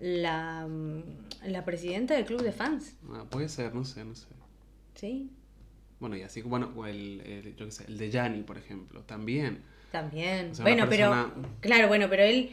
la, 0.00 0.66
mm, 0.68 1.02
la 1.50 1.64
presidenta 1.64 2.14
del 2.14 2.24
club 2.24 2.42
de 2.42 2.52
fans. 2.52 2.94
Ah, 3.12 3.24
puede 3.28 3.48
ser, 3.48 3.74
no 3.74 3.84
sé, 3.84 4.04
no 4.04 4.14
sé. 4.14 4.26
Sí, 4.94 5.30
Bueno, 6.00 6.16
y 6.16 6.22
así, 6.22 6.40
bueno, 6.42 6.72
o 6.76 6.86
el, 6.86 7.20
el- 7.20 7.56
yo 7.56 7.66
qué 7.66 7.72
sé, 7.72 7.84
el 7.86 7.98
de 7.98 8.10
Yanni, 8.10 8.42
por 8.42 8.56
ejemplo, 8.58 9.02
también. 9.02 9.62
también. 9.90 10.50
O 10.50 10.54
sea, 10.54 10.64
bueno, 10.64 10.86
pero 10.88 11.10
claro, 11.60 11.88
bueno, 11.88 12.08
pero 12.08 12.22
él 12.22 12.50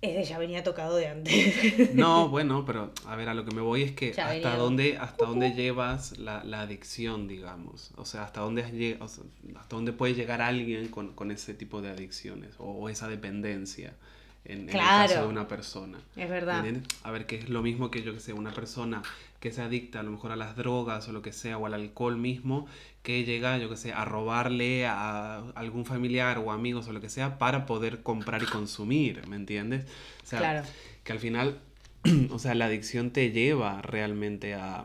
ese 0.00 0.24
ya 0.24 0.38
venía 0.38 0.64
tocado 0.64 0.96
de 0.96 1.06
antes. 1.08 1.54
No, 1.92 2.28
bueno, 2.28 2.64
pero 2.64 2.92
a 3.06 3.14
ver, 3.16 3.28
a 3.28 3.34
lo 3.34 3.44
que 3.44 3.52
me 3.54 3.60
voy 3.60 3.82
es 3.82 3.92
que 3.92 4.12
Ya 4.12 4.24
hasta 4.24 4.30
venía. 4.30 4.56
dónde, 4.56 4.96
hasta 4.98 5.26
dónde 5.26 5.52
llevas 5.52 6.18
la, 6.18 6.42
la 6.42 6.62
adicción, 6.62 7.28
digamos. 7.28 7.92
O 7.96 8.04
sea, 8.04 8.24
hasta 8.24 8.40
dónde, 8.40 8.62
has 8.64 8.72
lle- 8.72 8.96
o 9.00 9.06
sea, 9.08 9.22
hasta 9.56 9.76
dónde 9.76 9.92
puede 9.92 10.14
llegar 10.14 10.40
alguien 10.42 10.88
con, 10.88 11.12
con 11.14 11.30
ese 11.30 11.54
tipo 11.54 11.80
de 11.82 11.90
adicciones 11.90 12.54
o, 12.58 12.64
o 12.64 12.88
esa 12.88 13.06
dependencia 13.08 13.94
en, 14.44 14.60
en 14.62 14.68
el 14.68 14.74
caso 14.74 15.06
Claro. 15.14 15.22
de 15.22 15.28
una 15.28 15.48
persona. 15.48 15.98
Es 16.16 16.28
verdad. 16.28 16.64
A 17.04 17.10
ver, 17.10 17.26
que 17.26 17.36
es 17.36 17.48
lo 17.48 17.62
mismo 17.62 17.90
que 17.90 18.02
yo 18.02 18.12
que 18.12 18.20
sé, 18.20 18.32
una 18.32 18.52
persona 18.52 19.02
que 19.40 19.50
se 19.52 19.60
adicta 19.62 20.00
a 20.00 20.02
lo 20.02 20.10
mejor 20.12 20.30
a 20.32 20.36
las 20.36 20.56
drogas 20.56 21.08
o 21.08 21.12
lo 21.12 21.20
que 21.22 21.32
sea, 21.32 21.58
o 21.58 21.66
al 21.66 21.74
alcohol 21.74 22.16
mismo, 22.16 22.66
que 23.02 23.24
llega, 23.24 23.58
yo 23.58 23.68
que 23.68 23.76
sé, 23.76 23.92
a 23.92 24.04
robarle 24.04 24.86
a 24.86 25.38
algún 25.56 25.84
familiar 25.84 26.38
o 26.38 26.52
amigos 26.52 26.86
o 26.88 26.92
lo 26.92 27.00
que 27.00 27.08
sea 27.08 27.38
para 27.38 27.66
poder 27.66 28.02
comprar 28.02 28.42
y 28.42 28.46
consumir, 28.46 29.26
¿me 29.26 29.34
entiendes? 29.36 29.84
O 30.22 30.26
sea, 30.26 30.38
Claro. 30.38 30.62
que 31.02 31.12
al 31.12 31.18
final, 31.18 31.58
o 32.30 32.38
sea, 32.38 32.54
la 32.54 32.66
adicción 32.66 33.10
te 33.10 33.30
lleva 33.32 33.82
realmente 33.82 34.54
a, 34.54 34.84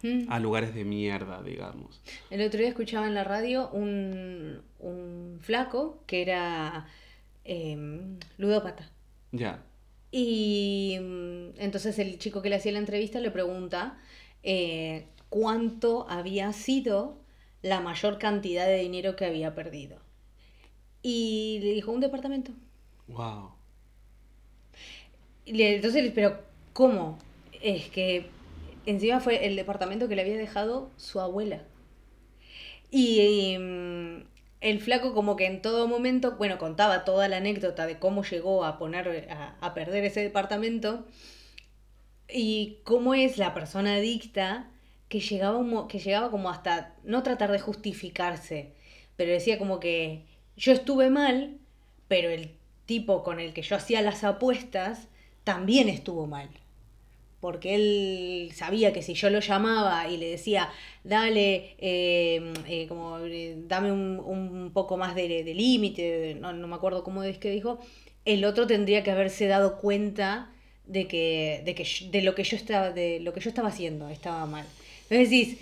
Mm. 0.00 0.30
a 0.30 0.38
lugares 0.38 0.76
de 0.76 0.84
mierda, 0.84 1.42
digamos. 1.42 2.00
El 2.30 2.42
otro 2.46 2.60
día 2.60 2.68
escuchaba 2.68 3.08
en 3.08 3.14
la 3.14 3.24
radio 3.24 3.68
un, 3.70 4.60
un 4.78 5.38
flaco 5.42 6.04
que 6.06 6.22
era 6.22 6.86
em, 7.48 8.18
ludópata. 8.38 8.90
Ya. 9.32 9.62
Y 10.10 10.98
mm, 11.00 11.60
entonces 11.60 11.98
el 11.98 12.18
chico 12.18 12.42
que 12.42 12.48
le 12.50 12.56
hacía 12.56 12.72
la 12.72 12.78
entrevista 12.78 13.20
le 13.20 13.30
pregunta 13.30 13.98
eh, 14.42 15.06
cuánto 15.28 16.08
había 16.08 16.52
sido 16.52 17.18
la 17.62 17.80
mayor 17.80 18.18
cantidad 18.18 18.66
de 18.66 18.78
dinero 18.78 19.16
que 19.16 19.26
había 19.26 19.54
perdido. 19.54 19.98
Y 21.02 21.58
le 21.62 21.72
dijo, 21.74 21.90
un 21.92 22.00
departamento. 22.00 22.52
Wow. 23.08 23.56
Y 25.44 25.52
le- 25.54 25.76
entonces, 25.76 26.12
pero 26.14 26.38
¿cómo? 26.72 27.18
Es 27.62 27.88
que 27.90 28.30
encima 28.86 29.20
fue 29.20 29.46
el 29.46 29.56
departamento 29.56 30.08
que 30.08 30.16
le 30.16 30.22
había 30.22 30.36
dejado 30.36 30.90
su 30.96 31.20
abuela. 31.20 31.62
Y 32.90 33.56
mm, 33.58 34.22
el 34.60 34.80
flaco 34.80 35.14
como 35.14 35.36
que 35.36 35.46
en 35.46 35.62
todo 35.62 35.86
momento, 35.86 36.36
bueno, 36.36 36.58
contaba 36.58 37.04
toda 37.04 37.28
la 37.28 37.36
anécdota 37.38 37.86
de 37.86 37.98
cómo 37.98 38.24
llegó 38.24 38.64
a 38.64 38.78
poner, 38.78 39.28
a, 39.30 39.56
a 39.60 39.74
perder 39.74 40.04
ese 40.04 40.20
departamento 40.20 41.06
y 42.28 42.78
cómo 42.84 43.14
es 43.14 43.38
la 43.38 43.54
persona 43.54 43.94
adicta 43.94 44.68
que 45.08 45.20
llegaba, 45.20 45.88
que 45.88 45.98
llegaba 45.98 46.30
como 46.30 46.50
hasta 46.50 46.94
no 47.04 47.22
tratar 47.22 47.50
de 47.50 47.60
justificarse, 47.60 48.72
pero 49.16 49.32
decía 49.32 49.58
como 49.58 49.80
que 49.80 50.24
yo 50.56 50.72
estuve 50.72 51.10
mal, 51.10 51.58
pero 52.08 52.30
el 52.30 52.54
tipo 52.86 53.22
con 53.22 53.40
el 53.40 53.54
que 53.54 53.62
yo 53.62 53.76
hacía 53.76 54.02
las 54.02 54.24
apuestas 54.24 55.08
también 55.44 55.88
estuvo 55.88 56.26
mal. 56.26 56.50
Porque 57.40 57.74
él 57.74 58.50
sabía 58.54 58.92
que 58.92 59.02
si 59.02 59.14
yo 59.14 59.30
lo 59.30 59.40
llamaba 59.40 60.08
y 60.10 60.16
le 60.16 60.30
decía, 60.30 60.70
dale, 61.04 61.76
eh, 61.78 62.52
eh, 62.66 62.86
como, 62.88 63.18
eh, 63.18 63.56
dame 63.66 63.92
un, 63.92 64.18
un, 64.18 64.72
poco 64.72 64.96
más 64.96 65.14
de, 65.14 65.44
de 65.44 65.54
límite, 65.54 66.36
no, 66.40 66.52
no, 66.52 66.66
me 66.66 66.74
acuerdo 66.74 67.04
cómo 67.04 67.22
es 67.22 67.38
que 67.38 67.50
dijo, 67.50 67.78
el 68.24 68.44
otro 68.44 68.66
tendría 68.66 69.02
que 69.04 69.10
haberse 69.10 69.46
dado 69.46 69.78
cuenta 69.78 70.50
de 70.86 71.06
que, 71.06 71.62
de 71.64 71.74
que 71.74 71.86
de 72.10 72.22
lo 72.22 72.34
que 72.34 72.44
yo 72.44 72.56
estaba, 72.56 72.90
de 72.90 73.20
lo 73.20 73.32
que 73.32 73.40
yo 73.40 73.50
estaba 73.50 73.68
haciendo 73.68 74.08
estaba 74.08 74.44
mal. 74.46 74.66
Entonces 75.02 75.30
decís, 75.30 75.58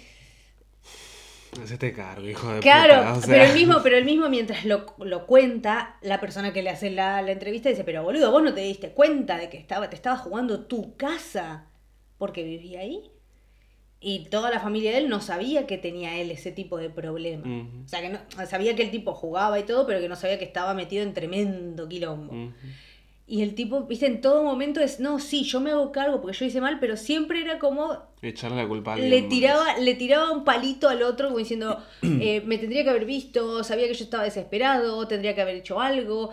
Hacete 1.63 1.93
cargo, 1.93 2.29
hijo 2.29 2.53
de 2.53 2.61
claro, 2.61 3.15
puta. 3.15 3.27
pero 3.27 3.45
el 3.45 3.55
mismo, 3.55 3.81
pero 3.83 3.97
el 3.97 4.05
mismo 4.05 4.29
mientras 4.29 4.65
lo, 4.65 4.95
lo 4.99 5.27
cuenta, 5.27 5.97
la 6.03 6.21
persona 6.21 6.53
que 6.53 6.63
le 6.63 6.71
hace 6.71 6.91
la, 6.91 7.23
la, 7.23 7.33
entrevista 7.33 7.69
dice, 7.69 7.85
pero 7.85 8.03
boludo, 8.03 8.31
vos 8.31 8.43
no 8.43 8.55
te 8.55 8.61
diste 8.61 8.91
cuenta 8.91 9.39
de 9.39 9.49
que 9.49 9.57
estaba, 9.57 9.89
te 9.91 9.97
estaba 9.97 10.17
jugando 10.17 10.67
tu 10.67 10.97
casa 10.97 11.67
porque 12.19 12.43
vivía 12.43 12.81
ahí. 12.81 13.11
Y 13.99 14.27
toda 14.27 14.51
la 14.51 14.61
familia 14.61 14.93
de 14.93 14.99
él 14.99 15.09
no 15.09 15.21
sabía 15.21 15.67
que 15.67 15.79
tenía 15.79 16.19
él 16.19 16.31
ese 16.31 16.53
tipo 16.53 16.77
de 16.77 16.91
problema. 16.91 17.45
Uh 17.45 17.65
-huh. 17.65 17.85
O 17.85 17.89
sea, 17.89 18.03
que 18.03 18.11
no, 18.11 18.19
sabía 18.47 18.77
que 18.77 18.83
el 18.83 18.91
tipo 18.91 19.15
jugaba 19.15 19.59
y 19.59 19.63
todo, 19.63 19.87
pero 19.87 20.01
que 20.01 20.09
no 20.09 20.17
sabía 20.17 20.39
que 20.39 20.45
estaba 20.45 20.75
metido 20.75 21.03
en 21.03 21.15
tremendo 21.15 21.89
quilombo. 21.89 22.33
Uh 22.33 22.37
-huh. 22.37 22.53
Y 23.29 23.43
el 23.43 23.57
tipo, 23.57 23.83
viste, 23.83 24.07
en 24.07 24.21
todo 24.21 24.45
momento 24.45 24.81
es, 24.81 25.01
no, 25.01 25.19
sí, 25.19 25.43
yo 25.43 25.61
me 25.61 25.73
hago 25.73 25.91
cargo 25.91 26.21
porque 26.21 26.37
yo 26.37 26.45
hice 26.45 26.61
mal, 26.61 26.79
pero 26.79 26.97
siempre 26.97 27.41
era 27.41 27.59
como... 27.59 28.05
Echarle 28.23 28.63
la 28.63 28.69
culpa 28.69 28.95
a 28.95 28.97
le 28.97 29.23
tiraba, 29.23 29.79
le 29.79 29.95
tiraba 29.97 30.31
un 30.31 30.45
palito 30.45 30.89
al 30.89 31.03
otro 31.03 31.27
como 31.27 31.39
diciendo, 31.39 31.83
eh, 32.03 32.43
me 32.47 32.57
tendría 32.59 32.85
que 32.85 32.91
haber 32.91 33.05
visto, 33.05 33.65
sabía 33.65 33.89
que 33.89 33.95
yo 33.95 34.05
estaba 34.05 34.23
desesperado, 34.23 35.09
tendría 35.09 35.35
que 35.35 35.43
haber 35.43 35.57
hecho 35.57 35.81
algo. 35.81 36.31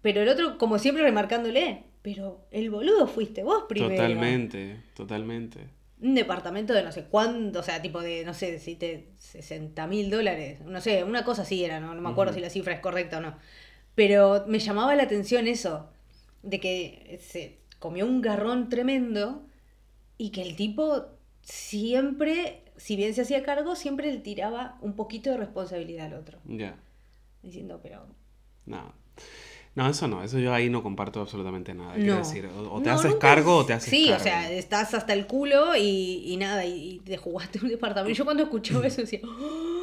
Pero 0.00 0.22
el 0.22 0.28
otro, 0.28 0.58
como 0.58 0.78
siempre, 0.78 1.02
remarcándole, 1.02 1.82
pero 2.02 2.46
el 2.52 2.70
boludo 2.70 3.08
fuiste 3.08 3.42
vos 3.42 3.64
primero. 3.68 3.96
Totalmente, 3.96 4.80
totalmente. 4.94 5.66
Un 6.00 6.14
departamento 6.14 6.72
de 6.72 6.84
no 6.84 6.92
sé 6.92 7.06
cuánto, 7.10 7.58
o 7.58 7.62
sea, 7.64 7.82
tipo 7.82 8.00
de, 8.00 8.24
no 8.24 8.32
sé, 8.32 8.60
si 8.60 8.76
te 8.76 9.08
60 9.16 9.88
mil 9.88 10.08
dólares, 10.08 10.60
no 10.60 10.80
sé, 10.80 11.02
una 11.02 11.24
cosa 11.24 11.42
así 11.42 11.64
era, 11.64 11.80
no, 11.80 11.96
no 11.96 12.00
me 12.00 12.10
acuerdo 12.10 12.30
uh 12.30 12.34
-huh. 12.34 12.38
si 12.38 12.42
la 12.42 12.50
cifra 12.50 12.74
es 12.74 12.80
correcta 12.80 13.18
o 13.18 13.20
no. 13.20 13.36
Pero 13.96 14.44
me 14.46 14.60
llamaba 14.60 14.94
la 14.94 15.02
atención 15.02 15.48
eso 15.48 15.90
de 16.42 16.60
que 16.60 17.20
se 17.22 17.58
comió 17.78 18.06
un 18.06 18.20
garrón 18.20 18.68
tremendo 18.68 19.42
y 20.16 20.30
que 20.30 20.42
el 20.42 20.56
tipo 20.56 21.06
siempre, 21.42 22.62
si 22.76 22.96
bien 22.96 23.14
se 23.14 23.22
hacía 23.22 23.42
cargo, 23.42 23.76
siempre 23.76 24.12
le 24.12 24.18
tiraba 24.18 24.78
un 24.80 24.94
poquito 24.94 25.30
de 25.30 25.38
responsabilidad 25.38 26.06
al 26.06 26.14
otro. 26.14 26.38
Ya. 26.46 26.56
Yeah. 26.56 26.76
Diciendo, 27.42 27.80
pero... 27.82 28.06
No. 28.66 28.92
No, 29.74 29.88
eso 29.88 30.08
no, 30.08 30.24
eso 30.24 30.40
yo 30.40 30.52
ahí 30.52 30.68
no 30.68 30.82
comparto 30.82 31.20
absolutamente 31.20 31.72
nada. 31.72 31.90
No. 31.90 31.96
Quiero 31.96 32.16
decir, 32.16 32.46
o, 32.46 32.74
o 32.74 32.82
te 32.82 32.88
no, 32.88 32.96
haces 32.96 33.12
nunca... 33.12 33.28
cargo 33.28 33.58
o 33.58 33.64
te 33.64 33.74
haces 33.74 33.90
sí, 33.90 34.06
cargo. 34.08 34.18
Sí, 34.18 34.20
o 34.20 34.24
sea, 34.24 34.50
estás 34.50 34.92
hasta 34.92 35.12
el 35.12 35.28
culo 35.28 35.76
y, 35.76 36.24
y 36.26 36.36
nada, 36.36 36.64
y, 36.64 36.94
y, 36.94 36.98
te 36.98 37.16
jugaste 37.16 37.60
un 37.62 37.68
departamento. 37.68 38.16
Yo 38.16 38.24
cuando 38.24 38.42
escuchaba 38.42 38.84
eso 38.86 39.02
decía, 39.02 39.20
¡Oh! 39.22 39.77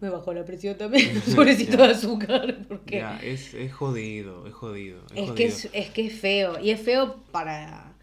Me 0.00 0.10
bajó 0.10 0.32
la 0.32 0.44
presión 0.44 0.76
también, 0.76 1.20
pobrecito 1.36 1.76
de 1.76 1.84
azúcar. 1.84 2.58
Porque... 2.68 3.04
Es, 3.22 3.54
es 3.54 3.72
jodido, 3.72 4.46
es 4.46 4.54
jodido. 4.54 5.02
Es, 5.14 5.28
es 5.28 5.30
que 5.32 5.44
es, 5.44 5.70
es, 5.72 5.90
que 5.90 6.06
es 6.06 6.20
feo. 6.20 6.58
Y 6.60 6.70
es 6.70 6.80
feo 6.80 7.16
para, 7.30 7.94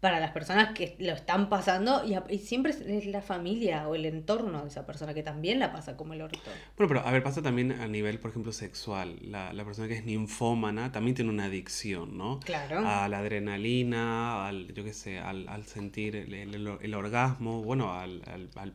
para 0.00 0.18
las 0.18 0.32
personas 0.32 0.74
que 0.74 0.96
lo 0.98 1.12
están 1.12 1.48
pasando. 1.48 2.02
Y, 2.04 2.16
y, 2.32 2.38
siempre 2.38 2.72
es 2.72 3.06
la 3.06 3.22
familia 3.22 3.86
o 3.88 3.94
el 3.94 4.06
entorno 4.06 4.62
de 4.62 4.68
esa 4.68 4.86
persona 4.86 5.14
que 5.14 5.22
también 5.22 5.58
la 5.58 5.72
pasa 5.72 5.96
como 5.96 6.14
el 6.14 6.22
orto. 6.22 6.38
Bueno, 6.76 6.88
pero 6.88 7.06
a 7.06 7.10
ver, 7.10 7.22
pasa 7.22 7.42
también 7.42 7.72
a 7.72 7.86
nivel, 7.86 8.18
por 8.18 8.30
ejemplo, 8.30 8.52
sexual. 8.52 9.18
La, 9.22 9.52
la 9.52 9.64
persona 9.64 9.88
que 9.88 9.94
es 9.94 10.04
ninfómana 10.04 10.92
también 10.92 11.14
tiene 11.14 11.30
una 11.30 11.44
adicción, 11.44 12.16
¿no? 12.16 12.40
Claro. 12.40 12.86
A 12.86 13.08
la 13.08 13.18
adrenalina, 13.18 14.46
al, 14.46 14.72
yo 14.72 14.84
qué 14.84 14.94
sé, 14.94 15.18
al, 15.18 15.48
al 15.48 15.64
sentir 15.64 16.16
el, 16.16 16.32
el, 16.34 16.78
el, 16.80 16.94
orgasmo, 16.94 17.62
bueno, 17.62 17.92
al, 17.92 18.22
al, 18.26 18.50
al 18.56 18.74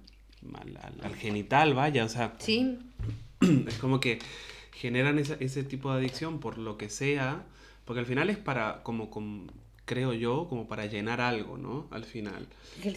al, 0.53 0.77
al, 0.77 0.93
al, 1.03 1.15
genital, 1.15 1.73
vaya, 1.73 2.05
o 2.05 2.09
sea. 2.09 2.35
Sí. 2.39 2.79
Es 3.67 3.77
como 3.77 3.99
que 3.99 4.19
generan 4.71 5.19
esa, 5.19 5.35
ese 5.39 5.63
tipo 5.63 5.91
de 5.91 5.99
adicción 5.99 6.39
por 6.39 6.57
lo 6.57 6.77
que 6.77 6.89
sea, 6.89 7.43
porque 7.85 7.99
al 7.99 8.05
final 8.05 8.29
es 8.29 8.37
para, 8.37 8.81
como, 8.83 9.09
como 9.09 9.47
creo 9.85 10.13
yo, 10.13 10.47
como 10.49 10.67
para 10.67 10.87
llenar 10.87 11.21
algo, 11.21 11.57
¿no? 11.57 11.87
Al 11.91 12.03
final. 12.03 12.47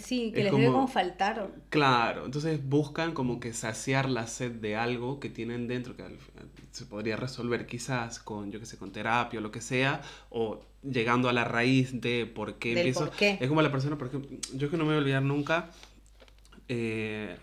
Sí, 0.02 0.32
que 0.32 0.38
es 0.38 0.44
les 0.44 0.50
como, 0.50 0.62
debe 0.62 0.72
como 0.72 0.88
faltar. 0.88 1.50
Claro, 1.68 2.24
entonces 2.24 2.66
buscan 2.66 3.12
como 3.12 3.40
que 3.40 3.52
saciar 3.52 4.08
la 4.08 4.26
sed 4.26 4.52
de 4.52 4.76
algo 4.76 5.20
que 5.20 5.28
tienen 5.28 5.68
dentro, 5.68 5.94
que 5.96 6.02
al 6.02 6.18
final 6.18 6.48
se 6.72 6.86
podría 6.86 7.16
resolver 7.16 7.66
quizás 7.66 8.18
con, 8.18 8.50
yo 8.50 8.58
qué 8.58 8.66
sé, 8.66 8.78
con 8.78 8.90
terapia 8.90 9.38
o 9.38 9.42
lo 9.42 9.50
que 9.50 9.60
sea, 9.60 10.00
o 10.30 10.60
llegando 10.82 11.28
a 11.28 11.32
la 11.32 11.44
raíz 11.44 12.00
de 12.00 12.26
por 12.26 12.54
qué 12.54 12.70
Del 12.70 12.78
empiezo. 12.78 13.06
Por 13.06 13.10
qué. 13.10 13.38
Es 13.40 13.48
como 13.48 13.62
la 13.62 13.70
persona, 13.70 13.98
por 13.98 14.08
ejemplo, 14.08 14.36
yo 14.54 14.70
que 14.70 14.76
no 14.76 14.84
me 14.84 14.90
voy 14.90 14.96
a 14.96 15.00
olvidar 15.00 15.22
nunca 15.22 15.70
eh, 16.68 17.36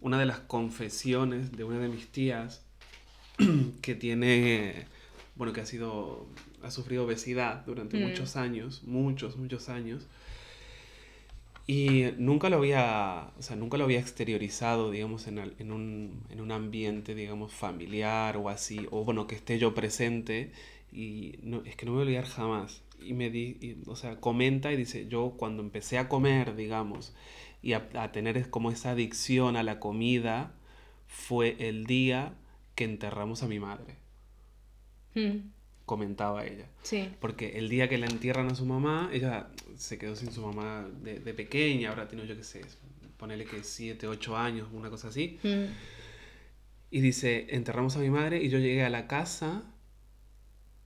una 0.00 0.18
de 0.18 0.26
las 0.26 0.40
confesiones 0.40 1.52
de 1.52 1.64
una 1.64 1.78
de 1.78 1.88
mis 1.88 2.08
tías 2.08 2.64
que 3.82 3.94
tiene, 3.94 4.86
bueno, 5.36 5.52
que 5.52 5.60
ha 5.60 5.66
sido, 5.66 6.26
ha 6.62 6.70
sufrido 6.70 7.04
obesidad 7.04 7.64
durante 7.66 7.98
mm. 7.98 8.08
muchos 8.08 8.36
años, 8.36 8.82
muchos, 8.84 9.36
muchos 9.36 9.68
años. 9.68 10.06
Y 11.66 12.06
nunca 12.18 12.50
lo 12.50 12.56
había, 12.56 13.30
o 13.38 13.42
sea, 13.42 13.54
nunca 13.54 13.78
lo 13.78 13.84
había 13.84 14.00
exteriorizado, 14.00 14.90
digamos, 14.90 15.28
en, 15.28 15.38
en, 15.38 15.70
un, 15.72 16.24
en 16.30 16.40
un 16.40 16.50
ambiente, 16.50 17.14
digamos, 17.14 17.52
familiar 17.52 18.36
o 18.36 18.48
así, 18.48 18.86
o 18.90 19.04
bueno, 19.04 19.28
que 19.28 19.36
esté 19.36 19.58
yo 19.58 19.72
presente. 19.72 20.52
Y 20.92 21.38
no, 21.42 21.62
es 21.64 21.76
que 21.76 21.86
no 21.86 21.92
me 21.92 21.98
voy 21.98 22.02
a 22.02 22.06
olvidar 22.06 22.26
jamás. 22.26 22.82
Y 23.00 23.14
me 23.14 23.30
di, 23.30 23.58
y, 23.60 23.76
o 23.86 23.94
sea, 23.96 24.20
comenta 24.20 24.72
y 24.72 24.76
dice, 24.76 25.06
yo 25.08 25.34
cuando 25.36 25.62
empecé 25.62 25.98
a 25.98 26.08
comer, 26.08 26.56
digamos, 26.56 27.14
y 27.62 27.74
a, 27.74 27.88
a, 27.94 28.12
tener 28.12 28.50
como 28.50 28.70
esa 28.70 28.90
adicción 28.90 29.56
a 29.56 29.62
la 29.62 29.78
comida 29.78 30.52
fue 31.06 31.56
el 31.58 31.86
día 31.86 32.34
que 32.74 32.84
enterramos 32.84 33.42
a 33.42 33.48
mi 33.48 33.58
madre. 33.58 33.96
Mm. 35.14 35.50
Comentaba 35.86 36.44
ella. 36.44 36.66
Sí. 36.82 37.08
Porque 37.20 37.58
el 37.58 37.68
día 37.68 37.88
que 37.88 37.98
la 37.98 38.06
entierran 38.06 38.48
a 38.48 38.54
su 38.54 38.66
mamá, 38.66 39.10
ella 39.12 39.48
se 39.76 39.98
quedó 39.98 40.16
sin 40.16 40.32
su 40.32 40.42
mamá 40.42 40.88
de, 41.02 41.20
de 41.20 41.34
pequeña, 41.34 41.90
ahora 41.90 42.08
tiene 42.08 42.26
yo 42.26 42.36
qué 42.36 42.44
sé, 42.44 42.62
ponele 43.16 43.44
que 43.44 43.62
7, 43.62 44.06
8 44.08 44.36
años, 44.36 44.68
una 44.72 44.90
cosa 44.90 45.08
así. 45.08 45.38
Mm. 45.42 45.66
Y 46.90 47.00
dice, 47.00 47.46
enterramos 47.50 47.96
a 47.96 48.00
mi 48.00 48.10
madre 48.10 48.42
y 48.42 48.48
yo 48.48 48.58
llegué 48.58 48.84
a 48.84 48.90
la 48.90 49.06
casa 49.06 49.62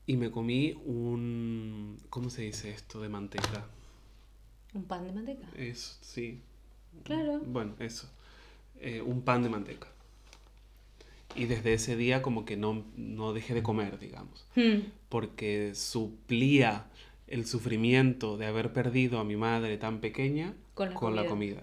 y 0.06 0.16
me 0.16 0.30
comí 0.30 0.74
un... 0.84 1.98
¿Cómo 2.10 2.30
se 2.30 2.42
dice 2.42 2.70
esto 2.70 3.00
de 3.00 3.08
manteca? 3.08 3.66
¿Un 4.74 4.84
pan 4.84 5.04
de 5.04 5.12
manteca? 5.12 5.48
Eso, 5.56 5.96
sí. 6.00 6.42
Claro. 7.04 7.40
Bueno, 7.44 7.74
eso. 7.78 8.10
Eh, 8.80 9.02
un 9.02 9.22
pan 9.22 9.42
de 9.42 9.48
manteca. 9.48 9.88
Y 11.34 11.46
desde 11.46 11.74
ese 11.74 11.96
día 11.96 12.22
como 12.22 12.44
que 12.44 12.56
no, 12.56 12.84
no 12.96 13.32
dejé 13.32 13.54
de 13.54 13.62
comer, 13.62 13.98
digamos. 13.98 14.46
Hmm. 14.54 14.88
Porque 15.08 15.74
suplía 15.74 16.86
el 17.26 17.46
sufrimiento 17.46 18.36
de 18.36 18.46
haber 18.46 18.72
perdido 18.72 19.18
a 19.18 19.24
mi 19.24 19.36
madre 19.36 19.76
tan 19.76 20.00
pequeña 20.00 20.54
con 20.74 20.88
la, 20.88 20.94
con 20.94 21.10
comida. 21.10 21.22
la 21.22 21.28
comida. 21.28 21.62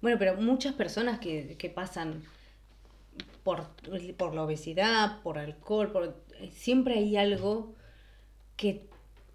Bueno, 0.00 0.18
pero 0.18 0.36
muchas 0.36 0.74
personas 0.74 1.18
que, 1.18 1.56
que 1.58 1.70
pasan 1.70 2.22
por, 3.42 3.66
por, 4.16 4.34
la 4.34 4.42
obesidad, 4.44 5.22
por 5.22 5.38
alcohol, 5.38 5.90
por, 5.90 6.22
siempre 6.52 6.94
hay 6.98 7.16
algo 7.16 7.74
que 8.56 8.86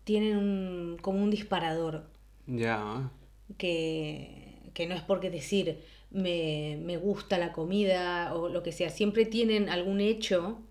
tienen 0.03 0.37
un, 0.37 0.97
como 1.01 1.23
un 1.23 1.29
disparador. 1.29 2.05
Ya. 2.45 3.09
Que, 3.57 4.42
que 4.73 4.87
no 4.87 4.95
es 4.95 5.01
porque 5.01 5.29
decir 5.29 5.79
me, 6.11 6.77
me, 6.81 6.97
gusta 6.97 7.37
la 7.37 7.51
comida 7.53 8.33
o 8.35 8.49
lo 8.49 8.63
que 8.63 8.71
sea, 8.71 8.89
siempre 8.89 9.25
tienen 9.25 9.69
algún 9.69 9.99
hecho 9.99 10.61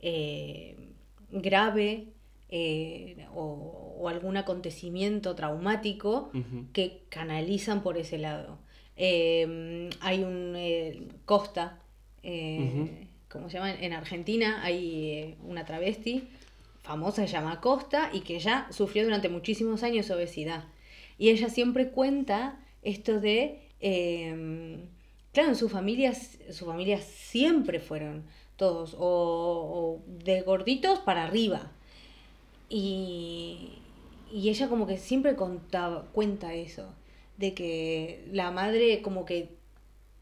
eh, 0.00 0.76
grave 1.30 2.08
eh, 2.48 3.26
o, 3.34 3.96
o, 3.98 4.08
algún 4.08 4.36
acontecimiento 4.36 5.36
traumático 5.36 6.30
uh 6.34 6.38
-huh. 6.38 6.72
que 6.72 7.02
canalizan 7.08 7.82
por 7.82 7.96
ese 7.96 8.18
lado. 8.18 8.58
Eh, 8.96 9.88
hay 10.00 10.24
un 10.24 11.10
Costa, 11.24 11.78
uh 12.24 12.28
-huh. 12.28 13.08
¿cómo 13.28 13.48
se 13.48 13.58
llama? 13.58 13.72
En 13.72 13.92
Argentina 13.92 14.64
hay 14.64 15.36
una 15.44 15.64
travesti 15.64 16.28
famosa, 16.82 17.26
se 17.26 17.32
llama 17.32 17.60
Costa, 17.60 18.10
y 18.12 18.20
que 18.20 18.36
ella 18.36 18.66
sufrió 18.70 19.04
durante 19.04 19.28
muchísimos 19.28 19.84
años 19.84 20.10
obesidad. 20.10 20.64
Y 21.18 21.28
ella 21.28 21.48
siempre 21.48 21.90
cuenta 21.90 22.58
esto 22.82 23.20
de, 23.20 23.68
eh, 23.80 24.78
claro, 25.32 25.50
en 25.50 25.56
su 25.56 25.68
familia, 25.68 26.14
su 26.14 26.66
familia 26.66 27.00
siempre 27.00 27.80
fueron 27.80 28.24
todos, 28.56 28.94
o, 28.94 29.00
o, 29.00 30.02
de 30.06 30.42
gorditos 30.42 30.98
para 31.00 31.24
arriba. 31.24 31.72
Y, 32.68 33.78
y 34.32 34.48
ella 34.48 34.68
como 34.68 34.86
que 34.86 34.96
siempre 34.96 35.34
contaba, 35.34 36.06
cuenta 36.12 36.54
eso, 36.54 36.94
de 37.36 37.54
que 37.54 38.28
la 38.30 38.50
madre 38.50 39.02
como 39.02 39.24
que 39.24 39.56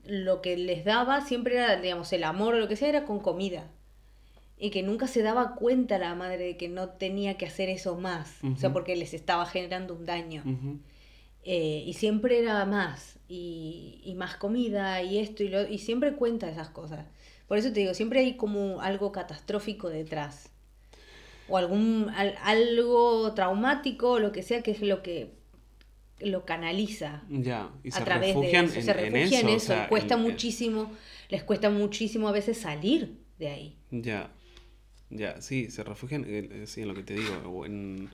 lo 0.05 0.41
que 0.41 0.57
les 0.57 0.85
daba 0.85 1.21
siempre 1.21 1.57
era, 1.57 1.77
digamos, 1.81 2.13
el 2.13 2.25
amor 2.25 2.55
o 2.55 2.59
lo 2.59 2.69
que 2.69 2.77
sea, 2.77 2.89
era 2.89 3.05
con 3.05 3.21
comida. 3.21 3.71
Y 4.57 4.71
que 4.71 4.83
nunca 4.83 5.07
se 5.07 5.23
daba 5.23 5.55
cuenta 5.55 5.99
la 5.99 6.15
madre 6.15 6.39
de 6.39 6.57
que 6.57 6.69
no 6.69 6.89
tenía 6.91 7.37
que 7.37 7.47
hacer 7.47 7.69
eso 7.69 7.97
más. 7.97 8.39
Uh 8.43 8.49
-huh. 8.49 8.55
O 8.55 8.57
sea, 8.57 8.73
porque 8.73 8.97
les 8.97 9.15
estaba 9.15 9.47
generando 9.47 9.95
un 9.95 10.07
daño. 10.07 10.43
Uh 10.45 10.49
-huh. 10.49 10.79
Eh, 11.45 11.83
y 11.87 11.93
siempre 11.95 12.39
era 12.41 12.65
más, 12.67 13.19
y, 13.29 14.01
y, 14.05 14.15
más 14.15 14.37
comida, 14.37 15.03
y 15.03 15.19
esto, 15.19 15.43
y, 15.43 15.49
lo, 15.49 15.67
y 15.69 15.79
siempre 15.79 16.15
cuenta 16.15 16.49
esas 16.51 16.69
cosas. 16.71 17.07
Por 17.47 17.59
eso 17.59 17.73
te 17.73 17.81
digo, 17.81 17.95
siempre 17.95 18.21
hay 18.21 18.37
como 18.37 18.81
algo 18.81 19.13
catastrófico 19.13 19.89
detrás. 19.89 20.51
O 21.49 21.57
algún 21.57 22.11
algo 22.45 23.33
traumático, 23.35 24.19
lo 24.19 24.33
que 24.33 24.43
sea, 24.43 24.63
que 24.63 24.73
es 24.73 24.83
lo 24.83 25.03
que 25.03 25.33
lo 26.21 26.45
canaliza 26.45 27.23
ya, 27.29 27.71
y 27.85 27.91
se 27.93 28.03
a 28.03 28.05
través 28.05 28.29
refugian 28.29 28.67
de 28.67 28.79
eso. 28.79 28.81
en, 28.81 28.83
se 28.83 28.93
refugian 28.93 29.47
en 29.47 29.49
en 29.51 29.57
eso. 29.57 29.57
eso. 29.57 29.75
o 29.75 29.77
sea, 29.77 29.89
cuesta 29.89 30.17
en- 30.17 30.23
muchísimo, 30.23 30.93
les 31.31 31.45
cuesta 31.45 31.71
muchísimo 31.71 32.29
a 32.29 32.33
veces 32.33 32.59
salir 32.59 33.19
de 33.39 33.49
ahí. 33.49 33.77
Ya, 33.91 34.31
ya, 35.11 35.41
sí, 35.41 35.71
se 35.71 35.85
refugian 35.85 36.25
eh, 36.29 36.65
sí, 36.67 36.83
en 36.83 36.89
lo 36.89 36.95
que 36.95 37.03
te 37.03 37.15
digo, 37.15 37.35
o 37.47 37.65
en, 37.67 38.11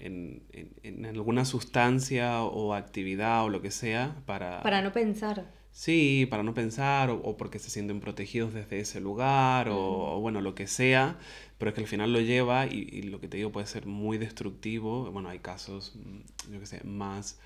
en, 0.00 0.42
en- 0.52 0.74
en 0.82 1.06
alguna 1.06 1.44
sustancia 1.44 2.42
o 2.42 2.74
actividad 2.74 3.44
o 3.44 3.48
lo 3.48 3.60
que 3.62 3.70
sea 3.70 4.16
para... 4.26 4.62
Para 4.62 4.82
no 4.82 4.92
pensar. 4.92 5.56
Sí, 5.70 6.26
para 6.28 6.42
no 6.42 6.54
pensar, 6.54 7.10
o, 7.10 7.16
o 7.22 7.36
porque 7.36 7.58
se 7.60 7.70
sienten 7.70 8.00
protegidos 8.00 8.52
desde 8.52 8.80
ese 8.80 9.00
lugar, 9.00 9.68
o, 9.68 10.16
o 10.16 10.20
bueno, 10.20 10.40
lo 10.40 10.54
que 10.54 10.66
sea, 10.66 11.18
pero 11.58 11.68
es 11.68 11.74
que 11.74 11.82
al 11.82 11.86
final 11.86 12.12
lo 12.12 12.20
lleva 12.20 12.66
y, 12.66 12.88
y 12.90 13.02
lo 13.02 13.20
que 13.20 13.28
te 13.28 13.36
digo 13.36 13.52
puede 13.52 13.66
ser 13.66 13.86
muy 13.86 14.18
destructivo. 14.18 15.10
Bueno, 15.12 15.28
hay 15.28 15.38
casos, 15.38 15.94
mm, 15.94 16.52
yo 16.52 16.58
qué 16.60 16.66
sé, 16.66 16.80
más 16.84 17.38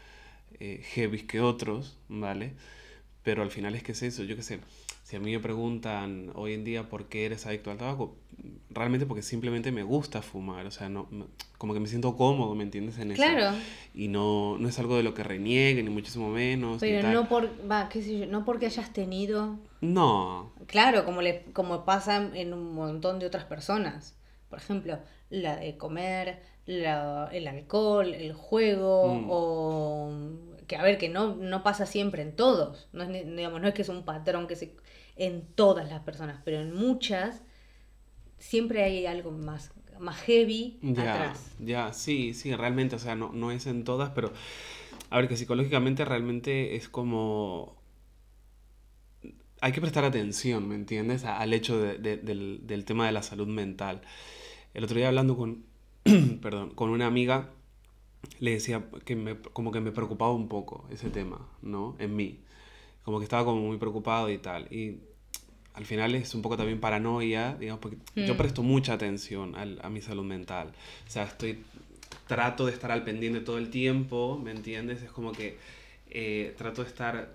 eh, 0.61 0.81
heavy 0.95 1.23
que 1.23 1.41
otros, 1.41 1.99
¿vale? 2.09 2.53
Pero 3.23 3.43
al 3.43 3.51
final 3.51 3.75
es 3.75 3.83
que 3.83 3.93
es 3.93 4.03
eso, 4.03 4.25
yo 4.25 4.37
qué 4.37 4.43
sé, 4.43 4.61
si 5.13 5.17
a 5.17 5.21
mí 5.21 5.31
me 5.31 5.41
preguntan 5.41 6.31
hoy 6.37 6.55
en 6.55 6.65
día 6.65 6.89
por 6.89 7.05
qué 7.11 7.27
eres 7.27 7.45
adicto 7.45 7.71
al 7.71 7.77
tabaco, 7.77 8.17
realmente 8.71 9.05
porque 9.05 9.21
simplemente 9.21 9.71
me 9.71 9.83
gusta 9.83 10.23
fumar, 10.23 10.65
o 10.65 10.71
sea, 10.71 10.89
no, 10.89 11.07
como 11.59 11.75
que 11.75 11.81
me 11.81 11.87
siento 11.87 12.17
cómodo, 12.17 12.55
¿me 12.55 12.63
entiendes? 12.63 12.99
En 12.99 13.11
eso. 13.13 13.23
Claro, 13.23 13.55
Y 13.95 14.09
no, 14.09 14.57
no 14.57 14.67
es 14.71 14.79
algo 14.79 14.97
de 14.97 15.03
lo 15.03 15.13
que 15.13 15.23
reniegue, 15.23 15.83
ni 15.83 15.91
muchísimo 15.91 16.31
menos. 16.31 16.79
pero 16.81 17.11
no 17.13 17.29
por, 17.29 17.51
va, 17.71 17.91
qué 17.91 18.01
sé 18.03 18.21
yo, 18.21 18.27
no 18.27 18.47
porque 18.47 18.65
hayas 18.65 18.91
tenido, 18.95 19.59
No, 19.83 20.51
claro, 20.67 21.05
como 21.05 21.21
le, 21.21 21.43
como 21.53 21.85
pasa 21.85 22.31
en 22.33 22.55
un 22.55 22.75
montón 22.75 23.19
de 23.19 23.27
otras 23.27 23.45
personas. 23.45 24.17
Por 24.49 24.61
ejemplo, 24.61 24.99
la 25.29 25.57
de 25.57 25.77
comer, 25.77 26.41
la- 26.65 27.29
el 27.33 27.47
alcohol, 27.49 28.15
el 28.15 28.33
juego, 28.33 29.15
Mm. 29.15 29.27
o 29.29 30.13
que 30.67 30.77
a 30.77 30.83
ver, 30.83 30.97
que 30.97 31.11
no, 31.11 31.35
no 31.37 31.63
pasa 31.63 31.85
siempre 31.85 32.23
en 32.23 32.35
todos. 32.35 32.89
No 32.95 33.03
es, 33.03 33.11
digamos, 33.27 33.61
no 33.61 33.69
es 33.69 33.75
que 33.75 33.83
es 33.83 33.91
un 33.91 34.05
patrón 34.05 34.47
que 34.47 34.57
se 34.57 34.75
en 35.17 35.43
todas 35.55 35.89
las 35.91 36.01
personas, 36.03 36.41
pero 36.45 36.61
en 36.61 36.75
muchas 36.75 37.43
siempre 38.39 38.83
hay 38.85 39.07
algo 39.07 39.31
más, 39.33 39.73
más 40.01 40.19
heavy 40.23 40.79
Ya, 40.83 41.13
atrás. 41.13 41.41
ya, 41.61 41.93
sí, 41.93 42.35
sí, 42.35 42.55
realmente, 42.57 42.97
o 42.97 42.99
sea, 42.99 43.15
no, 43.15 43.33
no 43.33 43.53
es 43.53 43.67
en 43.67 43.85
todas, 43.85 44.11
pero 44.11 44.33
a 45.11 45.17
ver, 45.19 45.29
que 45.29 45.37
psicológicamente 45.37 46.05
realmente 46.05 46.77
es 46.77 46.89
como... 46.89 47.77
Hay 49.61 49.73
que 49.73 49.81
prestar 49.81 50.05
atención, 50.05 50.69
¿me 50.69 50.75
entiendes? 50.75 51.25
Al 51.25 51.53
hecho 51.53 51.81
de- 51.81 51.99
de- 51.99 52.17
del, 52.17 52.67
del 52.67 52.85
tema 52.85 53.07
de 53.07 53.13
la 53.13 53.23
salud 53.23 53.47
mental. 53.47 54.03
El 54.75 54.85
otro 54.85 54.97
día 54.97 55.09
hablando 55.09 55.37
con, 55.37 55.65
perdón, 56.43 56.71
con 56.75 56.91
una 56.91 57.07
amiga, 57.07 57.51
le 58.41 58.53
decía 58.53 58.85
que 59.05 59.17
me, 59.17 59.37
como 59.41 59.73
que 59.73 59.81
me 59.81 59.93
preocupaba 59.93 60.33
un 60.35 60.49
poco 60.49 60.87
ese 60.91 61.11
tema, 61.11 61.49
¿no? 61.63 61.97
En 62.01 62.17
mí. 62.17 62.41
Como 63.05 63.19
que 63.19 63.25
estaba 63.25 63.45
como 63.45 63.61
muy 63.61 63.77
preocupado 63.79 64.31
y 64.31 64.39
tal. 64.39 64.73
Y 64.73 64.99
al 65.75 65.85
final 65.87 66.15
es 66.15 66.35
un 66.35 66.43
poco 66.43 66.57
también 66.57 66.81
paranoia, 66.81 67.55
digamos, 67.59 67.81
porque 67.81 67.99
yo 68.15 68.35
Mm. 68.35 68.37
presto 68.37 68.63
mucha 68.63 68.93
atención 68.93 69.55
al- 69.57 69.81
a 69.83 69.89
mi 69.91 70.01
salud 70.01 70.25
mental. 70.25 70.73
O 71.07 71.11
sea, 71.11 71.25
estoy, 71.25 71.59
trato 72.27 72.67
de 72.67 72.73
estar 72.73 72.91
al 72.93 73.05
pendiente 73.05 73.41
todo 73.41 73.59
el 73.59 73.71
tiempo, 73.71 74.39
¿me 74.43 74.51
entiendes? 74.53 75.03
Es 75.03 75.11
como 75.11 75.33
que 75.33 75.59
eh, 76.15 76.55
trato 76.59 76.83
de 76.83 76.89
estar... 76.89 77.33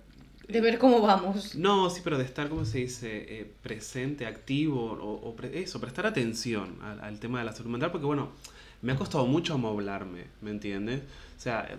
De 0.48 0.62
ver 0.62 0.78
cómo 0.78 1.02
vamos. 1.02 1.56
No, 1.56 1.90
sí, 1.90 2.02
pero 2.04 2.18
de 2.18 2.24
estar, 2.24 2.48
¿cómo 2.48 2.64
se 2.64 2.78
dice? 2.78 3.40
Eh, 3.42 3.52
presente, 3.64 4.26
activo, 4.28 4.94
o, 4.94 5.30
o 5.30 5.36
pre- 5.36 5.60
eso, 5.62 5.82
prestar 5.82 6.06
atención 6.06 6.78
al, 6.82 7.02
al 7.02 7.20
tema 7.20 7.40
de 7.40 7.46
la 7.46 7.54
salud 7.54 7.72
mental, 7.72 7.92
porque 7.92 8.06
bueno, 8.06 8.30
me 8.84 8.92
ha 8.94 8.96
costado 8.96 9.26
mucho 9.26 9.56
amoblarme, 9.56 10.26
¿me 10.42 10.52
entiendes? 10.52 11.02
O 11.38 11.42
sea, 11.42 11.68
eh, 11.70 11.76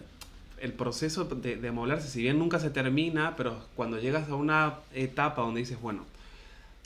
el 0.60 0.72
proceso 0.72 1.24
de, 1.24 1.56
de 1.56 1.68
amoblarse, 1.68 2.08
si 2.08 2.22
bien 2.22 2.38
nunca 2.38 2.58
se 2.58 2.70
termina, 2.70 3.34
pero 3.36 3.64
cuando 3.76 3.98
llegas 3.98 4.28
a 4.28 4.34
una 4.34 4.74
etapa 4.92 5.42
donde 5.42 5.60
dices, 5.60 5.80
bueno, 5.80 6.04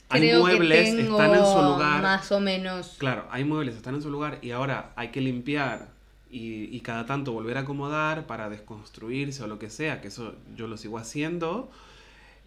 hay 0.09 0.33
muebles, 0.37 0.93
que 0.93 1.01
están 1.01 1.33
en 1.33 1.45
su 1.45 1.61
lugar, 1.61 2.01
Más 2.01 2.31
o 2.31 2.39
menos. 2.39 2.95
Claro, 2.97 3.25
hay 3.31 3.43
muebles, 3.43 3.75
están 3.75 3.95
en 3.95 4.01
su 4.01 4.09
lugar 4.09 4.37
y 4.41 4.51
ahora 4.51 4.91
hay 4.95 5.09
que 5.09 5.21
limpiar 5.21 5.87
y, 6.29 6.75
y 6.75 6.79
cada 6.81 7.05
tanto 7.05 7.31
volver 7.31 7.57
a 7.57 7.61
acomodar 7.61 8.27
para 8.27 8.49
desconstruirse 8.49 9.43
o 9.43 9.47
lo 9.47 9.59
que 9.59 9.69
sea, 9.69 10.01
que 10.01 10.09
eso 10.09 10.35
yo 10.55 10.67
lo 10.67 10.77
sigo 10.77 10.97
haciendo, 10.97 11.71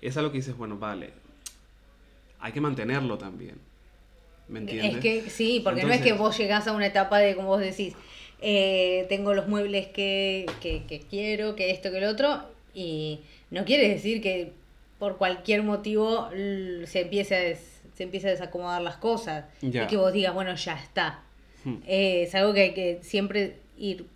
es 0.00 0.16
algo 0.16 0.30
que 0.30 0.38
dices, 0.38 0.56
bueno, 0.56 0.78
vale, 0.78 1.12
hay 2.40 2.52
que 2.52 2.60
mantenerlo 2.60 3.18
también. 3.18 3.56
¿Me 4.48 4.60
entiendes? 4.60 4.96
Es 4.96 5.00
que 5.00 5.30
sí, 5.30 5.60
porque 5.64 5.82
no 5.82 5.92
es 5.92 6.00
que 6.00 6.12
vos 6.12 6.38
llegás 6.38 6.68
a 6.68 6.72
una 6.72 6.86
etapa 6.86 7.18
de, 7.18 7.34
como 7.34 7.48
vos 7.48 7.60
decís, 7.60 7.94
eh, 8.40 9.06
tengo 9.08 9.34
los 9.34 9.48
muebles 9.48 9.86
que, 9.88 10.46
que, 10.60 10.84
que 10.84 11.00
quiero, 11.00 11.56
que 11.56 11.70
esto, 11.70 11.90
que 11.90 12.00
lo 12.00 12.08
otro, 12.10 12.42
y 12.74 13.20
no 13.50 13.64
quiere 13.64 13.88
decir 13.88 14.20
que 14.20 14.52
por 14.98 15.16
cualquier 15.16 15.62
motivo 15.62 16.28
se 16.84 17.00
empiece 17.02 17.34
a, 17.36 17.40
des- 17.40 17.80
se 17.94 18.02
empiece 18.02 18.28
a 18.28 18.30
desacomodar 18.30 18.82
las 18.82 18.96
cosas 18.98 19.44
y 19.84 19.86
que 19.88 19.96
vos 19.96 20.12
digas, 20.12 20.34
bueno, 20.34 20.54
ya 20.54 20.74
está. 20.78 21.22
Hmm. 21.64 21.76
Eh, 21.86 22.22
es 22.24 22.34
algo 22.34 22.52
que 22.52 22.60
hay 22.60 22.74
que 22.74 22.98
siempre 23.02 23.56
ir 23.78 24.06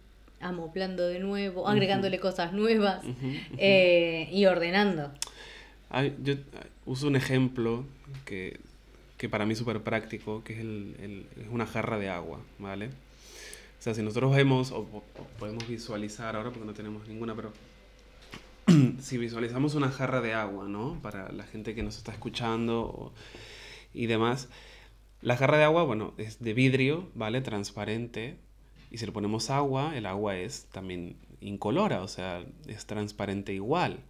amoplando 0.41 1.07
de 1.09 1.19
nuevo, 1.19 1.67
agregándole 1.69 2.19
cosas 2.19 2.53
nuevas 2.53 3.03
eh, 3.59 4.29
y 4.33 4.45
ordenando. 4.47 5.11
Ay, 5.91 6.15
yo 6.23 6.35
uso 6.87 7.07
un 7.09 7.17
ejemplo 7.17 7.85
que, 8.25 8.59
que 9.19 9.29
para 9.29 9.45
mí 9.47 9.53
es 9.53 9.59
súper 9.59 9.81
práctico, 9.83 10.43
que 10.45 10.53
es, 10.55 10.59
el, 10.61 10.97
el- 11.03 11.27
es 11.43 11.49
una 11.51 11.67
jarra 11.67 11.99
de 11.99 12.09
agua, 12.09 12.41
¿vale? 12.59 12.91
O 13.81 13.83
sea, 13.83 13.95
si 13.95 14.03
nosotros 14.03 14.37
vemos, 14.37 14.73
o, 14.73 14.85
podemos 15.39 15.67
visualizar 15.67 16.37
ahora 16.37 16.51
porque 16.51 16.67
no 16.67 16.75
tenemos 16.75 17.09
ninguna, 17.09 17.35
pero 17.35 17.51
si 19.01 19.17
visualizamos 19.17 19.75
una 19.75 19.91
jarra 19.91 20.21
de 20.21 20.35
agua, 20.35 20.69
¿no? 20.69 21.01
Para 21.01 21.33
la 21.33 21.45
gente 21.45 21.75
que 21.75 21.83
nos 21.83 21.97
está 21.97 22.13
escuchando 22.13 23.15
y 23.95 24.05
demás, 24.05 24.51
la 25.23 25.39
jarra 25.39 25.57
de 25.57 25.65
agua, 25.65 25.85
bueno, 25.85 26.13
es 26.19 26.43
de 26.43 26.53
vidrio, 26.53 27.09
¿vale? 27.15 27.41
Transparente. 27.41 28.37
Y 28.91 28.99
si 28.99 29.07
le 29.07 29.13
ponemos 29.13 29.49
agua, 29.49 29.97
el 29.97 30.05
agua 30.05 30.37
es 30.37 30.67
también 30.67 31.17
incolora, 31.41 32.03
o 32.03 32.09
sea, 32.09 32.45
es 32.67 32.85
transparente 32.85 33.55
igual. 33.55 34.01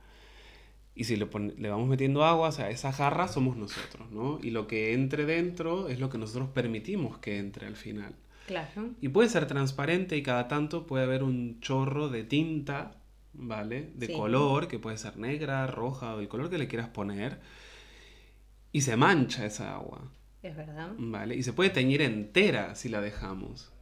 Y 0.97 1.05
si 1.05 1.15
le, 1.15 1.29
le 1.59 1.71
vamos 1.71 1.89
metiendo 1.89 2.25
agua, 2.25 2.49
o 2.49 2.53
sea, 2.53 2.71
esa 2.71 2.91
jarra 2.91 3.29
somos 3.29 3.57
nosotros, 3.57 4.11
¿no? 4.11 4.41
Y 4.43 4.51
lo 4.51 4.67
que 4.67 4.95
entre 4.95 5.27
dentro 5.27 5.89
es 5.89 6.01
lo 6.01 6.11
que 6.11 6.19
nosotros 6.19 6.49
permitimos 6.49 7.19
que 7.19 7.39
entre 7.39 7.69
al 7.69 7.77
final. 7.77 8.17
Claro. 8.51 8.91
Y 9.01 9.09
puede 9.11 9.29
ser 9.29 9.47
transparente 9.47 10.17
y 10.17 10.25
cada 10.25 10.49
tanto 10.49 10.85
puede 10.85 11.05
haber 11.05 11.23
un 11.23 11.61
chorro 11.61 12.09
de 12.09 12.25
tinta, 12.25 12.97
¿vale? 13.33 13.93
De 13.95 14.07
Sí. 14.07 14.13
color, 14.13 14.67
que 14.67 14.81
puede 14.81 14.99
ser 14.99 15.17
negra, 15.19 15.69
roja 15.69 16.17
o 16.17 16.21
el 16.21 16.27
color 16.27 16.51
que 16.51 16.59
le 16.59 16.67
quieras 16.67 16.89
poner. 16.89 17.39
Y 18.73 18.81
se 18.81 18.97
mancha 18.97 19.47
esa 19.47 19.75
agua, 19.75 20.11
Es 20.43 20.57
verdad. 20.57 20.93
¿vale? 20.99 21.37
Y 21.37 21.43
se 21.45 21.53
puede 21.53 21.71
teñir 21.71 22.03
entera 22.03 22.75
si 22.75 22.89
la 22.89 23.01
dejamos. 23.01 23.73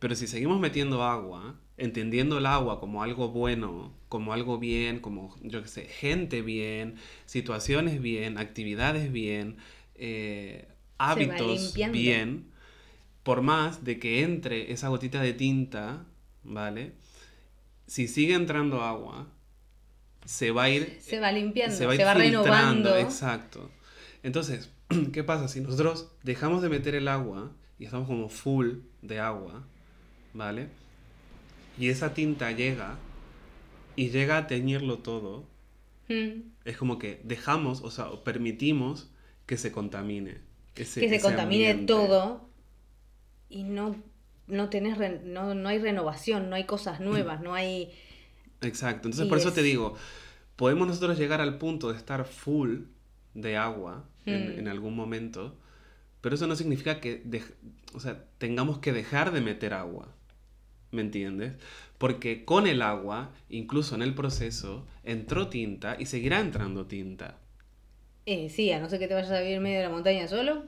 Pero 0.00 0.14
si 0.14 0.26
seguimos 0.26 0.60
metiendo 0.60 1.02
agua, 1.02 1.58
entendiendo 1.76 2.38
el 2.38 2.46
agua 2.46 2.78
como 2.80 3.02
algo 3.02 3.30
bueno, 3.30 3.92
como 4.08 4.32
algo 4.32 4.58
bien, 4.58 5.00
como, 5.00 5.34
yo 5.42 5.62
qué 5.62 5.68
sé, 5.68 5.84
gente 5.86 6.42
bien, 6.42 6.96
situaciones 7.26 8.00
bien, 8.02 8.38
actividades 8.38 9.10
bien, 9.12 9.56
eh, 9.94 10.68
hábitos 10.98 11.74
bien, 11.74 12.50
por 13.22 13.42
más 13.42 13.84
de 13.84 13.98
que 13.98 14.22
entre 14.22 14.72
esa 14.72 14.88
gotita 14.88 15.20
de 15.20 15.32
tinta, 15.34 16.06
¿vale? 16.44 16.92
Si 17.86 18.08
sigue 18.08 18.34
entrando 18.34 18.82
agua, 18.82 19.28
se 20.24 20.50
va 20.50 20.64
a 20.64 20.70
ir 20.70 20.98
Se 21.00 21.20
va 21.20 21.32
limpiando, 21.32 21.72
se 21.72 21.78
se 21.78 21.86
va, 21.86 21.94
va, 22.04 22.12
a 22.12 22.16
ir 22.18 22.22
filtrando, 22.32 22.44
renovando. 22.44 22.96
Exacto. 22.96 23.70
Entonces, 24.22 24.70
¿qué 25.12 25.24
pasa? 25.24 25.48
Si 25.48 25.60
nosotros 25.60 26.10
dejamos 26.22 26.62
de 26.62 26.68
meter 26.68 26.94
el 26.94 27.08
agua 27.08 27.52
y 27.78 27.84
estamos 27.84 28.06
como 28.06 28.28
full 28.28 28.78
de 29.02 29.20
agua, 29.20 29.64
¿vale? 30.34 30.68
Y 31.78 31.88
esa 31.88 32.12
tinta 32.14 32.50
llega 32.52 32.98
y 33.96 34.10
llega 34.10 34.36
a 34.38 34.46
teñirlo 34.46 34.98
todo, 34.98 35.46
Mm. 36.10 36.40
es 36.64 36.78
como 36.78 36.98
que 36.98 37.20
dejamos, 37.24 37.82
o 37.82 37.90
sea, 37.90 38.06
permitimos 38.24 39.10
que 39.44 39.58
se 39.58 39.70
contamine. 39.72 40.38
ese- 40.74 41.00
que 41.02 41.08
se 41.10 41.16
ese 41.16 41.20
contamine 41.20 41.70
ambiente. 41.72 41.92
todo 41.92 42.47
y 43.48 43.62
no, 43.64 43.96
no 44.46 44.68
tenés 44.70 44.98
re- 44.98 45.20
no, 45.24 45.54
no 45.54 45.68
hay 45.68 45.78
renovación, 45.78 46.50
no 46.50 46.56
hay 46.56 46.64
cosas 46.64 47.00
nuevas, 47.00 47.40
no 47.40 47.54
hay 47.54 47.90
Exacto. 48.60 49.08
Entonces, 49.08 49.26
Y 49.26 49.28
por 49.28 49.38
eso 49.38 49.48
es- 49.48 49.54
te 49.54 49.62
digo, 49.62 49.94
podemos 50.56 50.88
nosotros 50.88 51.18
llegar 51.18 51.40
al 51.40 51.58
punto 51.58 51.90
de 51.92 51.96
estar 51.98 52.24
full 52.24 52.80
de 53.34 53.56
agua 53.56 54.04
en, 54.26 54.56
Mm. 54.56 54.58
en 54.60 54.68
algún 54.68 54.96
momento, 54.96 55.56
pero 56.20 56.34
eso 56.34 56.46
no 56.46 56.56
significa 56.56 57.00
que, 57.00 57.22
o 57.94 58.00
sea, 58.00 58.24
tengamos 58.38 58.78
que 58.78 58.92
dejar 58.92 59.30
de 59.32 59.40
meter 59.40 59.74
agua. 59.74 60.08
¿Me 60.90 61.02
entiendes? 61.02 61.52
Porque 61.98 62.44
con 62.46 62.66
el 62.66 62.80
agua, 62.82 63.30
incluso 63.50 63.94
en 63.94 64.02
el 64.02 64.14
proceso, 64.14 64.86
entró 65.04 65.48
tinta 65.48 65.96
y 65.98 66.06
seguirá 66.06 66.40
entrando 66.40 66.86
tinta. 66.86 67.36
Eh, 68.26 68.48
sí, 68.50 68.72
a 68.72 68.80
no 68.80 68.88
ser 68.88 68.98
que 68.98 69.06
te 69.08 69.14
vayas 69.14 69.30
a 69.30 69.40
vivir 69.40 69.56
en 69.56 69.62
medio 69.62 69.78
de 69.78 69.84
la 69.84 69.90
montaña 69.90 70.26
solo. 70.28 70.64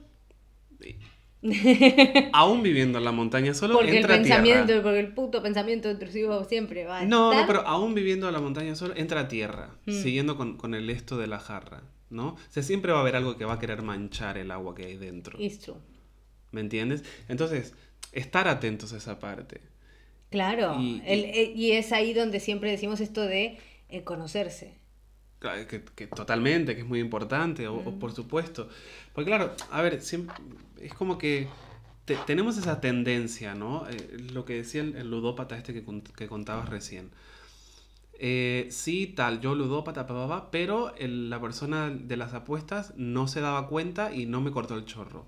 Aún 2.33 2.63
viviendo 2.63 2.99
en 2.99 3.05
la 3.05 3.13
montaña 3.13 3.55
solo 3.55 3.75
Porque 3.75 3.91
el 3.93 3.97
entra 3.99 4.17
pensamiento, 4.17 4.67
tierra. 4.67 4.83
porque 4.83 5.01
el 5.01 5.15
puto 5.15 5.43
pensamiento 5.43 5.91
intrusivo 5.91 6.45
siempre 6.45 6.85
va 6.85 6.99
a 7.01 7.05
No, 7.07 7.31
estar. 7.33 7.43
no, 7.43 7.47
pero 7.53 7.67
aún 7.67 7.95
viviendo 7.95 8.27
en 8.29 8.35
la 8.35 8.41
montaña 8.41 8.75
solo 8.77 8.95
entra 8.97 9.27
tierra, 9.29 9.71
Mm. 9.87 9.93
siguiendo 9.93 10.37
con, 10.37 10.57
con 10.57 10.75
el 10.75 10.91
esto 10.91 11.17
de 11.17 11.27
la 11.27 11.39
jarra, 11.39 11.83
¿no? 12.11 12.29
O 12.35 12.39
sea, 12.51 12.63
siempre 12.63 12.93
va 12.93 12.99
a 12.99 13.01
haber 13.03 13.17
algo 13.17 13.37
que 13.37 13.45
va 13.47 13.55
a 13.55 13.59
querer 13.59 13.83
manchar 13.83 14.37
el 14.39 14.51
agua 14.51 14.75
que 14.75 14.85
hay 14.87 14.97
dentro. 14.97 15.41
It's 15.41 15.61
true. 15.61 15.77
¿Me 16.53 16.61
entiendes? 16.61 17.05
Entonces, 17.29 17.75
estar 18.13 18.47
atentos 18.49 18.93
a 18.93 18.97
esa 18.99 19.19
parte. 19.19 19.61
Claro, 20.31 20.77
Y- 20.79 21.03
el- 21.07 21.25
eh, 21.25 21.53
y 21.57 21.73
es 21.73 21.93
ahí 21.93 22.13
donde 22.13 22.39
siempre 22.41 22.71
decimos 22.71 23.01
esto 23.01 23.23
de 23.23 23.59
eh, 23.89 24.05
conocerse. 24.05 24.79
Que, 25.41 25.83
que 25.97 26.07
totalmente, 26.07 26.75
que 26.75 26.83
es 26.83 26.87
muy 26.87 27.01
importante, 27.01 27.67
o, 27.67 27.77
o 27.77 27.99
por 27.99 28.13
supuesto. 28.13 28.69
Porque 29.15 29.31
claro, 29.31 29.55
a 29.71 29.81
ver, 29.81 30.03
siempre, 30.03 30.37
es 30.81 30.93
como 30.95 31.17
que 31.17 31.49
te- 32.05 32.17
tenemos 32.27 32.59
esa 32.59 32.81
tendencia, 32.81 33.55
¿no? 33.55 33.89
Eh, 33.89 34.19
lo 34.33 34.45
que 34.45 34.55
decía 34.57 34.83
el, 34.83 34.97
el 34.97 35.11
ludópata 35.11 35.57
este 35.57 35.73
que, 35.73 35.83
que 36.17 36.29
contabas 36.29 36.69
recién. 36.69 37.11
Eh, 38.23 38.69
sí, 38.71 39.07
tal, 39.07 39.41
yo 39.41 39.55
ludópata, 39.55 40.07
pa, 40.07 40.15
pa, 40.15 40.29
pa, 40.29 40.51
pero 40.51 40.95
el- 40.97 41.31
la 41.31 41.41
persona 41.41 41.89
de 41.91 42.17
las 42.17 42.35
apuestas 42.35 42.93
no 42.97 43.27
se 43.29 43.41
daba 43.41 43.67
cuenta 43.69 44.13
y 44.15 44.27
no 44.27 44.41
me 44.43 44.51
cortó 44.51 44.75
el 44.77 44.85
chorro. 44.85 45.25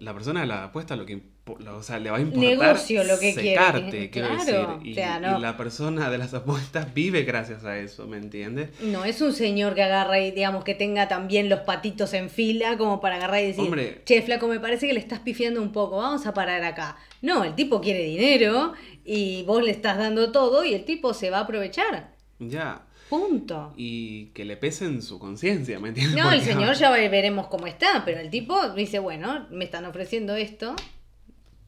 La 0.00 0.14
persona 0.14 0.40
de 0.40 0.46
la 0.46 0.64
apuesta 0.64 0.96
lo 0.96 1.06
que 1.06 1.36
lo- 1.58 1.76
o 1.76 1.82
sea, 1.82 1.98
le 2.00 2.10
va 2.10 2.16
a 2.16 2.20
importar 2.20 2.50
Negocio 2.58 3.04
lo 3.04 3.18
que 3.20 3.32
quiere, 3.32 3.50
secarte, 3.50 4.10
quiero 4.10 4.28
decir. 4.36 4.56
Y, 4.82 4.94
la 4.94 5.56
persona 5.56 6.10
de 6.10 6.18
las 6.18 6.34
apuestas 6.34 6.92
vive 6.92 7.22
gracias 7.22 7.64
a 7.64 7.78
eso, 7.78 8.06
¿me 8.06 8.16
entiendes? 8.16 8.70
No 8.80 9.04
es 9.04 9.20
un 9.20 9.32
señor 9.32 9.74
que 9.74 9.82
agarra 9.82 10.18
y 10.20 10.32
digamos 10.32 10.64
que 10.64 10.74
tenga 10.74 11.06
también 11.06 11.48
los 11.48 11.60
patitos 11.60 12.14
en 12.14 12.30
fila 12.30 12.76
como 12.76 13.00
para 13.00 13.16
agarrar 13.16 13.42
y 13.42 13.46
decir, 13.46 13.62
Hombre. 13.62 14.02
che, 14.04 14.22
flaco, 14.22 14.48
me 14.48 14.58
parece 14.58 14.88
que 14.88 14.92
le 14.92 15.00
estás 15.00 15.20
pifiando 15.20 15.62
un 15.62 15.70
poco, 15.72 15.98
vamos 15.98 16.26
a 16.26 16.34
parar 16.34 16.64
acá. 16.64 16.96
No, 17.22 17.44
el 17.44 17.54
tipo 17.54 17.80
quiere 17.80 18.02
dinero 18.02 18.72
y 19.04 19.44
vos 19.44 19.62
le 19.62 19.70
estás 19.70 19.98
dando 19.98 20.32
todo 20.32 20.64
y 20.64 20.74
el 20.74 20.84
tipo 20.84 21.14
se 21.14 21.30
va 21.30 21.38
a 21.38 21.42
aprovechar. 21.42 22.14
Ya. 22.38 22.82
Punto. 23.08 23.72
Y 23.76 24.26
que 24.34 24.44
le 24.44 24.56
pese 24.56 24.84
en 24.86 25.00
su 25.02 25.18
conciencia, 25.18 25.78
¿me 25.78 25.88
entiendes? 25.90 26.16
No, 26.22 26.30
el 26.32 26.40
señor 26.40 26.74
ya 26.74 26.90
ve- 26.90 27.08
veremos 27.08 27.46
cómo 27.48 27.66
está, 27.66 28.02
pero 28.04 28.20
el 28.20 28.30
tipo 28.30 28.70
dice, 28.70 28.98
bueno, 28.98 29.46
me 29.50 29.64
están 29.64 29.84
ofreciendo 29.84 30.34
esto. 30.34 30.74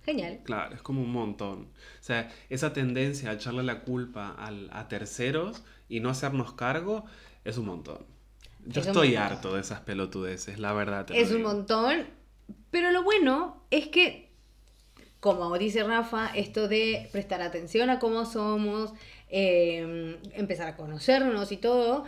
Genial. 0.05 0.41
Claro, 0.45 0.75
es 0.75 0.83
como 0.83 1.03
un 1.03 1.13
montón. 1.13 1.65
O 2.01 2.03
sea, 2.03 2.31
esa 2.49 2.73
tendencia 2.73 3.31
a 3.31 3.35
echarle 3.35 3.63
la 3.63 3.81
culpa 3.83 4.31
al- 4.39 4.71
a 4.73 4.89
terceros 4.89 5.63
y 5.89 6.01
no 6.01 6.09
hacernos 6.09 6.55
cargo 6.55 7.05
es 7.45 7.59
un 7.59 7.67
montón. 7.67 8.07
Yo 8.67 8.81
Es 8.81 8.87
estoy 8.89 9.09
montón. 9.15 9.23
harto 9.33 9.55
de 9.55 9.61
esas 9.61 9.81
pelotudeces, 9.81 10.59
la 10.59 10.73
verdad. 10.73 11.05
te 11.07 11.21
Es 11.21 11.31
un 11.31 11.43
montón. 11.43 12.07
Pero 12.71 12.91
lo 12.91 13.03
bueno 13.03 13.63
es 13.71 13.89
que, 13.89 14.31
como 15.21 15.57
dice 15.59 15.85
Rafa, 15.85 16.29
esto 16.35 16.69
de 16.69 17.09
prestar 17.13 17.43
atención 17.43 17.91
a 17.91 17.99
cómo 17.99 18.25
somos, 18.25 18.93
eh, 19.31 20.19
empezar 20.35 20.69
a 20.69 20.77
conocernos 20.77 21.53
y 21.53 21.57
todo, 21.57 22.05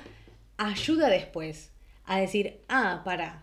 ayuda 0.57 1.09
después 1.09 1.73
a 2.05 2.19
decir, 2.21 2.61
ah, 2.69 3.03
para, 3.05 3.43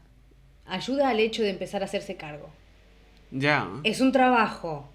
ayuda 0.65 1.09
al 1.09 1.19
hecho 1.19 1.41
de 1.43 1.49
empezar 1.49 1.81
a 1.81 1.85
hacerse 1.85 2.15
cargo. 2.17 2.49
Ya. 3.31 3.69
Es 3.83 4.01
un 4.01 4.11
trabajo, 4.11 4.89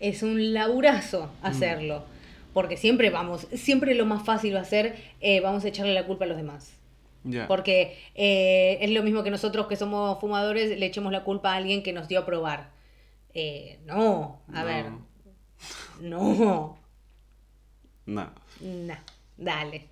es 0.00 0.22
un 0.22 0.52
laburazo 0.54 1.30
hacerlo, 1.42 2.04
porque 2.52 2.76
siempre 2.76 3.10
vamos, 3.10 3.46
siempre 3.54 3.94
lo 3.94 4.06
más 4.06 4.24
fácil 4.24 4.54
va 4.54 4.60
a 4.60 4.64
ser, 4.64 4.96
eh, 5.20 5.40
vamos 5.40 5.64
a 5.64 5.68
echarle 5.68 5.94
la 5.94 6.06
culpa 6.06 6.24
a 6.24 6.28
los 6.28 6.36
demás. 6.36 6.72
Ya. 7.24 7.48
Porque 7.48 7.98
eh, 8.14 8.78
es 8.80 8.90
lo 8.90 9.02
mismo 9.02 9.24
que 9.24 9.30
nosotros 9.32 9.66
que 9.66 9.74
somos 9.74 10.20
fumadores 10.20 10.78
le 10.78 10.86
echemos 10.86 11.10
la 11.10 11.24
culpa 11.24 11.52
a 11.52 11.56
alguien 11.56 11.82
que 11.82 11.92
nos 11.92 12.06
dio 12.06 12.20
a 12.20 12.26
probar. 12.26 12.70
Eh, 13.34 13.80
no, 13.84 14.40
a 14.52 14.60
No. 14.60 14.64
ver. 14.64 14.86
No, 16.00 16.75
No. 18.06 18.30
no, 18.60 18.94
dale. 19.36 19.88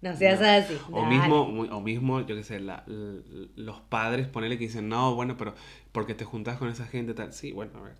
No 0.00 0.14
seas 0.16 0.40
No. 0.40 0.46
así. 0.46 0.78
O 0.92 1.06
mismo, 1.06 1.42
o 1.44 1.80
mismo, 1.80 2.20
yo 2.26 2.36
qué 2.36 2.42
sé, 2.42 2.60
la- 2.60 2.84
los 3.56 3.80
padres, 3.80 4.26
ponele 4.28 4.58
que 4.58 4.64
dicen, 4.66 4.88
no, 4.88 5.14
bueno, 5.14 5.36
pero 5.38 5.54
porque 5.92 6.14
te 6.14 6.24
juntás 6.24 6.58
con 6.58 6.68
esa 6.68 6.86
gente, 6.86 7.14
tal. 7.14 7.32
Sí, 7.32 7.52
bueno, 7.52 7.72
a 7.78 7.82
ver, 7.82 7.94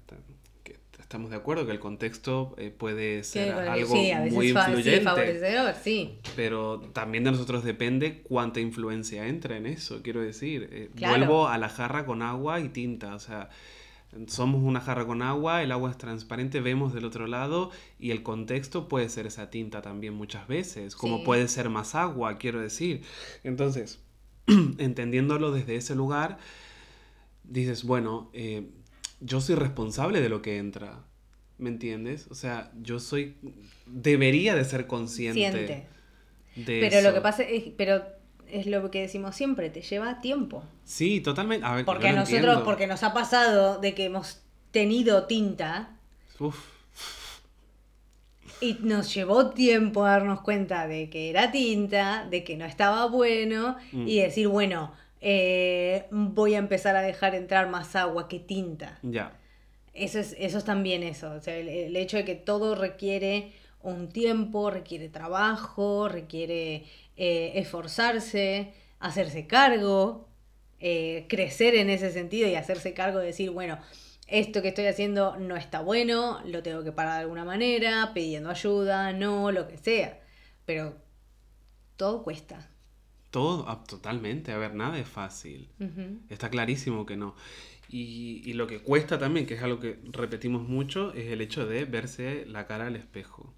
estamos 1.01 1.31
de 1.31 1.37
acuerdo 1.37 1.65
que 1.67 1.73
el 1.73 1.79
contexto 1.81 2.55
eh, 2.59 2.71
puede 2.77 3.23
ser 3.25 3.53
algo 3.55 3.95
sí, 3.95 4.11
a 4.11 4.19
veces 4.21 4.35
muy 4.35 4.53
fa- 4.53 4.65
sí, 4.67 4.71
influyente. 4.73 5.05
favorecedor, 5.05 5.75
sí. 5.83 6.19
Pero 6.35 6.81
también 6.93 7.25
de 7.25 7.31
nosotros 7.33 7.63
depende 7.65 8.23
cuánta 8.23 8.61
influencia 8.61 9.27
entra 9.29 9.57
en 9.57 9.67
eso, 9.67 10.03
quiero 10.03 10.21
decir. 10.21 10.69
Eh, 10.73 10.91
Claro. 10.97 11.17
Vuelvo 11.19 11.49
a 11.49 11.57
la 11.59 11.69
jarra 11.69 12.05
con 12.05 12.21
agua 12.23 12.61
y 12.61 12.69
tinta, 12.69 13.15
o 13.15 13.19
sea, 13.21 13.49
somos 14.27 14.63
una 14.63 14.81
jarra 14.81 15.07
con 15.07 15.23
agua, 15.23 15.63
el 15.63 15.73
agua 15.73 15.91
es 15.91 15.99
transparente, 15.99 16.61
vemos 16.61 16.93
del 16.95 17.05
otro 17.05 17.27
lado 17.27 17.71
y 17.99 18.11
el 18.11 18.23
contexto 18.23 18.89
puede 18.89 19.09
ser 19.09 19.27
esa 19.27 19.51
tinta 19.51 19.83
también 19.83 20.15
muchas 20.15 20.47
veces, 20.49 20.95
como 20.97 21.19
Sí. 21.19 21.25
puede 21.25 21.49
ser 21.49 21.71
más 21.71 21.95
agua, 21.95 22.39
quiero 22.39 22.61
decir. 22.61 23.03
Entonces, 23.43 24.01
entendiéndolo 24.79 25.53
desde 25.53 25.77
ese 25.77 25.95
lugar, 25.95 26.39
dices, 27.45 27.85
bueno, 27.85 28.31
eh, 28.33 28.69
yo 29.21 29.41
soy 29.41 29.55
responsable 29.55 30.21
de 30.21 30.29
lo 30.29 30.43
que 30.43 30.59
entra. 30.59 31.05
¿Me 31.57 31.69
entiendes? 31.71 32.27
O 32.31 32.35
sea, 32.35 32.73
yo 32.83 32.99
soy. 32.99 33.37
Debería 33.87 34.55
de 34.57 34.65
ser 34.65 34.87
consciente. 34.89 35.41
Siente. 35.41 35.87
de 36.57 36.81
Pero 36.81 37.01
lo 37.01 37.15
que 37.15 37.21
pasa 37.21 37.45
es, 37.45 37.65
pero 37.77 38.03
es 38.51 38.67
lo 38.67 38.91
que 38.91 39.01
decimos 39.03 39.35
siempre, 39.37 39.71
te 39.71 39.81
lleva 39.83 40.21
tiempo. 40.21 40.63
Sí, 40.85 41.21
totalmente. 41.21 41.67
A 41.67 41.75
ver, 41.77 41.85
Porque 41.85 42.09
a 42.09 42.13
nosotros, 42.13 42.39
entiendo. 42.41 42.65
porque 42.65 42.87
nos 42.87 43.03
ha 43.03 43.13
pasado 43.15 43.79
de 43.81 43.95
que 43.95 44.05
hemos 44.05 44.43
tenido 44.71 45.25
tinta 45.27 45.97
Uf, 46.39 46.57
y 48.61 48.75
nos 48.81 49.13
llevó 49.15 49.51
tiempo 49.51 50.05
darnos 50.05 50.41
cuenta 50.41 50.87
de 50.87 51.11
que 51.11 51.31
era 51.31 51.51
tinta, 51.53 52.27
de 52.31 52.45
que 52.45 52.57
no 52.57 52.65
estaba 52.65 53.07
bueno 53.07 53.77
Mm. 53.93 54.09
y 54.09 54.19
decir, 54.21 54.49
bueno, 54.49 54.93
eh, 55.21 56.07
voy 56.11 56.55
a 56.55 56.59
empezar 56.59 56.97
a 56.97 57.03
dejar 57.03 57.35
entrar 57.35 57.69
más 57.69 57.95
agua 57.97 58.29
que 58.29 58.39
tinta. 58.41 58.99
ya. 59.03 59.37
Eso 59.93 60.19
es, 60.19 60.35
eso 60.41 60.59
es 60.59 60.65
también 60.65 61.05
eso. 61.05 61.31
O 61.35 61.41
sea, 61.41 61.57
el, 61.57 61.69
el 61.69 61.95
hecho 61.97 62.17
de 62.17 62.25
que 62.25 62.35
todo 62.35 62.75
requiere 62.75 63.53
un 63.81 64.09
tiempo, 64.09 64.69
requiere 64.71 65.09
trabajo, 65.09 66.09
requiere 66.09 66.85
eh, 67.17 67.53
esforzarse, 67.57 68.75
hacerse 68.99 69.47
cargo, 69.47 70.29
eh, 70.81 71.27
crecer 71.29 71.75
en 71.77 71.91
ese 71.91 72.11
sentido 72.13 72.49
y 72.49 72.57
hacerse 72.57 72.95
cargo 72.95 73.19
de 73.19 73.27
decir, 73.27 73.51
bueno, 73.51 73.79
esto 74.27 74.63
que 74.63 74.69
estoy 74.69 74.87
haciendo 74.87 75.37
no 75.37 75.57
está 75.57 75.81
bueno, 75.81 76.41
lo 76.45 76.63
tengo 76.63 76.83
que 76.83 76.93
parar 76.93 77.15
de 77.15 77.21
alguna 77.21 77.45
manera, 77.45 78.13
pidiendo 78.15 78.51
ayuda, 78.51 79.13
no, 79.13 79.53
lo 79.53 79.69
que 79.69 79.79
sea. 79.79 80.21
Pero 80.67 80.97
todo 81.97 82.23
cuesta. 82.23 82.71
Todo, 83.31 83.65
ah, 83.69 83.85
totalmente. 83.85 84.53
A 84.53 84.59
ver, 84.59 84.75
nada 84.75 84.99
es 84.99 85.09
fácil. 85.09 85.69
Está 86.29 86.51
clarísimo 86.51 87.05
que 87.07 87.17
no. 87.17 87.35
Y, 87.89 88.43
y 88.45 88.55
lo 88.55 88.67
que 88.67 88.81
cuesta 88.81 89.19
también, 89.19 89.47
que 89.47 89.55
es 89.55 89.63
algo 89.63 89.79
que 89.79 89.99
repetimos 90.05 90.67
mucho, 90.67 91.13
es 91.13 91.31
el 91.31 91.41
hecho 91.41 91.67
de 91.67 91.85
verse 91.85 92.45
la 92.47 92.67
cara 92.67 92.87
al 92.87 92.97
espejo. 92.97 93.53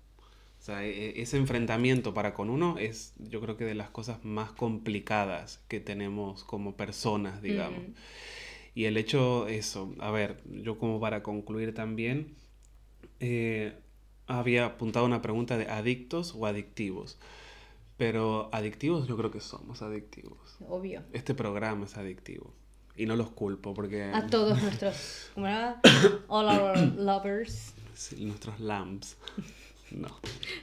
Sea, 0.66 0.84
e- 0.84 1.10
e- 1.10 1.22
ese 1.22 1.36
enfrentamiento 1.36 2.12
para 2.12 2.34
con 2.34 2.50
uno 2.50 2.76
es, 2.76 3.14
yo 3.18 3.40
creo 3.40 3.56
que 3.56 3.64
de 3.64 3.76
las 3.76 3.88
cosas 3.88 4.24
más 4.24 4.50
complicadas 4.50 5.60
que 5.68 5.78
tenemos 5.78 6.42
como 6.42 6.76
personas, 6.76 7.40
digamos. 7.40 7.86
Mm. 7.86 7.92
Y 8.74 8.86
el 8.86 8.96
hecho, 8.96 9.46
eso, 9.46 9.94
a 10.00 10.10
ver, 10.10 10.42
yo 10.44 10.76
como 10.76 10.98
para 10.98 11.22
concluir 11.22 11.72
también, 11.72 12.34
eh, 13.20 13.74
había 14.26 14.66
apuntado 14.66 15.06
una 15.06 15.22
pregunta 15.22 15.56
de 15.56 15.70
adictos 15.70 16.34
o 16.36 16.46
adictivos. 16.46 17.16
Pero 17.96 18.48
adictivos 18.50 19.06
yo 19.06 19.16
creo 19.16 19.30
que 19.30 19.38
somos 19.38 19.82
adictivos. 19.82 20.56
Obvio. 20.68 21.04
Este 21.12 21.32
programa 21.32 21.84
es 21.84 21.96
adictivo. 21.96 22.52
Y 22.96 23.06
no 23.06 23.14
los 23.14 23.30
culpo 23.30 23.72
porque 23.72 24.02
A 24.02 24.26
todos 24.26 24.60
nuestros, 24.60 25.30
¿cómo 25.32 25.46
era? 25.46 25.80
All 26.26 26.46
our 26.48 26.76
lovers. 26.96 27.72
sí, 27.94 28.24
nuestros 28.24 28.58
lamps. 28.58 29.16
No, 29.90 30.08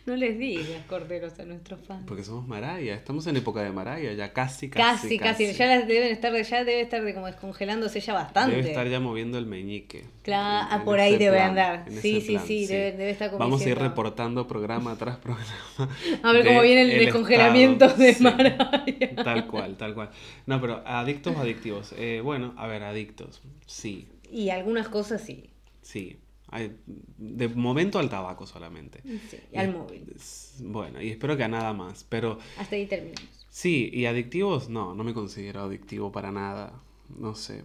No 0.05 0.15
les 0.17 0.37
digas 0.37 0.67
corderos 0.89 1.39
a 1.39 1.45
nuestros 1.45 1.79
fans. 1.87 2.03
porque 2.05 2.23
somos 2.25 2.45
Maraya. 2.45 2.93
Estamos 2.93 3.25
en 3.27 3.37
época 3.37 3.63
de 3.63 3.71
Maraya, 3.71 4.11
ya 4.13 4.33
casi, 4.33 4.69
Casi, 4.69 5.17
casi. 5.17 5.45
casi, 5.45 5.53
Ya 5.57 5.65
las 5.67 5.87
deben 5.87 6.11
estar, 6.11 6.33
ya 6.41 6.63
debe 6.65 6.81
estar 6.81 7.01
de 7.03 7.13
como 7.13 7.27
descongelándose 7.27 8.01
ya 8.01 8.13
bastante. 8.13 8.55
Debe 8.57 8.69
estar 8.69 8.87
ya 8.89 8.99
moviendo 8.99 9.37
el 9.37 9.45
meñique. 9.45 10.05
Claro, 10.23 10.67
En- 10.67 10.73
ah, 10.73 10.77
en 10.79 10.83
por 10.85 10.99
ahí 10.99 11.17
debe 11.17 11.37
plan, 11.37 11.49
andar. 11.51 11.85
Sí, 12.01 12.19
sí, 12.19 12.33
plan, 12.33 12.47
sí, 12.47 12.67
debe- 12.67 12.91
debe 12.97 13.09
estar 13.11 13.29
como 13.29 13.39
Vamos 13.39 13.65
a 13.65 13.69
ir 13.69 13.77
reportando 13.79 14.45
programa 14.45 14.97
tras 14.97 15.17
programa. 15.17 15.45
A 16.23 16.31
ver 16.33 16.45
cómo 16.45 16.61
viene 16.61 16.81
el 16.81 16.91
el 16.91 17.05
descongelamiento 17.05 17.85
estado, 17.85 18.03
de 18.03 18.13
sí. 18.13 18.23
Maraya. 18.23 19.15
Tal 19.23 19.47
cual, 19.47 19.77
tal 19.77 19.93
cual. 19.93 20.09
No, 20.45 20.59
pero 20.59 20.81
adictos 20.85 21.33
o 21.35 21.39
adictivos. 21.39 21.93
Eh, 21.97 22.19
bueno, 22.21 22.53
a 22.57 22.67
ver, 22.67 22.83
adictos. 22.83 23.41
Sí, 23.67 24.07
Y 24.29 24.49
algunas 24.49 24.89
cosas 24.89 25.21
sí. 25.21 25.49
sí. 25.81 26.17
De 26.59 27.47
momento 27.49 27.99
al 27.99 28.09
tabaco 28.09 28.45
solamente. 28.45 29.01
Sí, 29.29 29.37
Y 29.51 29.57
al 29.57 29.71
móvil. 29.73 30.15
Bueno, 30.61 31.01
y 31.01 31.09
espero 31.09 31.35
que 31.37 31.43
a 31.43 31.47
nada 31.47 31.73
más. 31.73 32.05
Pero 32.07 32.37
Hasta 32.57 32.75
ahí 32.75 32.85
terminamos. 32.85 33.45
sí, 33.49 33.89
y 33.93 34.05
adictivos, 34.05 34.69
no, 34.69 34.93
no 34.95 35.03
me 35.03 35.13
considero 35.13 35.61
adictivo 35.63 36.11
para 36.11 36.31
nada. 36.31 36.81
No 37.17 37.35
sé. 37.35 37.63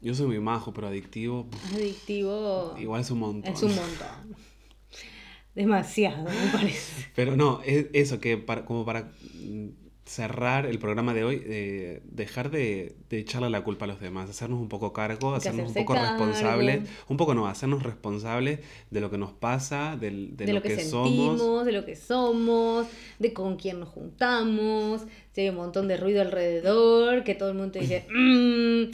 Yo 0.00 0.14
soy 0.14 0.26
muy 0.26 0.40
majo, 0.40 0.72
pero 0.72 0.88
adictivo, 0.88 1.48
Adictivo 1.74 2.74
igual 2.78 3.00
es 3.00 3.10
un 3.10 3.18
montón. 3.18 3.52
es 3.52 3.62
un 3.62 3.74
montón. 3.74 4.36
Demasiado, 5.54 6.24
me 6.24 6.52
parece. 6.52 7.06
Pero 7.14 7.34
no, 7.34 7.60
es 7.64 7.86
eso, 7.94 8.20
que 8.20 8.36
para, 8.36 8.66
como 8.66 8.84
para 8.84 9.10
mm, 9.42 9.68
cerrar 10.06 10.66
el 10.66 10.78
programa 10.78 11.12
de 11.14 11.24
hoy, 11.24 11.42
eh, 11.44 12.00
dejar 12.04 12.50
de, 12.52 12.94
de 13.10 13.18
echarle 13.18 13.50
la 13.50 13.64
culpa 13.64 13.86
a 13.86 13.88
los 13.88 14.00
demás, 14.00 14.30
hacernos 14.30 14.60
un 14.60 14.68
poco 14.68 14.92
cargo, 14.92 15.34
hacernos 15.34 15.66
un 15.68 15.74
poco 15.74 15.94
cargo. 15.94 16.08
responsables, 16.08 16.88
un 17.08 17.16
poco 17.16 17.34
no, 17.34 17.48
hacernos 17.48 17.82
responsables 17.82 18.60
de 18.90 19.00
lo 19.00 19.10
que 19.10 19.18
nos 19.18 19.32
pasa, 19.32 19.96
del- 20.00 20.36
de, 20.36 20.46
de, 20.46 20.52
lo, 20.52 20.58
lo 20.60 20.62
que, 20.62 20.68
que, 20.76 20.76
sentimos, 20.76 21.40
somos. 21.40 21.66
de 21.66 21.72
lo 21.72 21.84
que 21.84 21.96
somos, 21.96 22.86
de 23.18 23.32
con 23.32 23.56
quién 23.56 23.80
nos 23.80 23.88
juntamos, 23.88 25.02
si 25.32 25.40
hay 25.40 25.48
un 25.48 25.56
montón 25.56 25.88
de 25.88 25.96
ruido 25.96 26.22
alrededor, 26.22 27.24
que 27.24 27.34
todo 27.34 27.50
el 27.50 27.56
mundo 27.56 27.78
dice, 27.80 28.06
"Mm, 28.14 28.92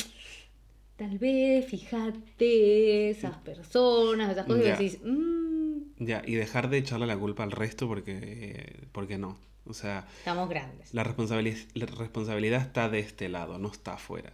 tal 0.96 1.18
vez, 1.18 1.66
fíjate, 1.66 3.10
esas 3.10 3.36
personas, 3.38 4.30
esas 4.32 4.46
cosas, 4.46 4.64
y 4.64 4.68
decís, 4.84 4.98
"Mm, 5.04 5.52
Ya, 5.98 6.22
y 6.26 6.34
dejar 6.36 6.70
de 6.70 6.78
echarle 6.78 7.06
la 7.06 7.18
culpa 7.18 7.42
al 7.44 7.50
resto 7.52 7.86
porque, 7.86 8.86
porque 8.92 9.18
no. 9.18 9.36
O 9.66 9.74
sea, 9.74 10.06
estamos 10.18 10.48
grandes. 10.48 10.92
la 10.92 11.04
responsabilidad, 11.04 11.58
la 11.74 11.86
responsabilidad 11.86 12.60
está 12.60 12.88
de 12.88 12.98
este 12.98 13.28
lado, 13.28 13.58
no 13.58 13.70
está 13.70 13.94
afuera. 13.94 14.32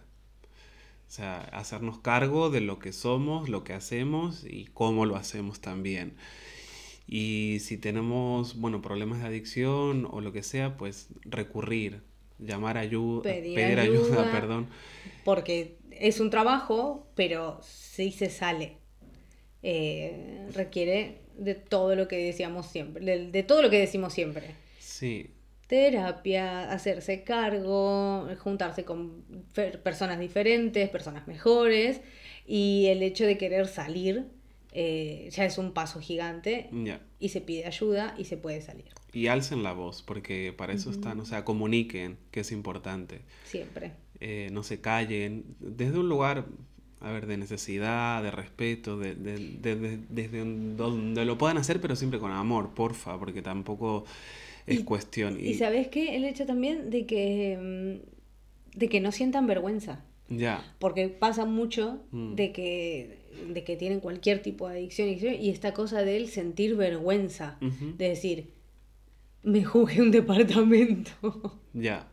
O 1.07 1.11
sea, 1.11 1.41
hacernos 1.53 1.99
cargo 1.99 2.49
de 2.49 2.61
lo 2.61 2.77
que 2.77 2.93
somos, 2.93 3.49
lo 3.49 3.63
que 3.63 3.73
hacemos 3.73 4.45
y 4.45 4.65
cómo 4.65 5.05
lo 5.05 5.15
hacemos 5.15 5.59
también. 5.59 6.15
Y 7.07 7.57
si 7.61 7.77
tenemos, 7.77 8.59
bueno, 8.59 8.81
problemas 8.83 9.21
de 9.21 9.27
adicción 9.27 10.07
o 10.11 10.21
lo 10.21 10.31
que 10.31 10.43
sea, 10.43 10.77
pues 10.77 11.07
recurrir, 11.25 12.03
llamar 12.37 12.77
ayuda, 12.77 13.23
Pedir 13.23 13.55
pedir, 13.55 13.79
ayuda, 13.79 14.21
ayuda. 14.21 14.31
perdón. 14.39 14.67
Porque 15.25 15.77
es 15.89 16.19
un 16.19 16.29
trabajo, 16.29 17.07
pero 17.15 17.59
sí 17.63 18.11
se 18.11 18.29
sale. 18.29 18.77
Eh, 19.63 20.47
requiere 20.53 21.21
de 21.37 21.55
todo 21.55 21.95
lo 21.95 22.07
que 22.07 22.17
decíamos 22.17 22.67
siempre, 22.67 23.03
de, 23.03 23.31
de 23.31 23.43
todo 23.43 23.63
lo 23.63 23.71
que 23.71 23.79
decimos 23.79 24.13
siempre. 24.13 24.55
Sí, 24.99 25.31
Terapia, 25.67 26.71
hacerse 26.71 27.23
cargo, 27.23 28.27
juntarse 28.39 28.83
con 28.85 29.23
personas 29.83 30.19
diferentes, 30.19 30.89
personas 30.89 31.27
mejores, 31.27 32.01
y 32.47 32.87
el 32.87 33.03
hecho 33.03 33.25
de 33.25 33.37
querer 33.37 33.67
salir 33.67 34.25
eh, 34.71 35.29
ya 35.31 35.45
es 35.45 35.57
un 35.57 35.71
paso 35.73 35.99
gigante 35.99 36.69
y 37.19 37.29
se 37.29 37.41
pide 37.41 37.65
ayuda 37.65 38.15
y 38.17 38.25
se 38.25 38.37
puede 38.37 38.61
salir, 38.61 38.85
Y 39.13 39.27
alcen 39.27 39.61
la 39.63 39.73
voz, 39.73 40.01
porque 40.01 40.53
para 40.57 40.73
eso 40.73 40.89
están, 40.89 41.19
o 41.19 41.25
sea, 41.25 41.45
comuniquen, 41.45 42.17
que 42.31 42.39
es 42.41 42.51
importante. 42.51 43.21
siempre. 43.45 43.93
eh, 44.21 44.49
no 44.51 44.63
se 44.63 44.81
callen, 44.81 45.45
desde 45.59 45.97
un 45.97 46.09
lugar, 46.09 46.45
a 46.99 47.11
ver, 47.11 47.25
de 47.25 47.37
necesidad, 47.37 48.21
de 48.21 48.31
respeto, 48.31 48.97
de, 48.97 49.15
de- 49.15 49.37
de- 49.61 49.75
de- 49.75 49.99
desde 50.09 50.41
un- 50.41 50.75
donde 50.75 51.23
lo 51.25 51.37
puedan 51.37 51.57
hacer, 51.57 51.79
pero 51.79 51.95
siempre 51.95 52.19
con 52.19 52.31
amor, 52.31 52.73
porfa, 52.73 53.17
porque 53.17 53.41
tampoco 53.41 54.03
es 54.69 54.79
Y- 54.81 54.83
cuestión. 54.83 55.37
Y 55.39 55.53
sabes 55.55 55.87
qué, 55.89 56.15
el 56.15 56.25
hecho 56.25 56.45
también 56.45 56.89
de 56.89 57.05
que, 57.05 57.57
mm, 57.59 58.77
de 58.77 58.89
que 58.89 58.99
no 59.01 59.11
sientan 59.11 59.47
vergüenza. 59.47 60.03
ya, 60.31 60.63
Porque 60.79 61.09
pasa 61.09 61.45
mucho 61.45 62.03
Mm. 62.11 62.35
de, 62.35 62.51
que, 62.51 63.17
de 63.51 63.63
que 63.63 63.75
tienen 63.75 63.99
cualquier 63.99 64.41
tipo 64.43 64.67
de 64.69 64.75
adicción 64.75 65.09
y 65.09 65.49
esta 65.49 65.73
cosa 65.73 66.03
del 66.03 66.27
sentir 66.27 66.75
vergüenza. 66.75 67.57
De 67.97 68.09
decir, 68.09 68.51
me 69.41 69.63
jugué 69.63 70.01
un 70.01 70.11
departamento. 70.11 71.11
ya, 71.73 72.07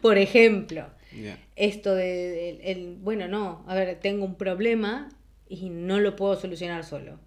Por 0.00 0.16
ejemplo, 0.16 0.86
ya, 1.14 1.38
esto 1.56 1.94
de, 1.94 2.04
de- 2.06 2.72
el, 2.72 2.96
bueno, 3.02 3.28
no, 3.28 3.64
a 3.66 3.74
ver, 3.74 4.00
tengo 4.00 4.24
un 4.24 4.36
problema 4.36 5.10
y 5.46 5.68
no 5.68 6.00
lo 6.00 6.16
puedo 6.16 6.36
solucionar 6.40 6.84
solo 6.84 7.18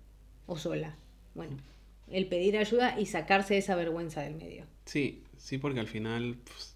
o 0.47 0.57
sola. 0.57 0.95
Bueno, 1.35 1.57
el 2.11 2.27
pedir 2.27 2.57
ayuda 2.57 2.99
y 2.99 3.05
sacarse 3.05 3.57
esa 3.57 3.75
vergüenza 3.75 4.21
del 4.21 4.35
medio. 4.35 4.65
sí, 4.85 5.23
sí, 5.37 5.57
porque 5.57 5.79
al 5.79 5.87
final, 5.87 6.37
pues, 6.43 6.75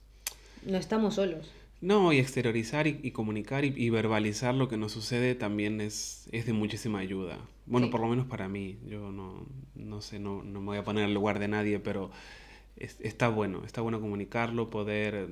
No 0.66 0.78
estamos 0.78 1.16
solos. 1.16 1.52
no, 1.82 2.12
y 2.14 2.20
exteriorizar 2.20 2.88
y, 2.88 3.00
y 3.04 3.12
comunicar 3.12 3.66
y, 3.66 3.74
y 3.76 3.90
verbalizar 3.90 4.56
lo 4.56 4.68
que 4.70 4.78
nos 4.78 4.92
sucede 4.92 5.36
también 5.36 5.82
es, 5.82 6.28
es 6.32 6.46
de 6.46 6.54
muchísima 6.54 7.00
ayuda. 7.00 7.40
Bueno, 7.68 7.88
Sí. 7.88 7.92
por 7.92 8.02
lo 8.02 8.08
menos 8.08 8.26
para 8.28 8.48
mí, 8.48 8.78
yo 8.88 9.12
no, 9.12 9.46
no 9.76 10.02
sé, 10.02 10.20
no, 10.20 10.44
no 10.44 10.60
me 10.62 10.68
voy 10.68 10.78
a 10.78 10.84
poner 10.84 11.04
en 11.04 11.10
el 11.10 11.14
lugar 11.16 11.40
de 11.40 11.48
nadie, 11.48 11.80
pero 11.80 12.12
es- 12.78 13.00
está 13.02 13.30
bueno, 13.30 13.64
está 13.66 13.82
bueno 13.82 14.02
comunicarlo, 14.02 14.70
poder 14.70 15.30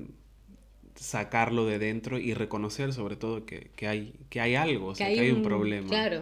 sacarlo 0.95 1.65
de 1.65 1.79
dentro 1.79 2.19
y 2.19 2.33
reconocer 2.33 2.93
sobre 2.93 3.15
todo 3.15 3.45
que, 3.45 3.71
que 3.75 3.87
hay, 3.87 4.13
que 4.29 4.41
hay 4.41 4.55
algo, 4.55 4.87
o 4.87 4.95
sea, 4.95 5.07
que 5.13 5.19
hay, 5.21 5.31
un, 5.31 5.41
problema. 5.41 5.87
Claro. 5.87 6.21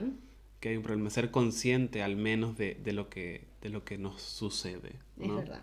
Que 0.59 0.69
hay 0.69 0.77
un 0.77 0.83
problema, 0.83 1.09
ser 1.09 1.31
consciente 1.31 2.01
al 2.03 2.15
menos 2.15 2.57
de, 2.57 2.75
de 2.75 2.93
lo, 2.93 3.09
que, 3.09 3.45
de 3.61 3.69
lo 3.69 3.83
que 3.83 3.97
nos 3.97 4.21
sucede. 4.21 4.93
Es 5.19 5.27
¿no? 5.27 5.35
verdad. 5.37 5.61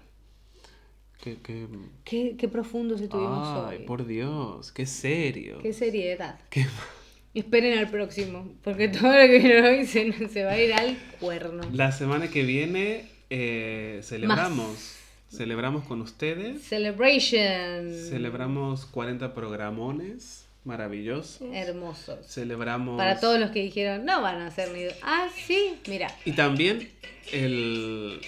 Qué, 1.23 1.37
qué- 1.43 1.67
Qué, 2.05 2.37
qué 2.39 2.49
profundos 2.49 3.01
estuvimos 3.01 3.49
Ay, 3.69 3.79
hoy. 3.79 3.85
por 3.87 4.07
Dios, 4.07 4.71
qué 4.73 4.87
serio. 4.87 5.59
Qué 5.61 5.73
seriedad. 5.73 6.39
Qué- 6.51 6.67
Esperen 7.35 7.79
al 7.79 7.91
próximo, 7.91 8.49
porque 8.65 8.89
todo 8.89 9.13
lo 9.13 9.27
que 9.27 9.39
vieron 9.39 9.65
hoy 9.67 9.85
se, 9.87 10.29
se 10.29 10.45
va 10.45 10.53
a 10.53 10.61
ir 10.61 10.73
al 10.73 10.97
cuerno. 11.21 11.63
La 11.73 11.93
semana 11.93 12.29
que 12.29 12.43
viene 12.45 13.09
eh, 13.31 14.01
celebramos, 14.03 14.97
celebramos 15.29 15.85
con 15.85 16.01
ustedes, 16.01 16.63
Celebration. 16.63 17.93
celebramos 18.09 18.87
40 18.87 19.35
programones 19.35 20.48
maravillosos, 20.69 21.41
Hermosos. 21.53 22.27
celebramos... 22.29 22.97
Para 22.99 23.19
todos 23.19 23.41
los 23.41 23.51
que 23.51 23.61
dijeron, 23.63 24.05
no 24.05 24.21
van 24.23 24.37
a 24.43 24.47
hacer 24.49 24.71
ni... 24.71 24.85
Ah, 25.03 25.29
sí, 25.47 25.75
mira. 25.89 26.15
Y 26.25 26.33
también 26.33 26.89
el... 27.33 28.21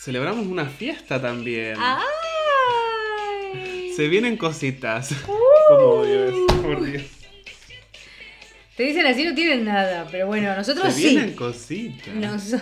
Celebramos 0.00 0.46
una 0.46 0.66
fiesta 0.66 1.20
también. 1.20 1.74
¡Ay! 1.78 2.04
Uh. 3.90 3.94
Se 3.96 4.08
vienen 4.08 4.36
cositas. 4.36 5.12
Como 5.68 5.84
odio 5.84 6.24
eso, 6.26 6.62
por 6.62 6.82
Dios. 6.84 7.02
Te 8.76 8.84
dicen 8.84 9.04
así, 9.06 9.24
no 9.24 9.34
tienen 9.34 9.64
nada, 9.64 10.08
pero 10.10 10.26
bueno, 10.28 10.56
nosotros 10.56 10.92
Se 10.94 11.00
sí. 11.00 11.08
vienen 11.10 11.34
cositas. 11.34 12.14
Nos- 12.14 12.54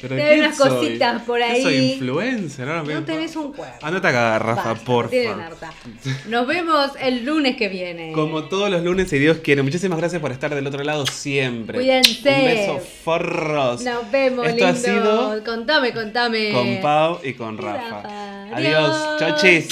Pero 0.00 0.14
Te 0.16 0.22
¿qué 0.22 0.28
ven 0.28 0.38
unas 0.40 0.56
soy? 0.56 0.68
cositas 0.68 1.22
por 1.22 1.38
¿Qué 1.40 1.62
soy 1.62 1.74
ahí. 1.74 1.92
influencer? 1.92 2.66
No 2.66 2.84
me- 2.84 3.00
tenés 3.02 3.34
un 3.36 3.52
cuerpo. 3.52 3.78
Andate 3.86 4.08
a 4.08 4.12
cagar, 4.12 4.44
Rafa, 4.46 4.74
tienen 5.08 5.40
harta. 5.40 5.72
Nos 6.28 6.46
vemos 6.46 6.90
el 7.00 7.24
lunes 7.24 7.56
que 7.56 7.68
viene. 7.68 8.12
Como 8.12 8.44
todos 8.44 8.70
los 8.70 8.82
lunes, 8.82 9.08
si 9.08 9.18
Dios 9.18 9.38
quiere. 9.38 9.62
Muchísimas 9.62 9.98
gracias 9.98 10.20
por 10.20 10.32
estar 10.32 10.54
del 10.54 10.66
otro 10.66 10.82
lado 10.84 11.06
siempre. 11.06 11.78
Cuídense. 11.78 12.28
Un 12.28 12.44
beso 12.44 12.80
forros. 13.04 13.82
Nos 13.82 14.10
vemos, 14.10 14.46
Esto 14.46 14.66
ha 14.66 14.72
lindo. 14.72 14.88
sido 14.88 15.44
Contame, 15.44 15.92
contame. 15.92 16.52
con 16.52 16.80
Pau 16.82 17.20
y 17.24 17.32
con 17.34 17.56
Rafa. 17.58 18.02
Rafa. 18.02 18.56
Adiós. 18.56 18.90
Adiós. 18.90 19.18
Chau, 19.18 19.36
chis. 19.36 19.68